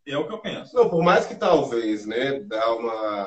É 0.05 0.17
o 0.17 0.27
que 0.27 0.33
eu 0.33 0.39
penso. 0.39 0.75
Não, 0.75 0.89
por 0.89 1.03
mais 1.03 1.25
que 1.25 1.35
talvez, 1.35 2.05
né, 2.05 2.39
dá 2.41 2.73
uma. 2.73 3.25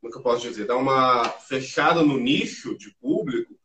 Como 0.00 0.08
é 0.08 0.10
que 0.10 0.18
eu 0.18 0.22
posso 0.22 0.42
dizer? 0.42 0.66
Dá 0.66 0.76
uma 0.76 1.28
fechada 1.28 2.02
no 2.02 2.18
nicho 2.18 2.76
de 2.76 2.94
público, 2.96 3.57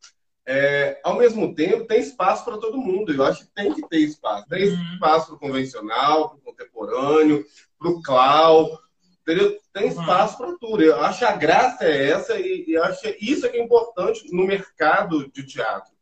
é, 0.46 1.00
ao 1.04 1.18
mesmo 1.18 1.54
tempo 1.56 1.86
tem 1.86 2.00
espaço 2.00 2.44
para 2.44 2.58
todo 2.58 2.78
mundo. 2.78 3.14
Eu 3.14 3.24
acho 3.24 3.46
que 3.46 3.52
tem 3.54 3.74
que 3.74 3.88
ter 3.88 4.00
espaço. 4.00 4.48
Tem 4.50 4.70
uhum. 4.70 4.94
espaço 4.94 5.28
para 5.28 5.36
o 5.36 5.40
convencional, 5.40 6.30
para 6.30 6.38
o 6.38 6.42
contemporâneo, 6.42 7.46
para 7.80 7.90
o 7.90 8.02
clown, 8.02 8.78
Entendeu? 9.24 9.58
Tem 9.72 9.84
uhum. 9.84 9.90
espaço 9.90 10.38
para 10.38 10.58
tudo. 10.58 10.84
Eu 10.84 11.02
acho 11.02 11.20
que 11.20 11.26
a 11.26 11.36
graça 11.36 11.86
é 11.86 12.10
essa 12.10 12.38
e, 12.38 12.66
e 12.68 12.78
acho 12.78 13.02
que 13.02 13.18
isso 13.22 13.46
é 13.46 13.50
que 13.50 13.58
é 13.58 13.64
importante 13.64 14.28
no 14.34 14.46
mercado 14.46 15.32
de 15.32 15.46
teatro. 15.46 15.94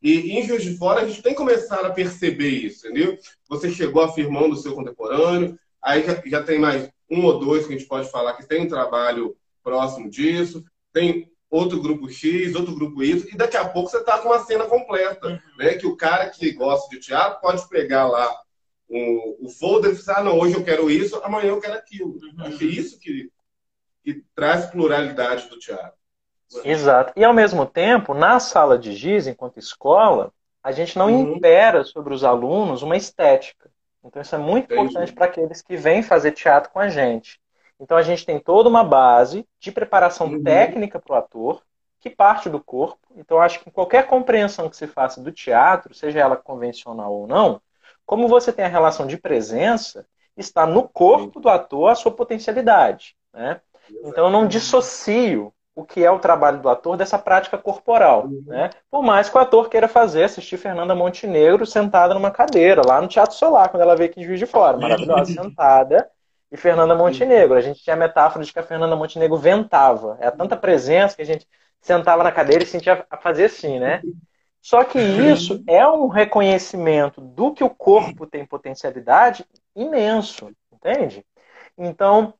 E 0.00 0.38
em 0.38 0.46
Juiz 0.46 0.62
de 0.62 0.76
Fora 0.76 1.00
a 1.02 1.08
gente 1.08 1.20
tem 1.20 1.32
que 1.32 1.38
começar 1.38 1.84
a 1.84 1.90
perceber 1.90 2.50
isso, 2.50 2.86
entendeu? 2.86 3.18
Você 3.48 3.68
chegou 3.72 4.00
afirmando 4.00 4.54
o 4.54 4.56
seu 4.56 4.74
contemporâneo, 4.74 5.58
aí 5.82 6.04
já, 6.04 6.22
já 6.24 6.42
tem 6.42 6.56
mais 6.56 6.88
um 7.10 7.24
ou 7.24 7.40
dois 7.40 7.66
que 7.66 7.74
a 7.74 7.76
gente 7.76 7.88
pode 7.88 8.08
falar 8.08 8.34
que 8.34 8.46
tem 8.46 8.62
um 8.62 8.68
trabalho 8.68 9.36
próximo 9.60 10.08
disso, 10.08 10.64
tem 10.92 11.28
outro 11.50 11.80
grupo 11.80 12.10
X, 12.10 12.54
outro 12.54 12.74
grupo 12.74 13.02
Y, 13.02 13.26
e 13.32 13.36
daqui 13.36 13.56
a 13.56 13.68
pouco 13.68 13.88
você 13.88 13.98
está 13.98 14.18
com 14.18 14.28
uma 14.28 14.40
cena 14.40 14.66
completa, 14.66 15.28
uhum. 15.28 15.38
né? 15.58 15.74
Que 15.74 15.86
o 15.86 15.96
cara 15.96 16.28
que 16.28 16.52
gosta 16.52 16.88
de 16.90 17.00
teatro 17.00 17.40
pode 17.40 17.66
pegar 17.68 18.06
lá 18.06 18.34
um, 18.90 19.36
o 19.40 19.48
folder 19.48 19.94
e 19.94 20.10
ah, 20.10 20.22
não, 20.22 20.38
hoje 20.38 20.54
eu 20.54 20.64
quero 20.64 20.90
isso, 20.90 21.20
amanhã 21.22 21.48
eu 21.48 21.60
quero 21.60 21.74
aquilo. 21.74 22.12
Uhum. 22.12 22.46
Acho 22.46 22.58
que 22.58 22.64
é 22.64 22.68
isso 22.68 22.98
que, 22.98 23.30
que 24.02 24.24
traz 24.34 24.66
pluralidade 24.66 25.48
do 25.48 25.58
teatro. 25.58 25.96
Exato. 26.64 27.12
E 27.14 27.24
ao 27.24 27.34
mesmo 27.34 27.66
tempo, 27.66 28.14
na 28.14 28.40
sala 28.40 28.78
de 28.78 28.94
giz, 28.94 29.26
enquanto 29.26 29.58
escola, 29.58 30.32
a 30.62 30.72
gente 30.72 30.96
não 30.98 31.12
uhum. 31.12 31.36
impera 31.36 31.84
sobre 31.84 32.14
os 32.14 32.24
alunos 32.24 32.82
uma 32.82 32.96
estética. 32.96 33.70
Então 34.02 34.22
isso 34.22 34.34
é 34.34 34.38
muito 34.38 34.66
Entendi. 34.66 34.80
importante 34.80 35.12
para 35.12 35.26
aqueles 35.26 35.60
que 35.60 35.76
vêm 35.76 36.02
fazer 36.02 36.32
teatro 36.32 36.70
com 36.70 36.78
a 36.78 36.88
gente. 36.88 37.38
Então 37.80 37.96
a 37.96 38.02
gente 38.02 38.26
tem 38.26 38.38
toda 38.38 38.68
uma 38.68 38.82
base 38.82 39.46
de 39.60 39.70
preparação 39.70 40.26
uhum. 40.26 40.42
técnica 40.42 40.98
para 40.98 41.14
o 41.14 41.18
ator, 41.18 41.62
que 42.00 42.10
parte 42.10 42.48
do 42.48 42.60
corpo. 42.60 43.06
Então 43.16 43.40
acho 43.40 43.60
que 43.60 43.70
qualquer 43.70 44.06
compreensão 44.06 44.68
que 44.68 44.76
se 44.76 44.86
faça 44.86 45.20
do 45.20 45.32
teatro, 45.32 45.94
seja 45.94 46.18
ela 46.20 46.36
convencional 46.36 47.12
ou 47.12 47.26
não, 47.26 47.60
como 48.04 48.28
você 48.28 48.52
tem 48.52 48.64
a 48.64 48.68
relação 48.68 49.06
de 49.06 49.16
presença, 49.16 50.06
está 50.36 50.66
no 50.66 50.88
corpo 50.88 51.40
do 51.40 51.48
ator 51.48 51.90
a 51.90 51.94
sua 51.94 52.12
potencialidade. 52.12 53.16
Né? 53.32 53.60
Então 54.04 54.24
eu 54.24 54.30
não 54.30 54.46
dissocio 54.46 55.52
o 55.74 55.84
que 55.84 56.04
é 56.04 56.10
o 56.10 56.18
trabalho 56.18 56.60
do 56.60 56.68
ator 56.68 56.96
dessa 56.96 57.18
prática 57.18 57.56
corporal. 57.56 58.24
Uhum. 58.26 58.42
Né? 58.46 58.70
Por 58.90 59.02
mais 59.02 59.28
que 59.28 59.36
o 59.36 59.40
ator 59.40 59.68
queira 59.68 59.86
fazer, 59.86 60.24
assistir 60.24 60.56
Fernanda 60.56 60.94
Montenegro 60.94 61.64
sentada 61.64 62.14
numa 62.14 62.32
cadeira, 62.32 62.82
lá 62.84 63.00
no 63.00 63.06
Teatro 63.06 63.36
Solar, 63.36 63.68
quando 63.68 63.82
ela 63.82 63.94
veio 63.94 64.10
aqui 64.10 64.20
em 64.20 64.24
Juiz 64.24 64.40
de 64.40 64.46
Fora, 64.46 64.76
maravilhosa, 64.76 65.30
sentada, 65.40 66.10
e 66.50 66.56
Fernanda 66.56 66.94
Montenegro. 66.94 67.56
A 67.56 67.60
gente 67.60 67.82
tinha 67.82 67.94
a 67.94 67.98
metáfora 67.98 68.44
de 68.44 68.52
que 68.52 68.58
a 68.58 68.62
Fernanda 68.62 68.96
Montenegro 68.96 69.36
ventava. 69.36 70.16
É 70.20 70.30
tanta 70.30 70.56
presença 70.56 71.16
que 71.16 71.22
a 71.22 71.26
gente 71.26 71.46
sentava 71.80 72.22
na 72.22 72.32
cadeira 72.32 72.64
e 72.64 72.66
sentia 72.66 73.06
a 73.10 73.16
fazer 73.16 73.46
assim, 73.46 73.78
né? 73.78 74.02
Só 74.60 74.84
que 74.84 74.98
isso 74.98 75.62
é 75.66 75.86
um 75.86 76.08
reconhecimento 76.08 77.20
do 77.20 77.52
que 77.52 77.62
o 77.62 77.70
corpo 77.70 78.26
tem 78.26 78.44
potencialidade 78.44 79.46
imenso, 79.74 80.50
entende? 80.72 81.24
Então, 81.76 82.34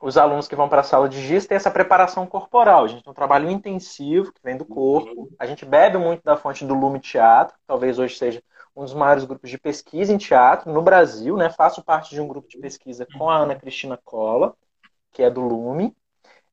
os 0.00 0.18
alunos 0.18 0.46
que 0.46 0.54
vão 0.54 0.68
para 0.68 0.82
a 0.82 0.84
sala 0.84 1.08
de 1.08 1.20
GIS 1.20 1.46
têm 1.46 1.56
essa 1.56 1.70
preparação 1.70 2.26
corporal. 2.26 2.84
A 2.84 2.88
gente 2.88 3.02
tem 3.02 3.10
um 3.10 3.14
trabalho 3.14 3.50
intensivo 3.50 4.32
que 4.32 4.42
vem 4.44 4.56
do 4.56 4.64
corpo. 4.64 5.30
A 5.38 5.46
gente 5.46 5.64
bebe 5.64 5.96
muito 5.96 6.22
da 6.22 6.36
fonte 6.36 6.64
do 6.64 6.74
Lume 6.74 7.00
Teatro, 7.00 7.56
talvez 7.66 7.98
hoje 7.98 8.16
seja 8.16 8.42
um 8.76 8.84
dos 8.84 8.94
maiores 8.94 9.24
grupos 9.24 9.48
de 9.48 9.58
pesquisa 9.58 10.12
em 10.12 10.18
teatro 10.18 10.70
no 10.70 10.82
Brasil. 10.82 11.36
Né? 11.36 11.48
Faço 11.48 11.82
parte 11.82 12.10
de 12.10 12.20
um 12.20 12.28
grupo 12.28 12.48
de 12.48 12.58
pesquisa 12.58 13.06
com 13.16 13.30
a 13.30 13.38
Ana 13.38 13.56
Cristina 13.56 13.98
Cola, 14.04 14.54
que 15.12 15.22
é 15.22 15.30
do 15.30 15.40
Lume. 15.40 15.96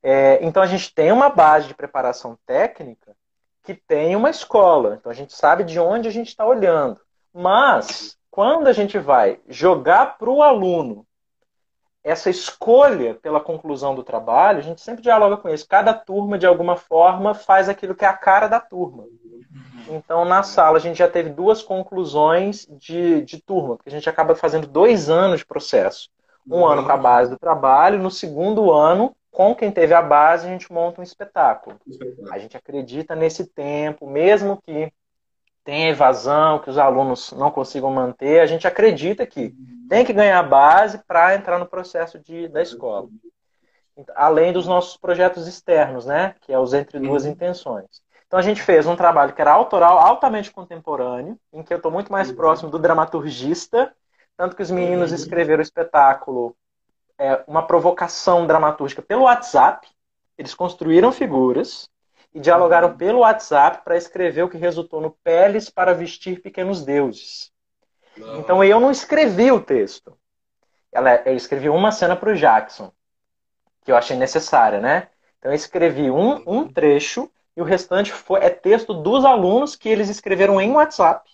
É, 0.02 0.44
então 0.44 0.64
a 0.64 0.66
gente 0.66 0.94
tem 0.94 1.12
uma 1.12 1.30
base 1.30 1.68
de 1.68 1.76
preparação 1.76 2.38
técnica 2.46 3.16
que 3.62 3.74
tem 3.74 4.16
uma 4.16 4.30
escola. 4.30 4.96
Então 5.00 5.12
a 5.12 5.16
gente 5.16 5.34
sabe 5.34 5.64
de 5.64 5.80
onde 5.80 6.08
a 6.08 6.12
gente 6.12 6.30
está 6.30 6.46
olhando. 6.46 7.00
Mas 7.34 8.18
quando 8.32 8.68
a 8.68 8.74
gente 8.74 8.98
vai 8.98 9.40
jogar 9.48 10.18
para 10.18 10.30
o 10.30 10.42
aluno 10.42 11.06
essa 12.04 12.30
escolha 12.30 13.16
pela 13.16 13.40
conclusão 13.40 13.96
do 13.96 14.04
trabalho, 14.04 14.60
a 14.60 14.64
gente 14.64 14.82
sempre 14.82 15.02
dialoga 15.02 15.38
com 15.38 15.50
isso. 15.50 15.68
Cada 15.68 15.94
turma, 15.94 16.38
de 16.38 16.46
alguma 16.46 16.76
forma, 16.76 17.34
faz 17.34 17.70
aquilo 17.70 17.96
que 17.96 18.04
é 18.04 18.08
a 18.08 18.14
cara 18.14 18.48
da 18.48 18.60
turma. 18.60 19.06
Então, 19.88 20.26
na 20.26 20.44
sala, 20.44 20.78
a 20.78 20.82
gente 20.82 20.98
já 20.98 21.08
teve 21.08 21.30
duas 21.30 21.62
conclusões 21.62 22.68
de, 22.70 23.22
de 23.22 23.42
turma, 23.42 23.76
porque 23.76 23.90
a 23.90 23.92
gente 23.92 24.10
acaba 24.10 24.36
fazendo 24.36 24.68
dois 24.68 25.10
anos 25.10 25.40
de 25.40 25.46
processo. 25.46 26.10
Um 26.46 26.58
uhum. 26.58 26.66
ano 26.66 26.86
com 26.86 26.92
a 26.92 26.98
base 26.98 27.32
do 27.32 27.40
trabalho, 27.40 28.00
no 28.00 28.12
segundo 28.12 28.72
ano, 28.72 29.16
com 29.32 29.56
quem 29.56 29.72
teve 29.72 29.94
a 29.94 30.02
base, 30.02 30.46
a 30.46 30.50
gente 30.50 30.72
monta 30.72 31.00
um 31.00 31.04
espetáculo. 31.04 31.78
A 32.32 32.38
gente 32.38 32.58
acredita 32.58 33.16
nesse 33.16 33.46
tempo, 33.46 34.08
mesmo 34.08 34.62
que 34.62 34.92
tenha 35.64 35.90
evasão, 35.90 36.60
que 36.60 36.70
os 36.70 36.78
alunos 36.78 37.32
não 37.32 37.50
consigam 37.50 37.92
manter, 37.92 38.40
a 38.42 38.46
gente 38.46 38.68
acredita 38.68 39.26
que 39.26 39.56
tem 39.90 40.06
que 40.06 40.14
ganhar 40.14 40.42
base 40.44 41.00
para 41.08 41.36
entrar 41.36 41.58
no 41.58 41.66
processo 41.66 42.20
de, 42.20 42.48
da 42.48 42.62
escola. 42.62 43.08
Além 44.16 44.52
dos 44.52 44.68
nossos 44.68 44.98
projetos 44.98 45.48
externos, 45.48 46.06
né? 46.06 46.36
Que 46.42 46.52
é 46.52 46.60
os 46.60 46.74
Entre 46.74 47.00
Duas 47.00 47.26
Intenções. 47.26 48.02
Então 48.26 48.40
a 48.40 48.44
gente 48.44 48.64
fez 48.64 48.88
um 48.88 48.96
trabalho 48.96 49.34
que 49.34 49.42
era 49.42 49.52
autoral, 49.52 50.00
altamente 50.00 50.52
contemporâneo, 50.52 51.38
em 51.54 51.62
que 51.62 51.72
eu 51.72 51.78
estou 51.78 51.92
muito 51.92 52.12
mais 52.12 52.32
próximo 52.32 52.72
do 52.72 52.80
dramaturgista, 52.80 53.94
tanto 54.36 54.56
que 54.56 54.64
os 54.64 54.72
meninos 54.72 55.12
escreveram 55.12 55.60
o 55.60 55.64
espetáculo, 55.64 56.56
é, 57.20 57.44
uma 57.48 57.62
provocação 57.68 58.48
dramatúrgica 58.48 59.04
pelo 59.04 59.26
WhatsApp, 59.26 59.88
eles 60.36 60.56
construíram 60.56 61.12
figuras, 61.12 61.88
e 62.34 62.40
dialogaram 62.40 62.90
uhum. 62.90 62.98
pelo 62.98 63.20
WhatsApp 63.20 63.84
para 63.84 63.98
escrever 63.98 64.44
o 64.44 64.50
que 64.50 64.58
resultou 64.58 65.00
no 65.00 65.12
Peles 65.12 65.70
para 65.70 65.94
vestir 65.94 66.42
pequenos 66.42 66.84
deuses. 66.84 67.52
Não. 68.18 68.40
Então 68.40 68.64
eu 68.64 68.80
não 68.80 68.92
escrevi 68.92 69.52
o 69.52 69.62
texto. 69.62 70.18
Eu 71.26 71.36
escrevi 71.36 71.70
uma 71.70 71.92
cena 71.92 72.16
para 72.16 72.32
o 72.32 72.36
Jackson, 72.36 72.92
que 73.84 73.92
eu 73.92 73.98
achei 73.98 74.16
necessária, 74.16 74.80
né? 74.80 75.08
Então 75.40 75.52
eu 75.52 75.56
escrevi 75.56 76.10
um, 76.10 76.42
um 76.46 76.68
trecho 76.68 77.30
e 77.56 77.62
o 77.62 77.66
restante 77.66 78.12
foi, 78.12 78.40
é 78.42 78.50
texto 78.50 78.94
dos 78.94 79.26
alunos 79.26 79.76
que 79.76 79.90
eles 79.90 80.10
escreveram 80.10 80.62
em 80.62 80.72
WhatsApp. 80.72 81.30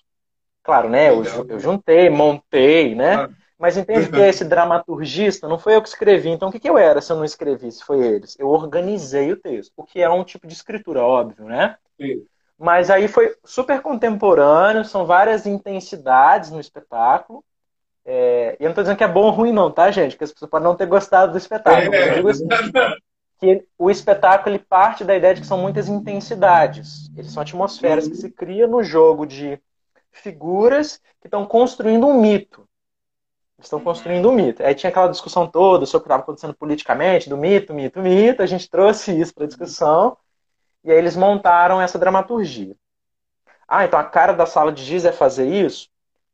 Claro, 0.63 0.89
né? 0.89 1.09
Eu, 1.09 1.23
eu 1.47 1.59
juntei, 1.59 2.09
montei, 2.09 2.95
né? 2.95 3.29
Mas 3.59 3.75
entende 3.75 4.09
que 4.09 4.21
esse 4.21 4.45
dramaturgista 4.45 5.45
não 5.45 5.59
foi 5.59 5.75
eu 5.75 5.81
que 5.81 5.89
escrevi. 5.89 6.29
Então 6.29 6.47
o 6.47 6.51
que, 6.51 6.61
que 6.61 6.69
eu 6.69 6.77
era 6.77 7.01
se 7.01 7.11
eu 7.11 7.17
não 7.17 7.25
escrevi, 7.25 7.69
se 7.69 7.83
foi 7.83 7.99
eles? 7.99 8.39
Eu 8.39 8.47
organizei 8.47 9.33
o 9.33 9.37
texto, 9.37 9.73
o 9.75 9.83
que 9.83 10.01
é 10.01 10.09
um 10.09 10.23
tipo 10.23 10.47
de 10.47 10.53
escritura, 10.53 11.03
óbvio, 11.03 11.43
né? 11.43 11.75
Sim. 11.99 12.25
Mas 12.57 12.89
aí 12.89 13.09
foi 13.09 13.35
super 13.43 13.81
contemporâneo, 13.81 14.85
são 14.85 15.05
várias 15.05 15.45
intensidades 15.45 16.51
no 16.51 16.59
espetáculo. 16.59 17.43
É... 18.05 18.55
e 18.57 18.63
eu 18.63 18.67
não 18.67 18.71
estou 18.71 18.83
dizendo 18.85 18.97
que 18.97 19.03
é 19.03 19.07
bom 19.09 19.25
ou 19.25 19.31
ruim, 19.31 19.51
não, 19.51 19.69
tá, 19.69 19.91
gente? 19.91 20.13
Porque 20.13 20.23
as 20.23 20.31
pessoas 20.31 20.49
podem 20.49 20.67
não 20.67 20.75
ter 20.75 20.85
gostado 20.85 21.33
do 21.33 21.37
espetáculo. 21.37 21.93
É. 21.93 22.11
Eu 22.11 22.13
digo 22.15 22.29
assim, 22.29 22.47
que 23.39 23.65
o 23.77 23.91
espetáculo 23.91 24.55
ele 24.55 24.63
parte 24.63 25.03
da 25.03 25.15
ideia 25.17 25.33
de 25.33 25.41
que 25.41 25.47
são 25.47 25.57
muitas 25.57 25.89
intensidades. 25.89 27.09
Eles 27.17 27.31
são 27.33 27.43
atmosferas 27.43 28.07
que 28.07 28.15
se 28.15 28.31
criam 28.31 28.69
no 28.69 28.81
jogo 28.81 29.25
de 29.25 29.59
figuras 30.11 31.01
que 31.19 31.27
estão 31.27 31.45
construindo 31.45 32.07
um 32.07 32.19
mito 32.19 32.68
estão 33.65 33.79
construindo 33.79 34.29
um 34.29 34.33
mito. 34.33 34.63
Aí 34.63 34.73
tinha 34.73 34.89
aquela 34.89 35.07
discussão 35.07 35.47
toda 35.47 35.85
sobre 35.85 35.97
o 35.97 36.01
que 36.03 36.07
estava 36.07 36.23
acontecendo 36.23 36.53
politicamente, 36.53 37.29
do 37.29 37.37
mito, 37.37 37.73
mito, 37.73 37.99
mito. 37.99 38.41
A 38.41 38.45
gente 38.45 38.69
trouxe 38.69 39.19
isso 39.19 39.33
para 39.33 39.45
a 39.45 39.47
discussão. 39.47 40.17
E 40.83 40.91
aí 40.91 40.97
eles 40.97 41.15
montaram 41.15 41.81
essa 41.81 41.99
dramaturgia. 41.99 42.75
Ah, 43.67 43.85
então 43.85 43.99
a 43.99 44.03
cara 44.03 44.33
da 44.33 44.45
sala 44.45 44.71
de 44.71 44.83
giz 44.83 45.05
é 45.05 45.11
fazer 45.11 45.47
isso? 45.47 45.89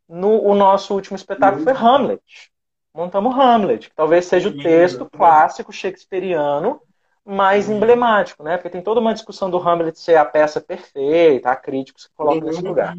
No, 0.07 0.41
o 0.41 0.55
nosso 0.55 0.93
último 0.93 1.15
espetáculo 1.15 1.63
foi 1.63 1.73
Hamlet. 1.73 2.51
Montamos 2.93 3.35
Hamlet, 3.37 3.89
que 3.89 3.95
talvez 3.95 4.25
seja 4.25 4.49
o 4.49 4.57
texto 4.57 5.05
clássico 5.09 5.73
shakespeariano 5.73 6.79
mais 7.25 7.67
emblemático, 7.69 8.43
né? 8.43 8.55
Porque 8.55 8.69
tem 8.69 8.81
toda 8.81 9.01
uma 9.01 9.13
discussão 9.13 9.49
do 9.49 9.57
Hamlet 9.57 9.99
ser 9.99 10.15
a 10.15 10.23
peça 10.23 10.61
perfeita, 10.61 11.49
há 11.49 11.55
críticos 11.55 12.05
que 12.05 12.13
colocam 12.13 12.47
nesse 12.47 12.61
lugar. 12.61 12.95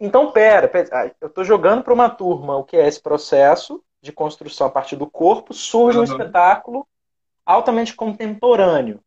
Então, 0.00 0.32
pera, 0.32 0.68
pera 0.68 1.14
eu 1.20 1.28
estou 1.28 1.44
jogando 1.44 1.82
para 1.82 1.94
uma 1.94 2.10
turma 2.10 2.56
o 2.56 2.64
que 2.64 2.76
é 2.76 2.86
esse 2.86 3.00
processo 3.00 3.82
de 4.00 4.12
construção 4.12 4.66
a 4.66 4.70
partir 4.70 4.96
do 4.96 5.06
corpo, 5.08 5.54
surge 5.54 5.96
uhum. 5.96 6.02
um 6.02 6.06
espetáculo 6.06 6.86
altamente 7.44 7.94
contemporâneo. 7.94 9.00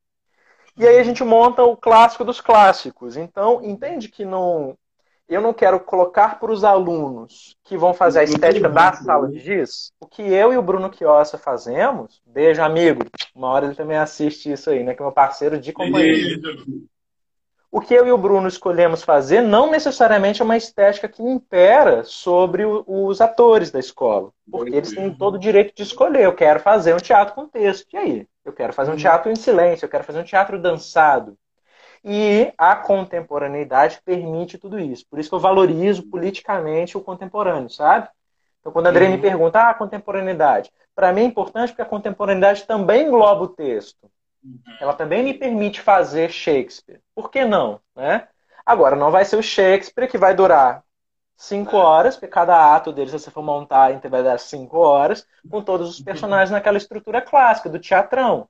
E 0.75 0.85
aí 0.85 0.99
a 0.99 1.03
gente 1.03 1.23
monta 1.23 1.63
o 1.63 1.75
clássico 1.75 2.23
dos 2.23 2.39
clássicos. 2.39 3.17
Então, 3.17 3.63
entende 3.63 4.09
que 4.09 4.23
não, 4.23 4.77
eu 5.27 5.41
não 5.41 5.53
quero 5.53 5.79
colocar 5.79 6.39
para 6.39 6.51
os 6.51 6.63
alunos 6.63 7.55
que 7.63 7.77
vão 7.77 7.93
fazer 7.93 8.19
a 8.19 8.23
estética 8.23 8.69
da 8.69 8.93
sala 8.93 9.27
de 9.27 9.39
giz 9.39 9.91
o 9.99 10.07
que 10.07 10.21
eu 10.21 10.53
e 10.53 10.57
o 10.57 10.61
Bruno 10.61 10.89
Quiossa 10.89 11.38
fazemos. 11.38 12.21
Beijo, 12.25 12.61
amigo. 12.61 13.03
Uma 13.35 13.49
hora 13.49 13.65
ele 13.65 13.75
também 13.75 13.97
assiste 13.97 14.51
isso 14.51 14.69
aí, 14.69 14.83
né? 14.83 14.93
Que 14.93 15.01
é 15.01 15.05
meu 15.05 15.11
parceiro 15.11 15.59
de 15.59 15.73
companhia 15.73 16.39
o 17.72 17.82
que 17.82 17.93
eu 17.93 18.07
e 18.07 18.11
o 18.11 18.18
Bruno 18.18 18.47
escolhemos 18.47 19.03
fazer 19.03 19.41
não 19.41 19.70
necessariamente 19.70 20.41
é 20.41 20.45
uma 20.45 20.57
estética 20.57 21.07
que 21.07 21.22
impera 21.22 22.03
sobre 22.03 22.65
o, 22.65 22.84
os 22.88 23.20
atores 23.20 23.72
da 23.72 23.80
escola. 23.80 24.32
Porque 24.49 24.74
eles 24.74 24.93
têm 24.93 25.13
todo 25.13 25.36
o 25.36 25.39
direito 25.39 25.76
de 25.76 25.84
escolher. 25.84 26.24
Eu 26.24 26.34
quero 26.34 26.59
fazer 26.59 26.93
um 26.93 26.99
teatro 26.99 27.36
com 27.36 27.47
texto. 27.47 27.88
E 27.93 27.97
aí? 27.97 28.28
Eu 28.45 28.53
quero 28.53 28.72
fazer 28.72 28.91
um 28.91 28.93
uhum. 28.93 28.99
teatro 28.99 29.30
em 29.30 29.36
silêncio, 29.36 29.86
eu 29.86 29.89
quero 29.89 30.05
fazer 30.05 30.20
um 30.20 30.24
teatro 30.24 30.57
dançado. 30.57 31.38
E 32.03 32.53
a 32.57 32.76
contemporaneidade 32.76 33.99
permite 34.05 34.57
tudo 34.57 34.80
isso. 34.80 35.05
Por 35.09 35.20
isso 35.20 35.28
que 35.28 35.36
eu 35.36 35.39
valorizo 35.39 36.09
politicamente 36.09 36.97
o 36.97 37.01
contemporâneo, 37.01 37.70
sabe? 37.70 38.07
Então, 38.61 38.72
quando 38.72 38.88
a 38.88 38.89
André 38.89 39.09
me 39.09 39.15
uhum. 39.15 39.22
pergunta, 39.22 39.59
ah, 39.59 39.70
a 39.72 39.74
contemporaneidade. 39.74 40.72
Para 40.95 41.11
mim 41.11 41.22
é 41.22 41.26
importante 41.26 41.70
porque 41.70 41.82
a 41.82 41.86
contemporaneidade 41.86 42.65
também 42.65 43.07
engloba 43.07 43.43
o 43.43 43.47
texto. 43.49 44.09
Uhum. 44.43 44.59
Ela 44.79 44.93
também 44.93 45.23
me 45.23 45.33
permite 45.33 45.81
fazer 45.81 46.31
Shakespeare. 46.31 47.01
Por 47.15 47.29
que 47.29 47.45
não? 47.45 47.79
Né? 47.95 48.27
Agora, 48.65 48.95
não 48.95 49.11
vai 49.11 49.25
ser 49.25 49.38
o 49.38 49.43
Shakespeare 49.43 50.07
que 50.07 50.17
vai 50.17 50.33
durar 50.33 50.83
cinco 51.38 51.77
é. 51.77 51.79
horas, 51.79 52.15
porque 52.15 52.27
cada 52.27 52.75
ato 52.75 52.91
dele, 52.91 53.09
se 53.09 53.19
você 53.19 53.31
for 53.31 53.43
montar, 53.43 53.97
vai 54.09 54.23
dar 54.23 54.39
cinco 54.39 54.77
horas, 54.79 55.25
com 55.49 55.61
todos 55.61 55.89
os 55.89 56.01
personagens 56.01 56.51
naquela 56.51 56.77
estrutura 56.77 57.21
clássica 57.21 57.69
do 57.69 57.79
teatrão. 57.79 58.49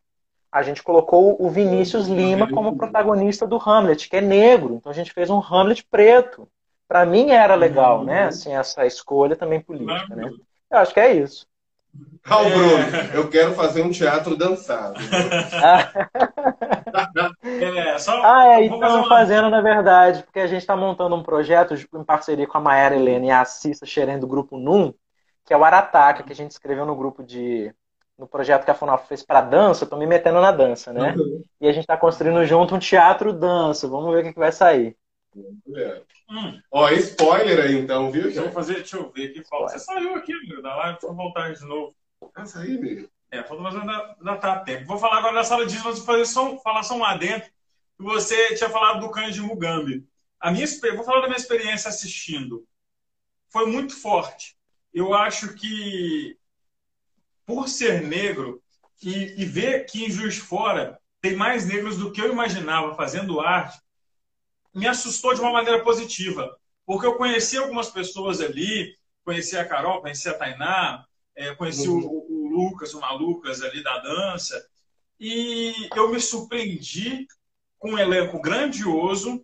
A 0.49 0.63
gente 0.63 0.81
colocou 0.81 1.35
o 1.39 1.49
Vinícius 1.49 2.07
Lima 2.07 2.49
como 2.49 2.77
protagonista 2.77 3.45
do 3.45 3.57
Hamlet, 3.57 4.09
que 4.09 4.15
é 4.15 4.21
negro. 4.21 4.75
Então 4.75 4.91
a 4.91 4.95
gente 4.95 5.11
fez 5.11 5.29
um 5.29 5.39
Hamlet 5.39 5.85
preto, 5.85 6.47
para 6.87 7.05
mim 7.05 7.31
era 7.31 7.53
legal, 7.53 8.03
né? 8.03 8.23
Uhum. 8.23 8.27
Assim, 8.29 8.55
essa 8.55 8.85
escolha 8.85 9.35
também 9.35 9.59
política, 9.59 10.15
né? 10.15 10.31
Eu 10.71 10.77
acho 10.79 10.93
que 10.93 10.99
é 10.99 11.13
isso. 11.13 11.45
Ah, 12.29 12.41
o 12.41 12.49
Bruno, 12.49 12.83
eu 13.13 13.29
quero 13.29 13.53
fazer 13.53 13.81
um 13.81 13.89
teatro 13.89 14.35
dançado. 14.35 14.99
é, 17.43 17.97
só... 17.97 18.19
Ah, 18.23 18.47
é, 18.47 18.65
estamos 18.65 18.93
uma... 18.93 19.07
fazendo, 19.07 19.49
na 19.49 19.61
verdade, 19.61 20.23
porque 20.23 20.39
a 20.39 20.47
gente 20.47 20.59
está 20.59 20.75
montando 20.75 21.15
um 21.15 21.23
projeto 21.23 21.73
em 21.73 22.03
parceria 22.03 22.45
com 22.45 22.57
a 22.57 22.61
Maera 22.61 22.95
Helena 22.95 23.25
e 23.25 23.31
a 23.31 23.45
Cissa 23.45 23.85
Xerém 23.85 24.19
do 24.19 24.27
Grupo 24.27 24.57
NUM, 24.57 24.93
que 25.45 25.53
é 25.53 25.57
o 25.57 25.63
Arataca, 25.63 26.23
que 26.23 26.33
a 26.33 26.35
gente 26.35 26.51
escreveu 26.51 26.85
no 26.85 26.95
grupo 26.95 27.23
de. 27.23 27.73
no 28.19 28.27
projeto 28.27 28.65
que 28.65 28.71
a 28.71 28.75
FUNAF 28.75 29.07
fez 29.07 29.23
para 29.23 29.39
dança, 29.39 29.85
eu 29.85 29.89
tô 29.89 29.95
me 29.95 30.05
metendo 30.05 30.41
na 30.41 30.51
dança, 30.51 30.91
né? 30.91 31.15
Uhum. 31.17 31.43
E 31.61 31.67
a 31.67 31.71
gente 31.71 31.83
está 31.83 31.95
construindo 31.95 32.43
junto 32.45 32.75
um 32.75 32.79
teatro 32.79 33.31
dança. 33.31 33.87
Vamos 33.87 34.13
ver 34.13 34.19
o 34.19 34.23
que, 34.23 34.33
que 34.33 34.39
vai 34.39 34.51
sair. 34.51 34.97
É. 35.75 36.01
Hum. 36.29 36.61
Ó, 36.71 36.89
spoiler 36.91 37.59
aí 37.59 37.75
então, 37.75 38.11
viu? 38.11 38.23
Deixa 38.23 38.41
eu, 38.41 38.51
fazer, 38.51 38.75
deixa 38.75 38.97
eu 38.97 39.11
ver 39.11 39.29
aqui. 39.29 39.43
Falta. 39.43 39.73
Você 39.73 39.79
saiu 39.79 40.15
aqui, 40.15 40.33
amigo, 40.33 40.61
da 40.61 40.75
live, 40.75 40.93
deixa 40.93 41.07
eu 41.07 41.15
voltar 41.15 41.53
de 41.53 41.65
novo. 41.65 41.95
Ah, 42.35 42.45
saí, 42.45 42.77
amigo. 42.77 43.09
É, 43.29 43.43
falta 43.43 43.61
mais 43.61 43.75
ainda, 43.75 44.15
ainda 44.19 44.37
tá 44.37 44.59
tempo. 44.59 44.85
Vou 44.85 44.97
falar 44.97 45.17
agora 45.17 45.35
da 45.35 45.43
sala 45.43 45.65
de 45.65 45.77
vou 45.77 45.95
fazer 45.95 46.25
só, 46.25 46.57
falar 46.59 46.83
só 46.83 46.95
um 46.95 47.03
adentro. 47.03 47.51
Você 47.99 48.55
tinha 48.55 48.69
falado 48.69 49.01
do 49.01 49.11
Kanji 49.11 49.41
Mugambi. 49.41 50.07
A 50.39 50.51
minha, 50.51 50.65
vou 50.95 51.03
falar 51.03 51.21
da 51.21 51.27
minha 51.27 51.37
experiência 51.37 51.89
assistindo. 51.89 52.65
Foi 53.49 53.65
muito 53.65 53.99
forte. 53.99 54.55
Eu 54.93 55.13
acho 55.13 55.53
que, 55.55 56.37
por 57.45 57.67
ser 57.67 58.01
negro, 58.01 58.61
e, 59.01 59.41
e 59.41 59.45
ver 59.45 59.85
que 59.85 60.05
em 60.05 60.11
Juiz 60.11 60.37
Fora 60.37 60.99
tem 61.21 61.35
mais 61.35 61.65
negros 61.65 61.97
do 61.97 62.11
que 62.11 62.21
eu 62.21 62.31
imaginava 62.31 62.95
fazendo 62.95 63.39
arte, 63.39 63.79
me 64.77 64.87
assustou 64.87 65.33
de 65.33 65.41
uma 65.41 65.51
maneira 65.51 65.83
positiva. 65.83 66.55
Porque 66.85 67.05
eu 67.05 67.15
conheci 67.15 67.57
algumas 67.57 67.89
pessoas 67.89 68.39
ali, 68.39 68.95
conheci 69.25 69.57
a 69.57 69.65
Carol, 69.65 70.01
conheci 70.01 70.29
a 70.29 70.33
Tainá, 70.35 71.03
é, 71.35 71.53
conheci 71.55 71.89
uhum. 71.89 72.05
o, 72.05 72.45
o, 72.45 72.47
Lucas, 72.47 72.93
o 72.93 73.01
Malucas 73.01 73.61
ali 73.61 73.83
da 73.83 73.97
dança, 73.99 74.67
e 75.19 75.73
eu 75.95 76.09
me 76.09 76.19
surpreendi 76.19 77.27
com 77.77 77.91
um 77.91 77.99
elenco 77.99 78.39
grandioso, 78.39 79.43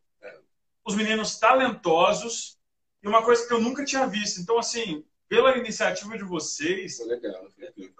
os 0.86 0.96
meninos 0.96 1.38
talentosos, 1.38 2.58
e 3.02 3.08
uma 3.08 3.24
coisa 3.24 3.46
que 3.46 3.54
eu 3.54 3.60
nunca 3.60 3.84
tinha 3.84 4.08
visto. 4.08 4.40
Então, 4.40 4.58
assim, 4.58 5.04
pela 5.28 5.58
iniciativa 5.58 6.18
de 6.18 6.24
vocês, 6.24 7.00
legal, 7.06 7.48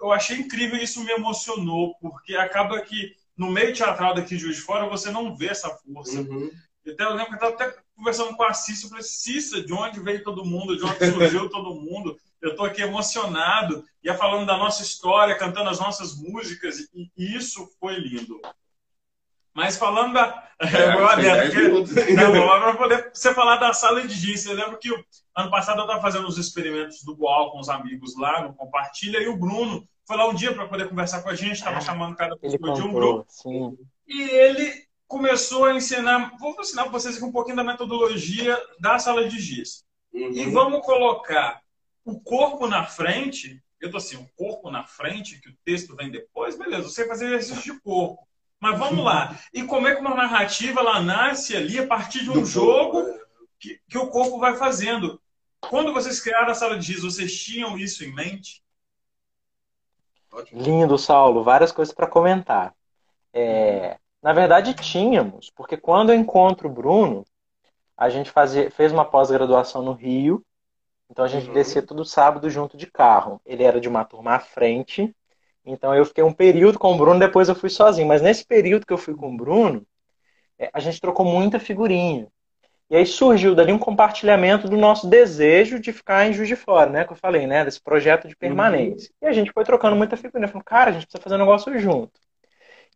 eu 0.00 0.12
achei 0.12 0.38
incrível 0.38 0.78
isso 0.78 1.02
me 1.02 1.12
emocionou, 1.12 1.94
porque 2.00 2.34
acaba 2.36 2.80
que 2.80 3.14
no 3.36 3.50
meio 3.50 3.74
teatral 3.74 4.14
daqui 4.14 4.36
de 4.36 4.42
Juiz 4.42 4.56
de 4.56 4.62
Fora 4.62 4.88
você 4.88 5.10
não 5.10 5.36
vê 5.36 5.48
essa 5.48 5.68
força. 5.68 6.20
Uhum. 6.20 6.50
Até, 6.86 7.04
eu 7.04 7.14
lembro 7.14 7.38
que 7.38 7.44
eu 7.44 7.48
estava 7.48 7.54
até 7.54 7.76
conversando 7.96 8.36
com 8.36 8.42
a 8.42 8.52
Cissa, 8.52 8.86
eu 8.86 8.90
falei, 8.90 9.04
Cissa, 9.04 9.62
de 9.62 9.72
onde 9.72 10.00
veio 10.00 10.22
todo 10.22 10.44
mundo, 10.44 10.76
de 10.76 10.84
onde 10.84 11.10
surgiu 11.10 11.48
todo 11.48 11.74
mundo? 11.74 12.16
Eu 12.42 12.50
estou 12.50 12.66
aqui 12.66 12.82
emocionado, 12.82 13.84
ia 14.02 14.14
falando 14.14 14.46
da 14.46 14.56
nossa 14.56 14.82
história, 14.82 15.36
cantando 15.36 15.70
as 15.70 15.80
nossas 15.80 16.14
músicas, 16.16 16.76
e, 16.94 17.36
isso 17.36 17.66
foi 17.80 17.94
lindo. 17.94 18.40
Mas 19.54 19.76
falando 19.76 20.14
da. 20.14 20.42
É, 20.60 20.94
eu 22.38 22.52
agora 22.52 22.76
poder 22.76 23.10
você 23.12 23.34
falar 23.34 23.56
da 23.56 23.72
sala 23.72 24.06
de 24.06 24.14
giz. 24.14 24.46
Eu 24.46 24.54
lembro 24.54 24.78
que 24.78 24.88
ano 25.36 25.50
passado 25.50 25.78
eu 25.78 25.84
estava 25.84 26.00
fazendo 26.00 26.28
os 26.28 26.38
experimentos 26.38 27.02
do 27.02 27.16
Boal 27.16 27.50
com 27.50 27.58
os 27.58 27.68
amigos 27.68 28.16
lá 28.16 28.42
no 28.42 28.54
Compartilha, 28.54 29.18
e 29.18 29.26
o 29.26 29.36
Bruno 29.36 29.84
foi 30.06 30.16
lá 30.16 30.28
um 30.28 30.34
dia 30.34 30.54
para 30.54 30.68
poder 30.68 30.88
conversar 30.88 31.22
com 31.22 31.28
a 31.28 31.34
gente, 31.34 31.54
estava 31.54 31.78
ah, 31.78 31.80
chamando 31.80 32.14
cada 32.14 32.36
pessoa 32.36 32.72
de 32.72 32.82
um 32.82 32.92
grupo. 32.92 33.26
Sim. 33.28 33.76
E 34.06 34.22
ele 34.22 34.83
começou 35.06 35.64
a 35.64 35.74
ensinar, 35.74 36.32
vou 36.38 36.56
ensinar 36.58 36.82
para 36.84 36.92
vocês 36.92 37.16
aqui 37.16 37.24
um 37.24 37.32
pouquinho 37.32 37.56
da 37.56 37.64
metodologia 37.64 38.58
da 38.80 38.98
sala 38.98 39.28
de 39.28 39.38
giz. 39.38 39.84
Uhum. 40.12 40.30
E 40.32 40.50
vamos 40.50 40.84
colocar 40.84 41.60
o 42.04 42.20
corpo 42.20 42.66
na 42.66 42.84
frente, 42.84 43.62
eu 43.80 43.90
tô 43.90 43.96
assim, 43.96 44.16
o 44.16 44.28
corpo 44.36 44.70
na 44.70 44.84
frente, 44.84 45.40
que 45.40 45.48
o 45.48 45.56
texto 45.64 45.96
vem 45.96 46.10
depois, 46.10 46.56
beleza, 46.56 46.88
você 46.88 47.06
fazer 47.06 47.26
exercício 47.26 47.74
de 47.74 47.80
corpo. 47.80 48.26
Mas 48.60 48.78
vamos 48.78 49.04
lá. 49.04 49.38
E 49.52 49.62
como 49.64 49.86
é 49.86 49.94
que 49.94 50.00
uma 50.00 50.14
narrativa 50.14 50.80
ela 50.80 51.00
nasce 51.00 51.56
ali 51.56 51.78
a 51.78 51.86
partir 51.86 52.22
de 52.22 52.30
um 52.30 52.46
jogo 52.46 53.00
é. 53.00 53.20
que, 53.58 53.80
que 53.88 53.98
o 53.98 54.08
corpo 54.08 54.38
vai 54.38 54.56
fazendo? 54.56 55.20
Quando 55.60 55.92
vocês 55.92 56.20
criaram 56.20 56.50
a 56.50 56.54
sala 56.54 56.78
de 56.78 56.86
giz, 56.86 57.02
vocês 57.02 57.36
tinham 57.42 57.78
isso 57.78 58.04
em 58.04 58.14
mente? 58.14 58.62
Lindo, 60.52 60.98
Saulo. 60.98 61.44
Várias 61.44 61.72
coisas 61.72 61.94
para 61.94 62.06
comentar. 62.06 62.74
É, 63.32 63.98
na 64.24 64.32
verdade, 64.32 64.72
tínhamos, 64.72 65.50
porque 65.50 65.76
quando 65.76 66.10
eu 66.10 66.18
encontro 66.18 66.66
o 66.66 66.72
Bruno, 66.72 67.26
a 67.94 68.08
gente 68.08 68.30
fazia, 68.30 68.70
fez 68.70 68.90
uma 68.90 69.04
pós-graduação 69.04 69.82
no 69.82 69.92
Rio, 69.92 70.42
então 71.10 71.26
a 71.26 71.28
gente 71.28 71.48
uhum. 71.48 71.52
descia 71.52 71.82
todo 71.82 72.06
sábado 72.06 72.48
junto 72.48 72.74
de 72.74 72.86
carro. 72.86 73.38
Ele 73.44 73.62
era 73.62 73.78
de 73.78 73.86
uma 73.86 74.02
turma 74.02 74.36
à 74.36 74.40
frente, 74.40 75.14
então 75.62 75.94
eu 75.94 76.06
fiquei 76.06 76.24
um 76.24 76.32
período 76.32 76.78
com 76.78 76.94
o 76.94 76.96
Bruno, 76.96 77.20
depois 77.20 77.50
eu 77.50 77.54
fui 77.54 77.68
sozinho. 77.68 78.08
Mas 78.08 78.22
nesse 78.22 78.46
período 78.46 78.86
que 78.86 78.94
eu 78.94 78.96
fui 78.96 79.14
com 79.14 79.30
o 79.30 79.36
Bruno, 79.36 79.86
é, 80.58 80.70
a 80.72 80.80
gente 80.80 81.02
trocou 81.02 81.26
muita 81.26 81.60
figurinha. 81.60 82.26
E 82.88 82.96
aí 82.96 83.04
surgiu 83.04 83.54
dali 83.54 83.74
um 83.74 83.78
compartilhamento 83.78 84.70
do 84.70 84.76
nosso 84.78 85.06
desejo 85.06 85.78
de 85.78 85.92
ficar 85.92 86.26
em 86.26 86.32
Juiz 86.32 86.48
de 86.48 86.56
Fora, 86.56 86.88
né? 86.88 87.04
Que 87.04 87.12
eu 87.12 87.16
falei, 87.16 87.46
né? 87.46 87.62
Desse 87.62 87.82
projeto 87.82 88.26
de 88.26 88.34
permanência. 88.34 89.10
Uhum. 89.20 89.28
E 89.28 89.30
a 89.30 89.34
gente 89.34 89.52
foi 89.52 89.64
trocando 89.64 89.94
muita 89.94 90.16
figurinha. 90.16 90.48
Falei, 90.48 90.64
cara, 90.64 90.88
a 90.88 90.92
gente 90.94 91.02
precisa 91.02 91.22
fazer 91.22 91.34
um 91.34 91.40
negócio 91.40 91.78
junto. 91.78 92.24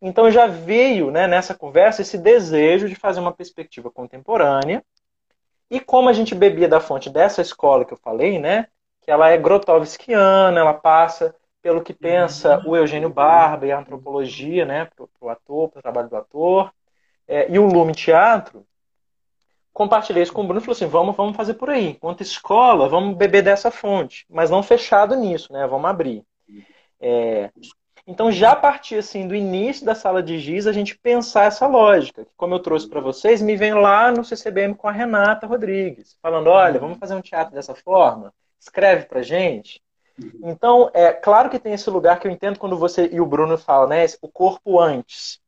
Então 0.01 0.31
já 0.31 0.47
veio 0.47 1.11
né, 1.11 1.27
nessa 1.27 1.53
conversa 1.53 2.01
esse 2.01 2.17
desejo 2.17 2.87
de 2.87 2.95
fazer 2.95 3.19
uma 3.19 3.33
perspectiva 3.33 3.91
contemporânea. 3.91 4.83
E 5.69 5.79
como 5.79 6.09
a 6.09 6.13
gente 6.13 6.33
bebia 6.33 6.67
da 6.67 6.79
fonte 6.79 7.09
dessa 7.09 7.41
escola 7.41 7.85
que 7.85 7.93
eu 7.93 7.97
falei, 7.97 8.39
né, 8.39 8.67
que 9.01 9.11
ela 9.11 9.29
é 9.29 9.37
grotovskiana, 9.37 10.59
ela 10.59 10.73
passa 10.73 11.35
pelo 11.61 11.83
que 11.83 11.93
pensa 11.93 12.61
o 12.65 12.75
Eugênio 12.75 13.09
Barba 13.09 13.67
e 13.67 13.71
a 13.71 13.79
antropologia, 13.79 14.65
né, 14.65 14.85
para 14.85 15.05
o 15.21 15.29
ator, 15.29 15.69
para 15.69 15.79
o 15.79 15.81
trabalho 15.81 16.09
do 16.09 16.15
ator, 16.15 16.73
é, 17.27 17.51
e 17.51 17.59
o 17.59 17.65
Lume 17.65 17.93
Teatro, 17.93 18.65
compartilhei 19.73 20.23
isso 20.23 20.33
com 20.33 20.41
o 20.41 20.45
Bruno 20.45 20.59
e 20.59 20.63
falou 20.63 20.75
assim, 20.75 20.87
vamos, 20.87 21.15
vamos 21.15 21.35
fazer 21.35 21.53
por 21.55 21.69
aí. 21.69 21.89
Enquanto 21.89 22.21
escola, 22.21 22.89
vamos 22.89 23.15
beber 23.15 23.43
dessa 23.43 23.69
fonte, 23.69 24.25
mas 24.29 24.49
não 24.49 24.63
fechado 24.63 25.15
nisso, 25.15 25.51
né, 25.53 25.67
vamos 25.67 25.89
abrir. 25.89 26.23
É, 26.99 27.51
então, 28.09 28.31
já 28.31 28.53
a 28.53 28.55
partir 28.55 28.95
assim, 28.95 29.27
do 29.27 29.35
início 29.35 29.85
da 29.85 29.93
sala 29.93 30.23
de 30.23 30.39
giz, 30.39 30.65
a 30.65 30.71
gente 30.71 30.97
pensar 30.97 31.43
essa 31.43 31.67
lógica. 31.67 32.25
Que, 32.25 32.31
como 32.35 32.55
eu 32.55 32.59
trouxe 32.59 32.89
para 32.89 32.99
vocês, 32.99 33.39
me 33.39 33.55
vem 33.55 33.75
lá 33.75 34.11
no 34.11 34.25
CCBM 34.25 34.73
com 34.73 34.87
a 34.87 34.91
Renata 34.91 35.45
Rodrigues, 35.45 36.17
falando: 36.19 36.47
olha, 36.47 36.79
vamos 36.79 36.97
fazer 36.97 37.13
um 37.13 37.21
teatro 37.21 37.53
dessa 37.53 37.75
forma? 37.75 38.33
Escreve 38.59 39.05
para 39.05 39.21
gente. 39.21 39.79
Então, 40.43 40.89
é 40.91 41.13
claro 41.13 41.51
que 41.51 41.59
tem 41.59 41.71
esse 41.71 41.87
lugar 41.87 42.19
que 42.19 42.25
eu 42.25 42.31
entendo 42.31 42.57
quando 42.57 42.75
você 42.75 43.07
e 43.11 43.21
o 43.21 43.27
Bruno 43.27 43.59
falam, 43.59 43.89
né? 43.89 44.03
O 44.23 44.27
corpo 44.27 44.79
antes. 44.79 45.39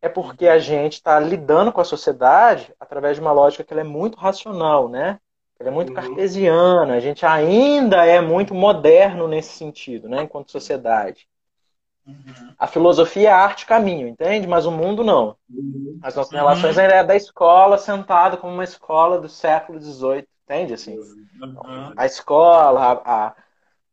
É 0.00 0.08
porque 0.08 0.48
a 0.48 0.58
gente 0.58 0.94
está 0.94 1.20
lidando 1.20 1.70
com 1.70 1.82
a 1.82 1.84
sociedade 1.84 2.72
através 2.80 3.16
de 3.16 3.20
uma 3.20 3.32
lógica 3.32 3.62
que 3.62 3.74
ela 3.74 3.82
é 3.82 3.84
muito 3.84 4.16
racional, 4.16 4.88
né? 4.88 5.20
Ela 5.60 5.68
é 5.68 5.72
muito 5.72 5.90
uhum. 5.90 5.94
cartesiana. 5.94 6.94
A 6.94 7.00
gente 7.00 7.26
ainda 7.26 8.06
é 8.06 8.22
muito 8.22 8.54
moderno 8.54 9.28
nesse 9.28 9.52
sentido, 9.52 10.08
né? 10.08 10.22
Enquanto 10.22 10.50
sociedade. 10.50 11.28
Uhum. 12.06 12.54
A 12.56 12.66
filosofia 12.66 13.30
é 13.30 13.32
arte 13.32 13.66
caminho, 13.66 14.06
entende? 14.06 14.46
Mas 14.46 14.64
o 14.64 14.70
mundo 14.70 15.02
não. 15.02 15.36
Uhum. 15.50 15.98
As 16.02 16.14
nossas 16.14 16.32
uhum. 16.32 16.38
relações 16.38 16.78
ainda 16.78 16.94
é 16.94 17.04
da 17.04 17.16
escola 17.16 17.76
sentado 17.78 18.36
como 18.36 18.52
uma 18.52 18.64
escola 18.64 19.20
do 19.20 19.28
século 19.28 19.80
XVIII, 19.80 20.26
entende? 20.44 20.74
Assim, 20.74 20.98
uhum. 20.98 21.92
A 21.96 22.06
escola, 22.06 23.02
a, 23.04 23.26
a, 23.26 23.34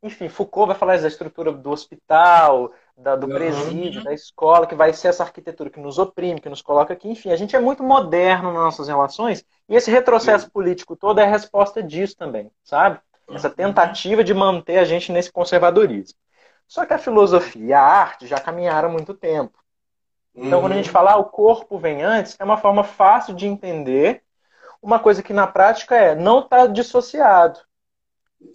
enfim, 0.03 0.29
Foucault 0.29 0.67
vai 0.67 0.77
falar 0.77 0.99
da 0.99 1.07
estrutura 1.07 1.51
do 1.51 1.71
hospital, 1.71 2.71
da, 2.95 3.15
do 3.15 3.27
presídio, 3.27 4.03
da 4.03 4.13
escola, 4.13 4.67
que 4.67 4.75
vai 4.75 4.93
ser 4.93 5.07
essa 5.07 5.23
arquitetura 5.23 5.69
que 5.69 5.79
nos 5.79 5.97
oprime, 5.97 6.39
que 6.39 6.49
nos 6.49 6.61
coloca 6.61 6.93
aqui. 6.93 7.09
Enfim, 7.09 7.31
a 7.31 7.35
gente 7.35 7.55
é 7.55 7.59
muito 7.59 7.81
moderno 7.81 8.53
nas 8.53 8.61
nossas 8.61 8.87
relações 8.87 9.43
e 9.67 9.75
esse 9.75 9.89
retrocesso 9.89 10.51
político 10.51 10.95
todo 10.95 11.19
é 11.19 11.23
a 11.23 11.29
resposta 11.29 11.81
disso 11.81 12.15
também, 12.15 12.51
sabe? 12.63 12.99
Essa 13.31 13.49
tentativa 13.49 14.23
de 14.23 14.33
manter 14.33 14.77
a 14.77 14.83
gente 14.83 15.11
nesse 15.11 15.31
conservadorismo. 15.31 16.17
Só 16.73 16.87
que 16.87 16.93
a 16.95 16.97
filosofia 16.97 17.63
e 17.63 17.71
a 17.71 17.79
arte 17.79 18.25
já 18.25 18.39
caminharam 18.39 18.89
há 18.89 18.91
muito 18.91 19.13
tempo. 19.13 19.63
Então, 20.33 20.53
uhum. 20.57 20.61
quando 20.61 20.71
a 20.71 20.75
gente 20.77 20.89
fala 20.89 21.11
ah, 21.11 21.17
o 21.17 21.25
corpo 21.25 21.77
vem 21.77 22.01
antes, 22.01 22.35
é 22.39 22.43
uma 22.43 22.57
forma 22.57 22.83
fácil 22.83 23.35
de 23.35 23.45
entender 23.45 24.23
uma 24.81 24.97
coisa 24.97 25.21
que 25.21 25.33
na 25.33 25.45
prática 25.45 25.95
é 25.95 26.15
não 26.15 26.39
está 26.39 26.65
dissociado. 26.65 27.59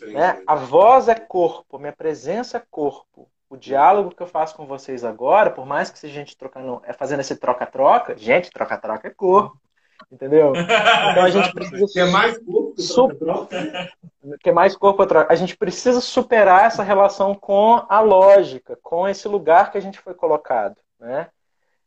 Né? 0.00 0.42
A 0.48 0.56
voz 0.56 1.06
é 1.06 1.14
corpo, 1.14 1.78
minha 1.78 1.92
presença 1.92 2.56
é 2.56 2.62
corpo. 2.68 3.30
O 3.48 3.56
diálogo 3.56 4.12
que 4.12 4.20
eu 4.20 4.26
faço 4.26 4.56
com 4.56 4.66
vocês 4.66 5.04
agora, 5.04 5.52
por 5.52 5.64
mais 5.64 5.88
que 5.88 5.96
seja 5.96 6.14
gente 6.14 6.36
trocando, 6.36 6.82
é 6.86 6.92
fazendo 6.92 7.20
esse 7.20 7.36
troca-troca, 7.36 8.18
gente, 8.18 8.50
troca-troca 8.50 9.06
é 9.06 9.12
corpo. 9.12 9.56
Entendeu? 10.10 10.52
Então 11.10 11.24
a 11.24 11.30
gente 11.30 11.52
precisa. 11.52 11.86
Que 11.92 12.00
é 12.00 12.10
mais 12.10 12.38
corpo 12.38 12.74
que 14.40 14.50
é 14.50 14.52
mais 14.52 14.76
corpo 14.76 15.02
A 15.28 15.34
gente 15.34 15.56
precisa 15.56 16.00
superar 16.00 16.66
essa 16.66 16.82
relação 16.82 17.34
com 17.34 17.84
a 17.88 18.00
lógica, 18.00 18.78
com 18.82 19.08
esse 19.08 19.26
lugar 19.26 19.70
que 19.70 19.78
a 19.78 19.80
gente 19.80 19.98
foi 19.98 20.14
colocado. 20.14 20.76
Né? 20.98 21.28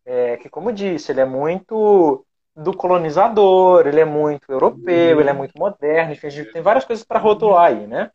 É, 0.06 0.38
que, 0.38 0.50
como 0.50 0.72
disse, 0.72 1.12
ele 1.12 1.22
é 1.22 1.26
muito 1.26 2.26
do 2.56 2.76
colonizador, 2.76 3.88
ele 3.88 4.00
é 4.00 4.06
muito 4.06 4.52
europeu, 4.52 5.20
ele 5.20 5.30
é 5.30 5.34
muito 5.34 5.54
moderno, 5.58 6.12
enfim, 6.12 6.28
a 6.28 6.30
gente 6.30 6.52
tem 6.52 6.62
várias 6.62 6.84
coisas 6.84 7.06
para 7.06 7.20
rotular 7.20 7.68
aí, 7.68 7.88
né? 7.88 8.12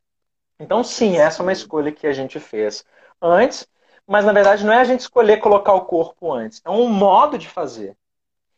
Então, 0.60 0.84
sim, 0.84 1.16
essa 1.16 1.40
é 1.40 1.42
uma 1.42 1.52
escolha 1.52 1.90
que 1.90 2.06
a 2.06 2.12
gente 2.12 2.38
fez 2.38 2.84
antes, 3.20 3.66
mas 4.06 4.26
na 4.26 4.32
verdade 4.32 4.64
não 4.64 4.74
é 4.74 4.78
a 4.78 4.84
gente 4.84 5.00
escolher 5.00 5.38
colocar 5.38 5.72
o 5.72 5.86
corpo 5.86 6.32
antes, 6.32 6.60
é 6.64 6.70
um 6.70 6.88
modo 6.88 7.38
de 7.38 7.48
fazer, 7.48 7.96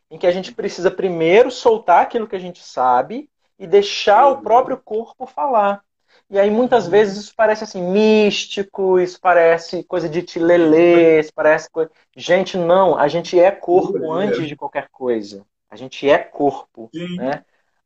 em 0.09 0.17
que 0.17 0.27
a 0.27 0.31
gente 0.31 0.53
precisa 0.53 0.89
primeiro 0.89 1.51
soltar 1.51 2.03
aquilo 2.03 2.27
que 2.27 2.35
a 2.35 2.39
gente 2.39 2.63
sabe 2.63 3.29
e 3.57 3.67
deixar 3.67 4.27
o 4.27 4.41
próprio 4.41 4.77
corpo 4.77 5.25
falar. 5.25 5.81
E 6.29 6.37
aí 6.37 6.49
muitas 6.51 6.85
uhum. 6.85 6.91
vezes 6.91 7.17
isso 7.17 7.33
parece 7.35 7.63
assim 7.63 7.81
místico, 7.81 8.99
isso 8.99 9.19
parece 9.19 9.83
coisa 9.83 10.07
de 10.07 10.21
tilelê, 10.21 11.19
isso 11.19 11.31
parece 11.33 11.69
coisa... 11.69 11.89
Gente, 12.15 12.57
não, 12.57 12.97
a 12.97 13.07
gente 13.07 13.39
é 13.39 13.49
corpo 13.51 14.11
antes 14.11 14.47
de 14.47 14.55
qualquer 14.55 14.89
coisa. 14.91 15.43
A 15.69 15.75
gente 15.75 16.09
é 16.09 16.17
corpo, 16.17 16.89
Sim. 16.93 17.17
né? 17.17 17.43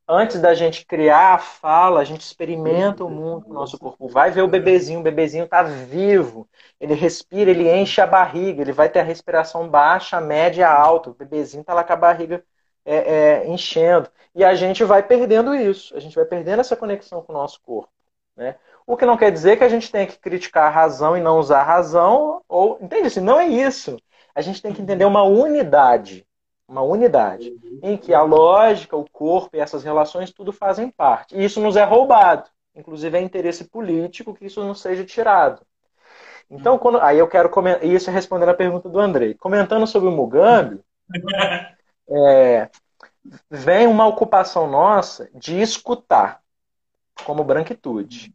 Antes 0.08 0.42
da 0.42 0.54
gente 0.54 0.86
criar 0.86 1.36
a 1.36 1.38
fala, 1.38 2.02
a 2.02 2.04
gente 2.04 2.22
experimenta 2.22 3.06
o 3.06 3.10
mundo 3.10 3.46
com 3.46 3.52
o 3.52 3.54
nosso 3.54 3.80
corpo. 3.80 4.10
Vai 4.10 4.32
ver 4.32 4.42
o 4.42 4.48
bebezinho, 4.48 5.00
o 5.00 5.04
bebezinho 5.04 5.46
está 5.46 5.64
vivo. 5.64 6.48
Ele 6.84 6.96
respira, 6.96 7.50
ele 7.50 7.72
enche 7.72 8.02
a 8.02 8.06
barriga, 8.06 8.62
ele 8.62 8.74
vai 8.74 8.90
ter 8.90 9.00
a 9.00 9.04
respiração 9.04 9.70
baixa, 9.70 10.20
média, 10.20 10.70
alta. 10.70 11.12
O 11.12 11.14
bebezinho 11.14 11.62
está 11.62 11.74
lá 11.74 11.82
com 11.82 11.94
a 11.94 11.96
barriga 11.96 12.44
é, 12.84 12.96
é, 12.96 13.48
enchendo. 13.48 14.10
E 14.36 14.44
a 14.44 14.54
gente 14.54 14.84
vai 14.84 15.02
perdendo 15.02 15.56
isso. 15.56 15.96
A 15.96 16.00
gente 16.02 16.14
vai 16.14 16.26
perdendo 16.26 16.60
essa 16.60 16.76
conexão 16.76 17.22
com 17.22 17.32
o 17.32 17.36
nosso 17.38 17.62
corpo. 17.62 17.90
Né? 18.36 18.58
O 18.86 18.98
que 18.98 19.06
não 19.06 19.16
quer 19.16 19.32
dizer 19.32 19.56
que 19.56 19.64
a 19.64 19.70
gente 19.70 19.90
tenha 19.90 20.06
que 20.06 20.20
criticar 20.20 20.66
a 20.66 20.70
razão 20.70 21.16
e 21.16 21.22
não 21.22 21.40
usar 21.40 21.62
a 21.62 21.64
razão, 21.64 22.42
ou 22.50 22.78
entende? 22.82 23.08
Assim, 23.08 23.22
não 23.22 23.40
é 23.40 23.48
isso. 23.48 23.98
A 24.36 24.42
gente 24.42 24.62
tem 24.62 24.74
que 24.74 24.82
entender 24.82 25.06
uma 25.06 25.24
unidade, 25.24 26.28
uma 26.68 26.82
unidade, 26.82 27.54
em 27.82 27.96
que 27.96 28.14
a 28.14 28.24
lógica, 28.24 28.98
o 28.98 29.10
corpo 29.10 29.56
e 29.56 29.60
essas 29.62 29.86
relações 29.86 30.34
tudo 30.34 30.52
fazem 30.52 30.90
parte. 30.90 31.34
E 31.34 31.46
isso 31.46 31.62
nos 31.62 31.78
é 31.78 31.84
roubado. 31.86 32.50
Inclusive 32.76 33.18
é 33.18 33.22
interesse 33.22 33.64
político 33.70 34.34
que 34.34 34.48
isso 34.48 34.62
não 34.62 34.76
seja 34.76 35.06
tirado. 35.06 35.66
Então, 36.54 36.78
quando, 36.78 37.00
aí 37.02 37.18
eu 37.18 37.28
quero 37.28 37.50
comentar, 37.50 37.84
isso 37.84 38.12
respondendo 38.12 38.50
a 38.50 38.54
pergunta 38.54 38.88
do 38.88 39.00
Andrei. 39.00 39.34
Comentando 39.34 39.88
sobre 39.88 40.08
o 40.08 40.12
Mugambi, 40.12 40.80
é, 42.08 42.70
vem 43.50 43.88
uma 43.88 44.06
ocupação 44.06 44.70
nossa 44.70 45.30
de 45.34 45.60
escutar 45.60 46.42
como 47.26 47.44
branquitude. 47.44 48.34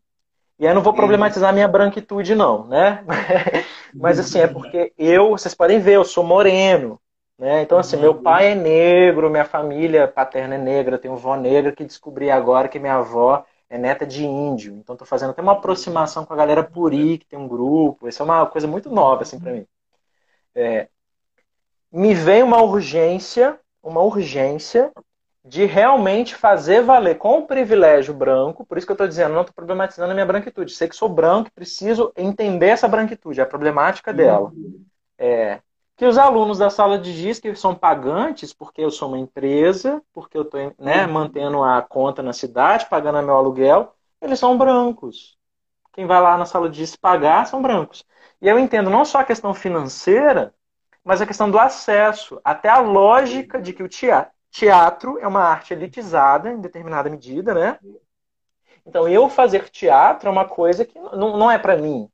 E 0.58 0.66
aí 0.66 0.72
eu 0.72 0.74
não 0.74 0.82
vou 0.82 0.92
problematizar 0.92 1.50
a 1.50 1.52
minha 1.52 1.68
branquitude, 1.68 2.34
não, 2.34 2.66
né? 2.66 3.04
Mas 3.94 4.18
assim, 4.18 4.40
é 4.40 4.48
porque 4.48 4.92
eu, 4.98 5.30
vocês 5.30 5.54
podem 5.54 5.78
ver, 5.78 5.94
eu 5.94 6.04
sou 6.04 6.24
moreno. 6.24 7.00
Né? 7.38 7.62
Então, 7.62 7.78
assim, 7.78 7.96
meu 7.96 8.16
pai 8.16 8.48
é 8.48 8.54
negro, 8.56 9.30
minha 9.30 9.44
família 9.44 10.08
paterna 10.08 10.56
é 10.56 10.58
negra, 10.58 10.98
tenho 10.98 11.16
vó 11.16 11.36
negra 11.36 11.70
que 11.70 11.84
descobri 11.84 12.32
agora 12.32 12.68
que 12.68 12.80
minha 12.80 12.96
avó 12.96 13.44
é 13.70 13.78
neta 13.78 14.06
de 14.06 14.24
índio. 14.24 14.74
Então, 14.74 14.94
estou 14.94 15.06
fazendo 15.06 15.30
até 15.30 15.42
uma 15.42 15.52
aproximação 15.52 16.24
com 16.24 16.32
a 16.32 16.36
galera 16.36 16.62
Puri, 16.62 17.18
que 17.18 17.26
tem 17.26 17.38
um 17.38 17.48
grupo. 17.48 18.08
Isso 18.08 18.22
é 18.22 18.24
uma 18.24 18.46
coisa 18.46 18.66
muito 18.66 18.90
nova, 18.90 19.22
assim, 19.22 19.38
para 19.38 19.52
mim. 19.52 19.66
É, 20.54 20.88
me 21.92 22.14
vem 22.14 22.42
uma 22.42 22.62
urgência, 22.62 23.58
uma 23.82 24.02
urgência 24.02 24.92
de 25.44 25.64
realmente 25.64 26.34
fazer 26.34 26.82
valer 26.82 27.16
com 27.16 27.38
o 27.38 27.46
privilégio 27.46 28.12
branco, 28.12 28.66
por 28.66 28.76
isso 28.76 28.86
que 28.86 28.90
eu 28.90 28.94
estou 28.94 29.08
dizendo, 29.08 29.32
não 29.32 29.40
estou 29.40 29.54
problematizando 29.54 30.10
a 30.10 30.14
minha 30.14 30.26
branquitude, 30.26 30.72
sei 30.72 30.88
que 30.88 30.96
sou 30.96 31.08
branco 31.08 31.48
e 31.48 31.52
preciso 31.52 32.12
entender 32.16 32.66
essa 32.66 32.86
branquitude, 32.86 33.40
a 33.40 33.46
problemática 33.46 34.12
dela. 34.12 34.52
É, 35.16 35.60
que 35.98 36.06
os 36.06 36.16
alunos 36.16 36.58
da 36.58 36.70
sala 36.70 36.96
de 36.96 37.12
giz 37.12 37.40
que 37.40 37.52
são 37.56 37.74
pagantes, 37.74 38.52
porque 38.54 38.80
eu 38.80 38.90
sou 38.90 39.08
uma 39.08 39.18
empresa, 39.18 40.00
porque 40.12 40.38
eu 40.38 40.42
estou 40.42 40.72
né, 40.78 41.04
mantendo 41.08 41.60
a 41.64 41.82
conta 41.82 42.22
na 42.22 42.32
cidade, 42.32 42.86
pagando 42.88 43.20
meu 43.20 43.34
aluguel, 43.34 43.92
eles 44.22 44.38
são 44.38 44.56
brancos. 44.56 45.36
Quem 45.92 46.06
vai 46.06 46.20
lá 46.22 46.38
na 46.38 46.46
sala 46.46 46.70
de 46.70 46.78
giz 46.78 46.94
pagar 46.94 47.48
são 47.48 47.60
brancos. 47.60 48.04
E 48.40 48.46
eu 48.48 48.60
entendo 48.60 48.88
não 48.88 49.04
só 49.04 49.18
a 49.18 49.24
questão 49.24 49.52
financeira, 49.52 50.54
mas 51.02 51.20
a 51.20 51.26
questão 51.26 51.50
do 51.50 51.58
acesso, 51.58 52.40
até 52.44 52.68
a 52.68 52.78
lógica 52.78 53.60
de 53.60 53.72
que 53.72 53.82
o 53.82 53.88
teatro, 53.88 54.32
teatro 54.52 55.18
é 55.18 55.26
uma 55.26 55.42
arte 55.42 55.74
elitizada 55.74 56.48
em 56.48 56.60
determinada 56.60 57.10
medida, 57.10 57.52
né? 57.52 57.76
Então, 58.86 59.08
eu 59.08 59.28
fazer 59.28 59.68
teatro 59.68 60.28
é 60.28 60.32
uma 60.32 60.46
coisa 60.46 60.84
que 60.84 60.96
não, 60.96 61.36
não 61.36 61.50
é 61.50 61.58
para 61.58 61.76
mim. 61.76 62.08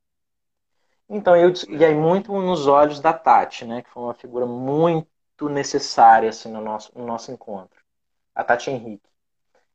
Então, 1.08 1.36
eu, 1.36 1.52
e 1.68 1.84
aí 1.84 1.94
muito 1.94 2.32
nos 2.32 2.66
olhos 2.66 3.00
da 3.00 3.12
Tati, 3.12 3.64
né? 3.64 3.82
Que 3.82 3.90
foi 3.90 4.02
uma 4.02 4.14
figura 4.14 4.46
muito 4.46 5.48
necessária, 5.48 6.30
assim, 6.30 6.50
no 6.50 6.60
nosso, 6.60 6.90
no 6.96 7.06
nosso 7.06 7.30
encontro. 7.30 7.82
A 8.34 8.42
Tati 8.42 8.70
Henrique. 8.70 9.08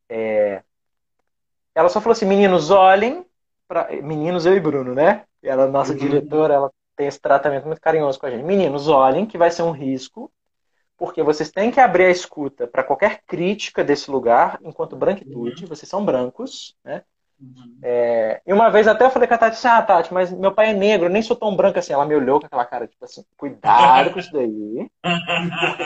É... 0.07 0.63
Ela 1.75 1.89
só 1.89 2.01
falou 2.01 2.13
assim, 2.13 2.25
meninos, 2.25 2.71
olhem 2.71 3.25
para 3.67 3.89
Meninos, 4.01 4.45
eu 4.45 4.57
e 4.57 4.59
Bruno, 4.59 4.95
né? 4.95 5.25
Ela, 5.41 5.67
nossa 5.67 5.93
uhum. 5.93 5.99
diretora, 5.99 6.55
ela 6.55 6.71
tem 6.95 7.07
esse 7.07 7.19
tratamento 7.19 7.67
muito 7.67 7.79
carinhoso 7.79 8.19
com 8.19 8.25
a 8.25 8.31
gente. 8.31 8.43
Meninos, 8.43 8.87
olhem 8.87 9.25
que 9.25 9.37
vai 9.37 9.51
ser 9.51 9.61
um 9.61 9.71
risco 9.71 10.31
porque 10.99 11.23
vocês 11.23 11.49
têm 11.49 11.71
que 11.71 11.79
abrir 11.79 12.05
a 12.05 12.09
escuta 12.09 12.67
para 12.67 12.83
qualquer 12.83 13.23
crítica 13.25 13.85
desse 13.85 14.11
lugar, 14.11 14.59
enquanto 14.61 14.97
branquitude, 14.97 15.65
vocês 15.65 15.87
são 15.87 16.03
brancos, 16.03 16.75
né? 16.83 17.03
É, 17.81 18.41
e 18.45 18.51
uma 18.51 18.69
vez 18.69 18.87
até 18.87 19.05
eu 19.05 19.09
falei 19.09 19.27
com 19.27 19.33
a 19.33 19.37
Tati 19.37 19.55
assim, 19.55 19.67
ah, 19.67 19.81
Tati, 19.81 20.13
mas 20.13 20.31
meu 20.31 20.51
pai 20.51 20.71
é 20.71 20.73
negro, 20.73 21.07
eu 21.07 21.11
nem 21.11 21.21
sou 21.21 21.35
tão 21.35 21.55
branco 21.55 21.79
assim. 21.79 21.93
Ela 21.93 22.05
me 22.05 22.15
olhou 22.15 22.39
com 22.39 22.45
aquela 22.45 22.65
cara, 22.65 22.87
tipo 22.87 23.03
assim, 23.05 23.23
cuidado 23.37 24.11
com 24.11 24.19
isso 24.19 24.31
daí. 24.33 24.89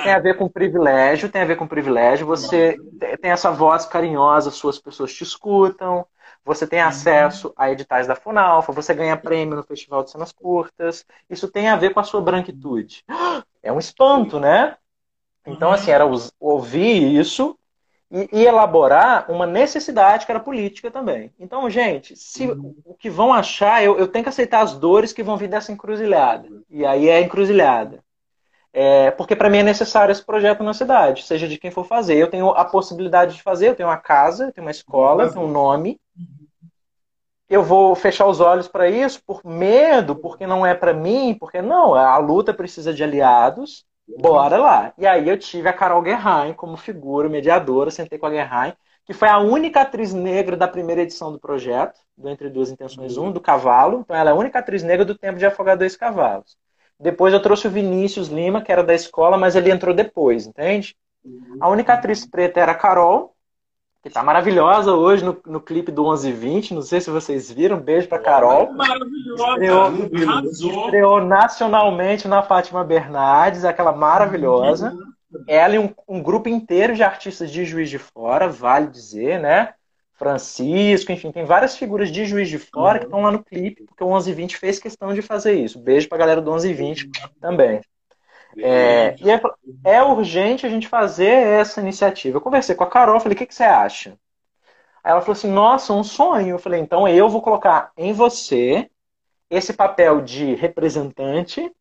Tem 0.03 0.13
a 0.13 0.19
ver 0.19 0.35
com 0.35 0.49
privilégio, 0.49 1.29
tem 1.29 1.41
a 1.43 1.45
ver 1.45 1.55
com 1.55 1.67
privilégio. 1.67 2.25
Você 2.25 2.77
tem 3.21 3.31
essa 3.31 3.51
voz 3.51 3.85
carinhosa, 3.85 4.49
suas 4.49 4.79
pessoas 4.79 5.13
te 5.13 5.23
escutam, 5.23 6.05
você 6.43 6.65
tem 6.65 6.81
acesso 6.81 7.53
a 7.55 7.71
editais 7.71 8.07
da 8.07 8.15
Funalfa, 8.15 8.73
você 8.73 8.93
ganha 8.93 9.15
prêmio 9.15 9.55
no 9.55 9.63
Festival 9.63 10.03
de 10.03 10.11
Cenas 10.11 10.31
Curtas. 10.31 11.05
Isso 11.29 11.49
tem 11.49 11.69
a 11.69 11.75
ver 11.75 11.93
com 11.93 11.99
a 11.99 12.03
sua 12.03 12.21
branquitude. 12.21 13.03
É 13.61 13.71
um 13.71 13.79
espanto, 13.79 14.39
né? 14.39 14.75
Então, 15.45 15.71
assim, 15.71 15.91
era 15.91 16.05
ouvir 16.39 17.19
isso 17.19 17.57
e, 18.13 18.29
e, 18.31 18.45
elaborar 18.45 19.25
uma 19.27 19.47
necessidade 19.47 20.27
que 20.27 20.31
era 20.31 20.39
política 20.39 20.91
também. 20.91 21.33
Então, 21.39 21.67
gente, 21.67 22.15
se 22.15 22.47
uhum. 22.47 22.75
o 22.85 22.93
que 22.93 23.09
vão 23.09 23.33
achar, 23.33 23.83
eu, 23.83 23.97
eu 23.97 24.07
tenho 24.07 24.21
que 24.21 24.29
aceitar 24.29 24.61
as 24.61 24.75
dores 24.75 25.11
que 25.11 25.23
vão 25.23 25.35
vir 25.35 25.49
dessa 25.49 25.71
encruzilhada. 25.71 26.47
E 26.69 26.85
aí 26.85 27.09
é 27.09 27.19
encruzilhada. 27.19 28.03
É, 28.71 29.09
porque 29.11 29.35
para 29.35 29.49
mim 29.49 29.57
é 29.57 29.63
necessário 29.63 30.11
esse 30.11 30.23
projeto 30.23 30.63
na 30.63 30.73
cidade, 30.73 31.23
seja 31.23 31.47
de 31.47 31.57
quem 31.57 31.71
for 31.71 31.85
fazer. 31.85 32.15
Eu 32.15 32.29
tenho 32.29 32.49
a 32.49 32.63
possibilidade 32.63 33.35
de 33.35 33.41
fazer, 33.41 33.69
eu 33.69 33.75
tenho 33.75 33.89
uma 33.89 33.97
casa, 33.97 34.45
eu 34.45 34.51
tenho 34.51 34.65
uma 34.65 34.71
escola, 34.71 35.23
eu 35.23 35.33
tenho 35.33 35.45
um 35.45 35.51
nome. 35.51 35.99
Eu 37.49 37.63
vou 37.63 37.95
fechar 37.95 38.27
os 38.27 38.39
olhos 38.39 38.67
para 38.67 38.87
isso 38.89 39.23
por 39.25 39.43
medo, 39.43 40.15
porque 40.15 40.45
não 40.45 40.63
é 40.63 40.75
para 40.75 40.93
mim, 40.93 41.35
porque 41.39 41.61
não, 41.63 41.95
a 41.95 42.17
luta 42.17 42.53
precisa 42.53 42.93
de 42.93 43.03
aliados. 43.03 43.85
Bora 44.07 44.57
lá. 44.57 44.93
E 44.97 45.07
aí 45.07 45.27
eu 45.27 45.37
tive 45.37 45.67
a 45.69 45.73
Carol 45.73 46.01
Guerrain 46.01 46.53
como 46.53 46.77
figura 46.77 47.29
mediadora, 47.29 47.89
sentei 47.89 48.19
com 48.19 48.25
a 48.25 48.29
Guerrain, 48.29 48.73
que 49.05 49.13
foi 49.13 49.27
a 49.27 49.39
única 49.39 49.81
atriz 49.81 50.13
negra 50.13 50.55
da 50.55 50.67
primeira 50.67 51.01
edição 51.01 51.31
do 51.31 51.39
projeto, 51.39 51.99
do 52.17 52.29
Entre 52.29 52.49
Duas 52.49 52.69
Intenções 52.69 53.17
1, 53.17 53.31
do 53.31 53.41
Cavalo. 53.41 54.01
Então 54.01 54.15
ela 54.15 54.29
é 54.29 54.33
a 54.33 54.35
única 54.35 54.59
atriz 54.59 54.83
negra 54.83 55.05
do 55.05 55.17
tempo 55.17 55.39
de 55.39 55.45
Afogar 55.45 55.77
Dois 55.77 55.95
Cavalos. 55.95 56.57
Depois 56.99 57.33
eu 57.33 57.41
trouxe 57.41 57.67
o 57.67 57.71
Vinícius 57.71 58.27
Lima, 58.27 58.61
que 58.61 58.71
era 58.71 58.83
da 58.83 58.93
escola, 58.93 59.37
mas 59.37 59.55
ele 59.55 59.71
entrou 59.71 59.93
depois, 59.93 60.45
entende? 60.45 60.95
A 61.59 61.69
única 61.69 61.93
atriz 61.93 62.25
preta 62.25 62.59
era 62.59 62.73
a 62.73 62.75
Carol, 62.75 63.32
que 64.03 64.09
tá 64.09 64.21
maravilhosa 64.21 64.91
hoje 64.93 65.23
no, 65.23 65.41
no 65.45 65.61
clipe 65.61 65.89
do 65.89 66.03
1120. 66.03 66.73
Não 66.73 66.81
sei 66.81 66.99
se 66.99 67.09
vocês 67.09 67.49
viram. 67.49 67.79
Beijo 67.79 68.09
pra 68.09 68.19
Carol. 68.19 68.73
Maravilhosa. 68.73 69.53
Estreou, 69.53 70.83
estreou 70.83 71.23
nacionalmente 71.23 72.27
na 72.27 72.43
Fátima 72.43 72.83
Bernardes, 72.83 73.63
aquela 73.63 73.93
maravilhosa. 73.93 74.93
Ela 75.47 75.75
e 75.75 75.79
um, 75.79 75.89
um, 76.05 76.21
grupo 76.21 76.49
inteiro 76.49 76.93
de 76.93 77.01
artistas 77.01 77.49
de 77.49 77.63
Juiz 77.63 77.89
de 77.89 77.97
Fora, 77.97 78.49
vale 78.49 78.87
dizer, 78.87 79.39
né? 79.39 79.73
Francisco, 80.15 81.11
enfim, 81.11 81.31
tem 81.31 81.45
várias 81.45 81.75
figuras 81.75 82.11
de 82.11 82.25
Juiz 82.25 82.49
de 82.49 82.59
Fora 82.59 82.99
que 82.99 83.05
estão 83.05 83.21
lá 83.21 83.31
no 83.31 83.43
clipe, 83.43 83.83
porque 83.83 84.03
o 84.03 84.07
1120 84.07 84.57
fez 84.57 84.79
questão 84.79 85.13
de 85.13 85.21
fazer 85.21 85.53
isso. 85.53 85.79
Beijo 85.79 86.09
pra 86.09 86.17
galera 86.17 86.41
do 86.41 86.51
1120 86.51 87.09
também. 87.41 87.81
É, 88.57 89.15
e 89.19 89.31
é, 89.31 89.41
é, 89.83 90.03
urgente 90.03 90.65
a 90.65 90.69
gente 90.69 90.87
fazer 90.87 91.31
essa 91.31 91.81
iniciativa. 91.81 92.37
Eu 92.37 92.41
conversei 92.41 92.75
com 92.75 92.83
a 92.83 92.89
Carol, 92.89 93.19
falei, 93.19 93.35
o 93.35 93.37
que, 93.37 93.45
que 93.45 93.55
você 93.55 93.63
acha? 93.63 94.17
Aí 95.03 95.11
ela 95.11 95.21
falou 95.21 95.33
assim, 95.33 95.51
nossa, 95.51 95.93
um 95.93 96.03
sonho. 96.03 96.49
Eu 96.49 96.59
falei, 96.59 96.79
então 96.79 97.07
eu 97.07 97.27
vou 97.29 97.41
colocar 97.41 97.91
em 97.97 98.13
você 98.13 98.89
esse 99.49 99.73
papel 99.73 100.21
de 100.21 100.55
representante, 100.55 101.71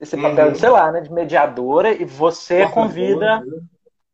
esse 0.00 0.16
papel, 0.16 0.46
uhum. 0.46 0.52
de, 0.52 0.58
sei 0.58 0.68
lá, 0.68 0.92
né, 0.92 1.00
de 1.00 1.12
mediadora, 1.12 1.92
e 1.92 2.04
você 2.04 2.62
porta 2.62 2.74
convida, 2.74 3.40
né? 3.40 3.60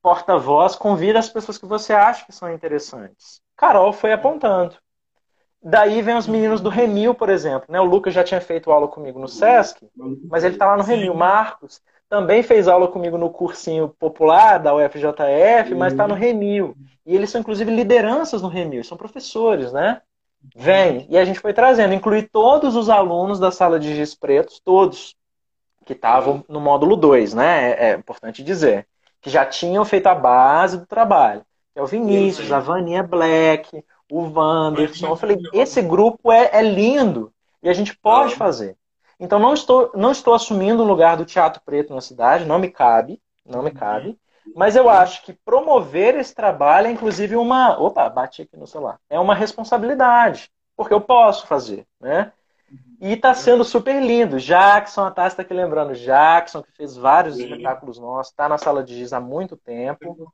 porta-voz, 0.03 0.77
convida 0.77 1.19
as 1.19 1.29
pessoas 1.29 1.59
que 1.59 1.67
você 1.67 1.93
acha 1.93 2.25
que 2.25 2.33
são 2.33 2.53
interessantes. 2.53 3.41
Carol 3.57 3.93
foi 3.93 4.13
apontando. 4.13 4.77
Daí 5.63 6.01
vem 6.01 6.17
os 6.17 6.27
meninos 6.27 6.61
do 6.61 6.71
Remil, 6.71 7.15
por 7.15 7.29
exemplo. 7.29 7.67
Né? 7.69 7.79
O 7.81 7.85
Lucas 7.85 8.15
já 8.15 8.25
tinha 8.25 8.41
feito 8.41 8.71
aula 8.71 8.89
comigo 8.89 9.19
no 9.19 9.29
Sesc, 9.29 9.87
mas 10.29 10.43
ele 10.43 10.55
está 10.55 10.67
lá 10.67 10.77
no 10.77 10.83
Remil. 10.83 11.13
Marcos, 11.15 11.83
também 12.11 12.43
fez 12.43 12.67
aula 12.67 12.89
comigo 12.89 13.17
no 13.17 13.31
cursinho 13.31 13.89
popular 13.89 14.59
da 14.59 14.75
UFJF, 14.75 15.75
mas 15.77 15.93
está 15.93 16.09
no 16.09 16.15
Remil. 16.15 16.77
E 17.07 17.15
eles 17.15 17.31
são, 17.31 17.41
inclusive, 17.41 17.71
lideranças 17.71 18.43
no 18.43 18.49
Remil, 18.49 18.83
são 18.83 18.99
professores, 18.99 19.73
né? 19.73 20.03
Vem. 20.57 21.07
E 21.09 21.17
a 21.17 21.25
gente 21.25 21.39
foi 21.39 21.53
trazendo, 21.55 21.95
incluir 21.95 22.29
todos 22.33 22.75
os 22.75 22.91
alunos 22.91 23.39
da 23.39 23.53
sala 23.53 23.79
de 23.79 23.95
giz 23.95 24.13
pretos, 24.13 24.59
todos, 24.59 25.15
que 25.87 25.93
estavam 25.93 26.45
no 26.49 26.61
módulo 26.61 26.97
2, 26.97 27.33
né? 27.33 27.71
É, 27.71 27.91
é, 27.91 27.95
importante 27.95 28.43
dizer. 28.43 28.89
Que 29.21 29.31
já 29.31 29.47
tinham 29.47 29.85
feito 29.85 30.09
a 30.09 30.15
base 30.15 30.79
do 30.79 30.87
trabalho. 30.87 31.43
É 31.77 31.81
o 31.81 31.87
Vinícius, 31.87 32.51
a 32.51 32.59
Vania 32.59 33.05
Black, 33.05 33.85
o 34.11 34.23
Wanderson. 34.23 35.07
Eu 35.07 35.17
falei, 35.17 35.39
esse 35.53 35.81
grupo 35.81 36.33
é, 36.33 36.51
é 36.55 36.63
lindo 36.63 37.33
e 37.63 37.69
a 37.69 37.73
gente 37.73 37.97
pode 37.97 38.35
fazer. 38.35 38.77
Então 39.21 39.39
não 39.39 39.53
estou, 39.53 39.93
não 39.95 40.11
estou 40.11 40.33
assumindo 40.33 40.83
o 40.83 40.87
lugar 40.87 41.17
do 41.17 41.27
teatro 41.27 41.61
preto 41.65 41.95
na 41.95 42.01
cidade, 42.01 42.47
não 42.47 42.59
me 42.59 42.71
cabe, 42.71 43.21
não 43.45 43.63
me 43.63 43.71
cabe. 43.71 44.19
Mas 44.57 44.75
eu 44.75 44.89
acho 44.89 45.23
que 45.23 45.35
promover 45.45 46.17
esse 46.17 46.35
trabalho 46.35 46.87
é 46.87 46.91
inclusive 46.91 47.37
uma. 47.37 47.79
Opa, 47.79 48.09
bati 48.09 48.43
aqui 48.43 48.57
no 48.57 48.67
celular. 48.67 48.99
É 49.09 49.21
uma 49.21 49.35
responsabilidade, 49.35 50.51
porque 50.75 50.95
eu 50.95 51.01
posso 51.01 51.47
fazer, 51.47 51.87
né? 52.01 52.33
E 53.01 53.15
está 53.15 53.33
sendo 53.33 53.65
super 53.65 54.03
lindo. 54.03 54.39
Jackson, 54.39 55.05
a 55.05 55.11
Tassi 55.11 55.29
está 55.29 55.43
aqui 55.43 55.55
lembrando, 55.55 55.95
Jackson, 55.95 56.63
que 56.63 56.71
fez 56.73 56.97
vários 56.97 57.37
Sim. 57.37 57.45
espetáculos 57.45 57.99
nossos, 57.99 58.31
está 58.31 58.47
na 58.47 58.59
sala 58.59 58.85
de 58.85 58.95
giz 58.95 59.15
há 59.15 59.21
muito 59.21 59.57
tempo. 59.57 60.31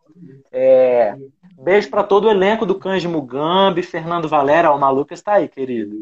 É... 0.50 1.16
Beijo 1.56 1.88
para 1.88 2.02
todo 2.02 2.24
o 2.24 2.30
elenco 2.30 2.66
do 2.66 2.74
Cães 2.74 3.04
Mugambi, 3.04 3.84
Fernando 3.84 4.28
Valera, 4.28 4.72
o 4.72 4.78
Maluco 4.78 5.14
está 5.14 5.34
aí, 5.34 5.46
querido. 5.46 5.96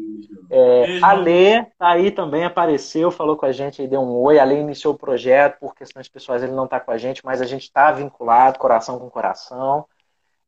É, 0.49 0.99
Alê 1.03 1.59
está 1.59 1.89
aí 1.89 2.09
também, 2.09 2.43
apareceu, 2.43 3.11
falou 3.11 3.37
com 3.37 3.45
a 3.45 3.51
gente 3.51 3.81
aí, 3.81 3.87
deu 3.87 4.01
um 4.01 4.15
oi. 4.21 4.39
Alê 4.39 4.59
iniciou 4.59 4.95
o 4.95 4.97
projeto, 4.97 5.59
por 5.59 5.75
questões 5.75 6.09
pessoais 6.09 6.41
ele 6.41 6.53
não 6.53 6.65
está 6.65 6.79
com 6.79 6.91
a 6.91 6.97
gente, 6.97 7.23
mas 7.23 7.41
a 7.41 7.45
gente 7.45 7.63
está 7.63 7.91
vinculado, 7.91 8.57
coração 8.57 8.97
com 8.97 9.07
coração. 9.07 9.85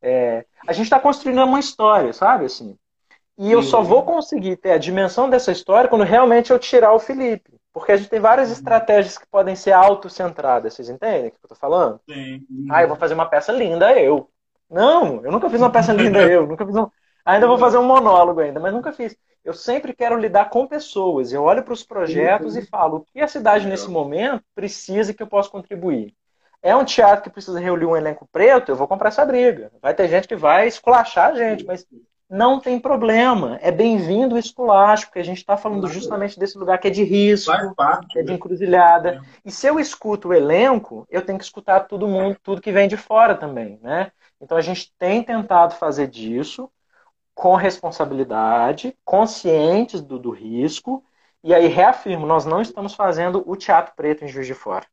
É... 0.01 0.45
A 0.68 0.74
gente 0.74 0.86
está 0.86 0.99
construindo 0.99 1.43
uma 1.43 1.59
história, 1.59 2.11
sabe? 2.11 2.45
Assim, 2.45 2.76
e 3.38 3.51
eu 3.51 3.61
só 3.61 3.81
vou 3.81 4.03
conseguir 4.03 4.55
ter 4.55 4.71
a 4.71 4.77
dimensão 4.77 5.29
dessa 5.29 5.51
história 5.51 5.89
quando 5.89 6.03
realmente 6.03 6.51
eu 6.51 6.57
tirar 6.57 6.93
o 6.93 6.99
Felipe. 6.99 7.57
Porque 7.71 7.91
a 7.91 7.97
gente 7.97 8.09
tem 8.09 8.19
várias 8.19 8.47
uhum. 8.47 8.53
estratégias 8.55 9.19
que 9.19 9.27
podem 9.27 9.55
ser 9.55 9.71
autocentradas. 9.71 10.73
Vocês 10.73 10.89
entendem 10.89 11.27
o 11.27 11.31
que 11.31 11.38
eu 11.43 11.49
tô 11.49 11.55
falando? 11.55 11.99
Sim. 12.09 12.43
Ah, 12.71 12.81
eu 12.81 12.88
vou 12.88 12.97
fazer 12.97 13.13
uma 13.13 13.27
peça 13.27 13.51
linda 13.51 13.93
eu. 13.93 14.27
Não, 14.67 15.23
eu 15.23 15.31
nunca 15.31 15.47
fiz 15.47 15.61
uma 15.61 15.69
peça 15.69 15.93
linda 15.93 16.19
eu. 16.23 16.47
Nunca 16.47 16.65
fiz 16.65 16.75
um... 16.75 16.88
Ainda 17.23 17.45
vou 17.45 17.57
fazer 17.59 17.77
um 17.77 17.83
monólogo 17.83 18.39
ainda, 18.39 18.59
mas 18.59 18.73
nunca 18.73 18.91
fiz. 18.91 19.15
Eu 19.45 19.53
sempre 19.53 19.93
quero 19.93 20.17
lidar 20.17 20.49
com 20.49 20.65
pessoas. 20.65 21.31
Eu 21.31 21.43
olho 21.43 21.61
para 21.61 21.73
os 21.73 21.83
projetos 21.83 22.55
e 22.55 22.65
falo 22.65 22.97
o 22.97 23.01
que 23.01 23.19
a 23.19 23.27
cidade 23.27 23.67
nesse 23.67 23.89
momento 23.89 24.43
precisa 24.55 25.13
que 25.13 25.21
eu 25.21 25.27
posso 25.27 25.51
contribuir. 25.51 26.15
É 26.63 26.75
um 26.75 26.83
teatro 26.83 27.23
que 27.23 27.29
precisa 27.29 27.59
reunir 27.59 27.85
um 27.85 27.95
elenco 27.95 28.27
preto, 28.31 28.71
eu 28.71 28.75
vou 28.75 28.88
comprar 28.88 29.09
essa 29.09 29.25
briga. 29.25 29.71
Vai 29.81 29.93
ter 29.93 30.07
gente 30.07 30.27
que 30.27 30.35
vai 30.35 30.67
esculachar 30.67 31.31
a 31.31 31.35
gente, 31.35 31.63
mas 31.65 31.85
não 32.30 32.59
tem 32.59 32.80
problema. 32.80 33.57
É 33.61 33.71
bem-vindo 33.71 34.36
o 34.36 34.38
esculacho, 34.38 35.05
porque 35.07 35.19
a 35.19 35.23
gente 35.23 35.38
está 35.38 35.55
falando 35.55 35.88
justamente 35.88 36.38
desse 36.38 36.57
lugar 36.57 36.78
que 36.78 36.88
é 36.88 36.91
de 36.91 37.03
risco, 37.03 37.51
que 38.09 38.19
é 38.19 38.23
de 38.23 38.34
encruzilhada. 38.34 39.21
E 39.45 39.51
se 39.51 39.67
eu 39.67 39.80
escuto 39.80 40.30
o 40.30 40.34
elenco, 40.34 41.07
eu 41.09 41.21
tenho 41.25 41.38
que 41.38 41.45
escutar 41.45 41.82
todo 41.82 42.07
mundo, 42.07 42.38
tudo 42.43 42.61
que 42.61 42.71
vem 42.71 42.88
de 42.88 42.97
fora 42.97 43.36
também, 43.36 43.80
né? 43.82 44.11
Então 44.41 44.57
a 44.57 44.61
gente 44.61 44.93
tem 44.99 45.23
tentado 45.23 45.75
fazer 45.75 46.07
disso 46.07 46.69
com 47.34 47.55
responsabilidade, 47.55 48.97
conscientes 49.05 50.01
do, 50.01 50.17
do 50.17 50.32
risco, 50.32 51.03
e 51.43 51.53
aí 51.53 51.67
reafirmo, 51.67 52.25
nós 52.25 52.45
não 52.45 52.61
estamos 52.61 52.93
fazendo 52.95 53.43
o 53.45 53.55
Teatro 53.55 53.93
Preto 53.95 54.25
em 54.25 54.28
Juiz 54.28 54.47
de 54.47 54.53
Fora. 54.55 54.86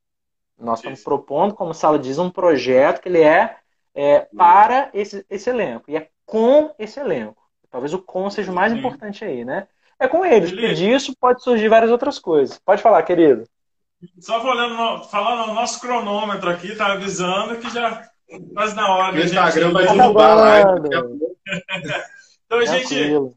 Nós 0.59 0.79
estamos 0.79 1.03
propondo, 1.03 1.55
como 1.55 1.75
Sala 1.75 1.99
diz, 1.99 2.19
um 2.19 2.31
projeto 2.31 3.01
que 3.01 3.09
ele 3.09 3.23
é, 3.23 3.57
é 3.95 4.21
para 4.37 4.91
esse, 4.93 5.25
esse 5.29 5.51
elenco. 5.51 5.91
E 5.91 5.97
é 5.97 6.11
com 6.25 6.75
esse 6.79 6.99
elenco. 7.01 7.43
Talvez 7.71 7.93
o 7.93 7.99
com 7.99 8.29
seja 8.31 8.53
o 8.53 8.55
mais 8.55 8.73
Sim. 8.73 8.79
importante 8.79 9.25
aí, 9.25 9.45
né? 9.45 9.67
É 9.99 10.09
com 10.09 10.25
eles, 10.25 10.51
porque 10.51 10.75
disso 10.75 11.15
pode 11.19 11.43
surgir 11.43 11.69
várias 11.69 11.91
outras 11.91 12.19
coisas. 12.19 12.59
Pode 12.59 12.83
falar, 12.83 13.03
querido. 13.03 13.45
Só 14.21 14.41
falando, 14.43 15.05
falando 15.05 15.49
no 15.49 15.55
nosso 15.55 15.81
cronômetro 15.81 16.51
aqui, 16.51 16.75
tá 16.77 16.93
avisando 16.93 17.57
que 17.57 17.71
já 17.71 18.07
quase 18.53 18.77
na 18.77 18.95
hora. 18.95 19.17
O 19.17 19.21
Instagram 19.21 19.73
vai 19.73 19.87
derrubar 19.87 20.31
a 20.31 20.35
live. 20.35 20.89
então, 22.47 22.59
a 22.59 22.65
gente 22.67 23.35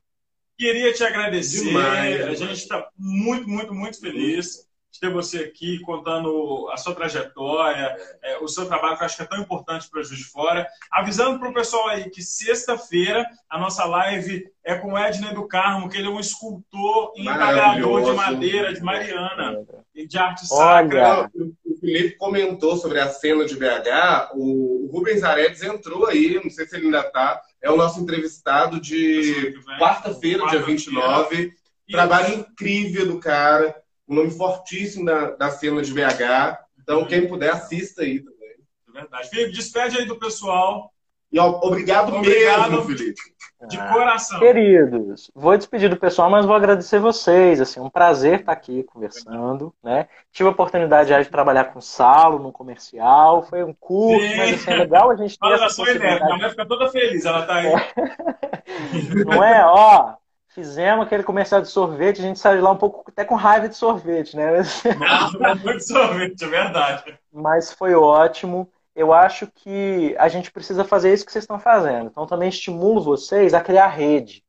queria 0.58 0.94
te 0.94 1.04
agradecer. 1.04 1.64
Demais, 1.64 2.22
a 2.24 2.34
gente 2.34 2.54
está 2.54 2.90
muito, 2.98 3.48
muito, 3.48 3.74
muito 3.74 4.00
feliz 4.00 4.66
ter 5.00 5.12
você 5.12 5.39
aqui 5.39 5.80
contando 5.80 6.70
a 6.72 6.78
sua 6.78 6.95
trajetória, 6.95 7.95
é, 8.24 8.38
o 8.39 8.48
seu 8.48 8.66
trabalho, 8.66 8.98
que 8.98 9.04
eu 9.04 9.06
acho 9.06 9.18
que 9.18 9.24
é 9.24 9.28
tão 9.28 9.39
importante 9.39 9.89
para 9.89 10.04
Juiz 10.04 10.20
de 10.20 10.26
Fora. 10.26 10.68
Avisando 10.91 11.39
para 11.39 11.50
o 11.50 11.54
pessoal 11.54 11.88
aí 11.89 12.10
que 12.10 12.22
sexta-feira 12.22 13.26
a 13.50 13.60
nossa 13.60 13.86
live 13.86 14.45
é 14.64 14.76
com 14.76 14.93
o 14.93 15.00
Edney 15.00 15.34
do 15.34 15.48
Carmo, 15.48 15.89
que 15.89 15.98
ele 15.98 16.08
é 16.08 16.10
um 16.10 16.20
escultor 16.20 17.14
entalhador 17.16 18.04
de 18.04 18.12
madeira 18.12 18.74
de 18.74 18.82
Mariana 18.82 19.66
e 19.95 20.06
de 20.06 20.18
arte 20.18 20.45
sacra. 20.45 21.30
O 21.66 21.80
Felipe 21.80 22.18
comentou 22.18 22.76
sobre 22.76 23.00
a 23.00 23.08
cena 23.08 23.45
de 23.45 23.56
BH, 23.56 24.32
o 24.34 24.89
Rubens 24.91 25.24
Aredes 25.24 25.62
entrou 25.62 26.06
aí, 26.06 26.39
não 26.43 26.50
sei 26.50 26.68
se 26.68 26.76
ele 26.76 26.86
ainda 26.86 27.00
está, 27.00 27.41
é 27.62 27.72
o 27.72 27.78
nosso 27.78 28.00
entrevistado 28.00 28.82
de 28.82 29.56
quarta-feira, 29.80 30.39
quarta 30.39 30.58
dia 30.58 30.66
29. 30.66 31.54
Trabalho 31.89 32.34
incrível 32.34 33.06
do 33.06 33.20
cara 33.20 33.74
um 34.08 34.16
nome 34.16 34.32
fortíssimo 34.32 35.05
da, 35.05 35.32
da 35.32 35.51
cena 35.51 35.82
de 35.82 35.91
VH. 35.91 36.60
Então, 36.82 37.05
quem 37.05 37.28
puder, 37.28 37.51
assista 37.51 38.03
aí 38.03 38.20
também. 38.20 38.55
É 38.88 38.91
verdade. 38.91 39.30
Felipe, 39.30 39.51
despede 39.51 39.97
aí 39.97 40.05
do 40.05 40.18
pessoal. 40.18 40.91
E 41.32 41.39
ó, 41.39 41.60
obrigado, 41.62 42.16
obrigado 42.16 42.72
mesmo, 42.72 42.86
Felipe. 42.86 43.22
De 43.68 43.78
coração. 43.91 44.39
Queridos, 44.39 45.32
vou 45.34 45.58
despedir 45.58 45.89
do 45.89 45.97
pessoal, 45.97 46.30
mas 46.30 46.45
vou 46.45 46.55
agradecer 46.55 46.99
vocês. 46.99 47.60
Assim, 47.60 47.80
um 47.80 47.89
prazer 47.89 48.41
estar 48.41 48.51
aqui 48.51 48.84
conversando. 48.84 49.74
Né? 49.84 50.08
Tive 50.32 50.47
a 50.47 50.51
oportunidade 50.51 51.10
já 51.10 51.20
de 51.22 51.30
trabalhar 51.30 51.66
com 51.66 51.80
o 51.80 51.82
Salo 51.82 52.38
no 52.38 52.51
comercial. 52.51 53.41
Foi 53.43 53.64
um 53.64 53.74
curso, 53.74 54.22
Sim. 54.22 54.38
mas 54.38 54.53
assim, 54.53 54.72
é 54.72 54.76
legal 54.76 55.10
a 55.10 55.16
gente 55.16 55.32
ter 55.32 55.39
Fala 55.39 55.55
essa 55.55 55.76
possibilidade. 55.76 56.24
Minha 56.24 56.38
mãe 56.38 56.49
fica 56.51 56.68
toda 56.68 56.89
feliz, 56.89 57.26
ela 57.26 57.41
está 57.41 57.55
aí. 57.55 57.68
É. 57.68 59.26
Não 59.26 59.43
é? 59.43 59.66
Ó, 59.66 60.14
Fizemos 60.58 61.05
aquele 61.05 61.22
comercial 61.22 61.62
de 61.62 61.68
sorvete, 61.68 62.20
a 62.20 62.24
gente 62.24 62.39
saiu 62.39 62.55
de 62.55 62.64
lá 62.64 62.72
um 62.72 62.78
pouco 62.78 63.03
até 63.08 63.24
com 63.24 63.36
raiva 63.36 63.70
de 63.70 63.76
sorvete, 63.76 64.36
né? 64.36 64.53
Não, 65.39 65.55
não 65.55 65.78
de 65.78 65.86
sorvete, 65.86 66.43
é 66.43 66.47
verdade. 66.47 67.20
Mas 67.32 67.72
foi 67.72 67.93
ótimo. 67.93 68.68
Eu 68.95 69.14
acho 69.14 69.45
que 69.45 70.16
a 70.18 70.28
gente 70.28 70.49
precisa 70.49 70.84
fazer 70.84 71.14
isso 71.14 71.24
que 71.24 71.32
vocês 71.32 71.43
estão 71.43 71.60
fazendo. 71.60 72.08
Então 72.08 72.26
também 72.26 72.49
estimulo 72.49 73.03
vocês 73.03 73.53
a 73.53 73.62
criar 73.62 73.89
rede. 73.89 74.43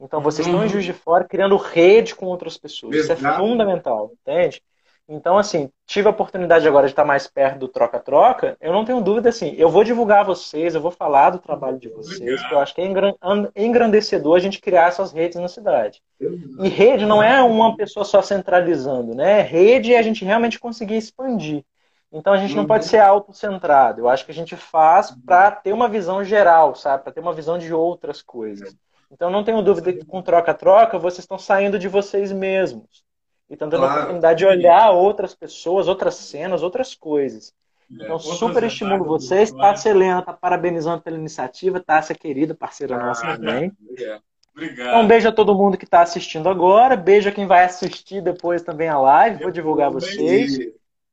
Então 0.00 0.22
vocês 0.22 0.46
uhum. 0.46 0.54
estão 0.54 0.66
em 0.66 0.70
Juiz 0.70 0.86
de 0.86 0.94
Fora 0.94 1.24
criando 1.24 1.58
rede 1.58 2.14
com 2.14 2.24
outras 2.24 2.56
pessoas. 2.56 2.96
Isso 2.96 3.12
é 3.12 3.16
fundamental, 3.16 4.12
entende? 4.14 4.62
Então, 5.08 5.38
assim, 5.38 5.70
tive 5.86 6.08
a 6.08 6.10
oportunidade 6.10 6.66
agora 6.66 6.86
de 6.86 6.92
estar 6.92 7.04
mais 7.04 7.28
perto 7.28 7.60
do 7.60 7.68
troca-troca. 7.68 8.56
Eu 8.60 8.72
não 8.72 8.84
tenho 8.84 9.00
dúvida, 9.00 9.28
assim, 9.28 9.54
eu 9.56 9.70
vou 9.70 9.84
divulgar 9.84 10.24
vocês, 10.24 10.74
eu 10.74 10.80
vou 10.80 10.90
falar 10.90 11.30
do 11.30 11.38
trabalho 11.38 11.78
de 11.78 11.88
vocês, 11.88 12.44
que 12.44 12.52
eu 12.52 12.58
acho 12.58 12.74
que 12.74 12.80
é 12.80 13.64
engrandecedor 13.64 14.36
a 14.36 14.40
gente 14.40 14.60
criar 14.60 14.88
essas 14.88 15.12
redes 15.12 15.40
na 15.40 15.46
cidade. 15.46 16.02
E 16.20 16.68
rede 16.68 17.06
não 17.06 17.22
é 17.22 17.40
uma 17.40 17.76
pessoa 17.76 18.04
só 18.04 18.20
centralizando, 18.20 19.14
né? 19.14 19.42
Rede 19.42 19.94
é 19.94 19.98
a 19.98 20.02
gente 20.02 20.24
realmente 20.24 20.58
conseguir 20.58 20.96
expandir. 20.96 21.64
Então 22.12 22.32
a 22.32 22.38
gente 22.38 22.56
não 22.56 22.66
pode 22.66 22.84
uhum. 22.84 22.90
ser 22.90 22.98
autocentrado. 22.98 24.00
Eu 24.00 24.08
acho 24.08 24.24
que 24.24 24.32
a 24.32 24.34
gente 24.34 24.56
faz 24.56 25.12
para 25.24 25.52
ter 25.52 25.72
uma 25.72 25.88
visão 25.88 26.24
geral, 26.24 26.74
sabe? 26.74 27.04
Para 27.04 27.12
ter 27.12 27.20
uma 27.20 27.32
visão 27.32 27.58
de 27.58 27.72
outras 27.72 28.22
coisas. 28.22 28.74
Então 29.10 29.30
não 29.30 29.44
tenho 29.44 29.62
dúvida 29.62 29.92
que 29.92 30.04
com 30.04 30.20
troca-troca 30.20 30.98
vocês 30.98 31.20
estão 31.20 31.38
saindo 31.38 31.78
de 31.78 31.86
vocês 31.86 32.32
mesmos 32.32 33.05
estão 33.54 33.68
tendo 33.68 33.80
claro. 33.80 33.92
a 33.92 33.96
oportunidade 33.96 34.38
de 34.38 34.46
olhar 34.46 34.90
outras 34.90 35.34
pessoas, 35.34 35.88
outras 35.88 36.16
cenas, 36.16 36.62
outras 36.62 36.94
coisas. 36.94 37.52
É, 37.90 38.04
então, 38.04 38.18
super 38.18 38.64
estimulo 38.64 39.04
vocês. 39.04 39.52
Tássia 39.52 39.90
Helena 39.90 40.20
está 40.20 40.32
parabenizando 40.32 41.02
pela 41.02 41.16
iniciativa. 41.16 41.80
Tássia, 41.80 42.14
querida, 42.14 42.54
parceira 42.54 42.96
ah, 42.96 43.06
nossa 43.06 43.36
também. 43.36 43.72
Obrigado. 43.80 44.22
Então, 44.58 45.02
um 45.02 45.06
beijo 45.06 45.28
a 45.28 45.32
todo 45.32 45.54
mundo 45.54 45.76
que 45.76 45.84
está 45.84 46.00
assistindo 46.00 46.48
agora. 46.48 46.96
Beijo 46.96 47.28
a 47.28 47.32
quem 47.32 47.46
vai 47.46 47.64
assistir 47.64 48.22
depois 48.22 48.62
também 48.62 48.88
a 48.88 48.98
live. 48.98 49.42
Vou 49.42 49.52
divulgar 49.52 49.90
vocês. 49.90 50.58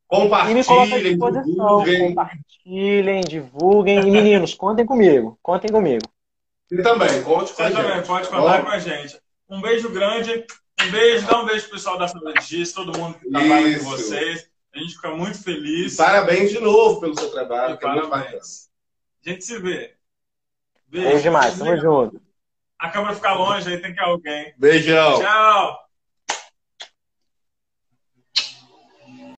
Compartilhem, 0.08 0.64
e 0.64 0.94
à 0.94 1.00
disposição. 1.00 1.84
Divulguem. 1.84 2.08
Compartilhem, 2.08 3.22
divulguem. 3.22 4.00
E 4.08 4.12
meninos, 4.12 4.54
contem 4.54 4.86
comigo. 4.86 5.38
Contem 5.42 5.70
comigo. 5.70 6.06
E 6.72 6.82
também, 6.82 7.22
conte 7.24 7.52
com 7.52 7.58
Você 7.58 7.64
a 7.64 7.72
também, 7.72 7.96
gente. 7.98 8.08
pode 8.08 8.28
contar 8.30 8.58
Bom? 8.58 8.64
com 8.64 8.72
a 8.72 8.80
gente. 8.80 9.20
Um 9.50 9.62
beijo 9.62 9.90
grande. 9.92 10.46
Um 10.86 10.92
beijo, 10.92 11.26
dá 11.26 11.42
um 11.42 11.46
beijo 11.46 11.64
pro 11.64 11.74
pessoal 11.74 11.98
da 11.98 12.08
Sala 12.08 12.34
de 12.34 12.46
Giz, 12.46 12.74
todo 12.74 12.98
mundo 12.98 13.18
que 13.18 13.30
trabalha 13.30 13.80
com 13.80 13.86
vocês. 13.86 14.50
A 14.74 14.80
gente 14.80 14.96
fica 14.96 15.12
muito 15.12 15.42
feliz. 15.42 15.94
E 15.94 15.98
parabéns 15.98 16.52
de 16.52 16.60
novo 16.60 17.00
pelo 17.00 17.18
seu 17.18 17.32
trabalho, 17.32 17.78
que 17.78 17.86
é 17.86 17.90
muito 17.90 18.10
bacana. 18.10 18.38
A 18.38 19.30
gente 19.30 19.46
se 19.46 19.60
vê. 19.60 19.96
Beijo, 20.88 21.08
beijo 21.08 21.24
demais, 21.24 21.58
tamo 21.58 21.78
junto. 21.78 22.22
A 22.78 22.90
câmera 22.90 23.16
fica 23.16 23.34
longe, 23.34 23.70
aí 23.70 23.80
tem 23.80 23.94
que 23.94 24.00
alguém. 24.02 24.54
Beijão. 24.58 25.22
Tchau. 25.22 25.80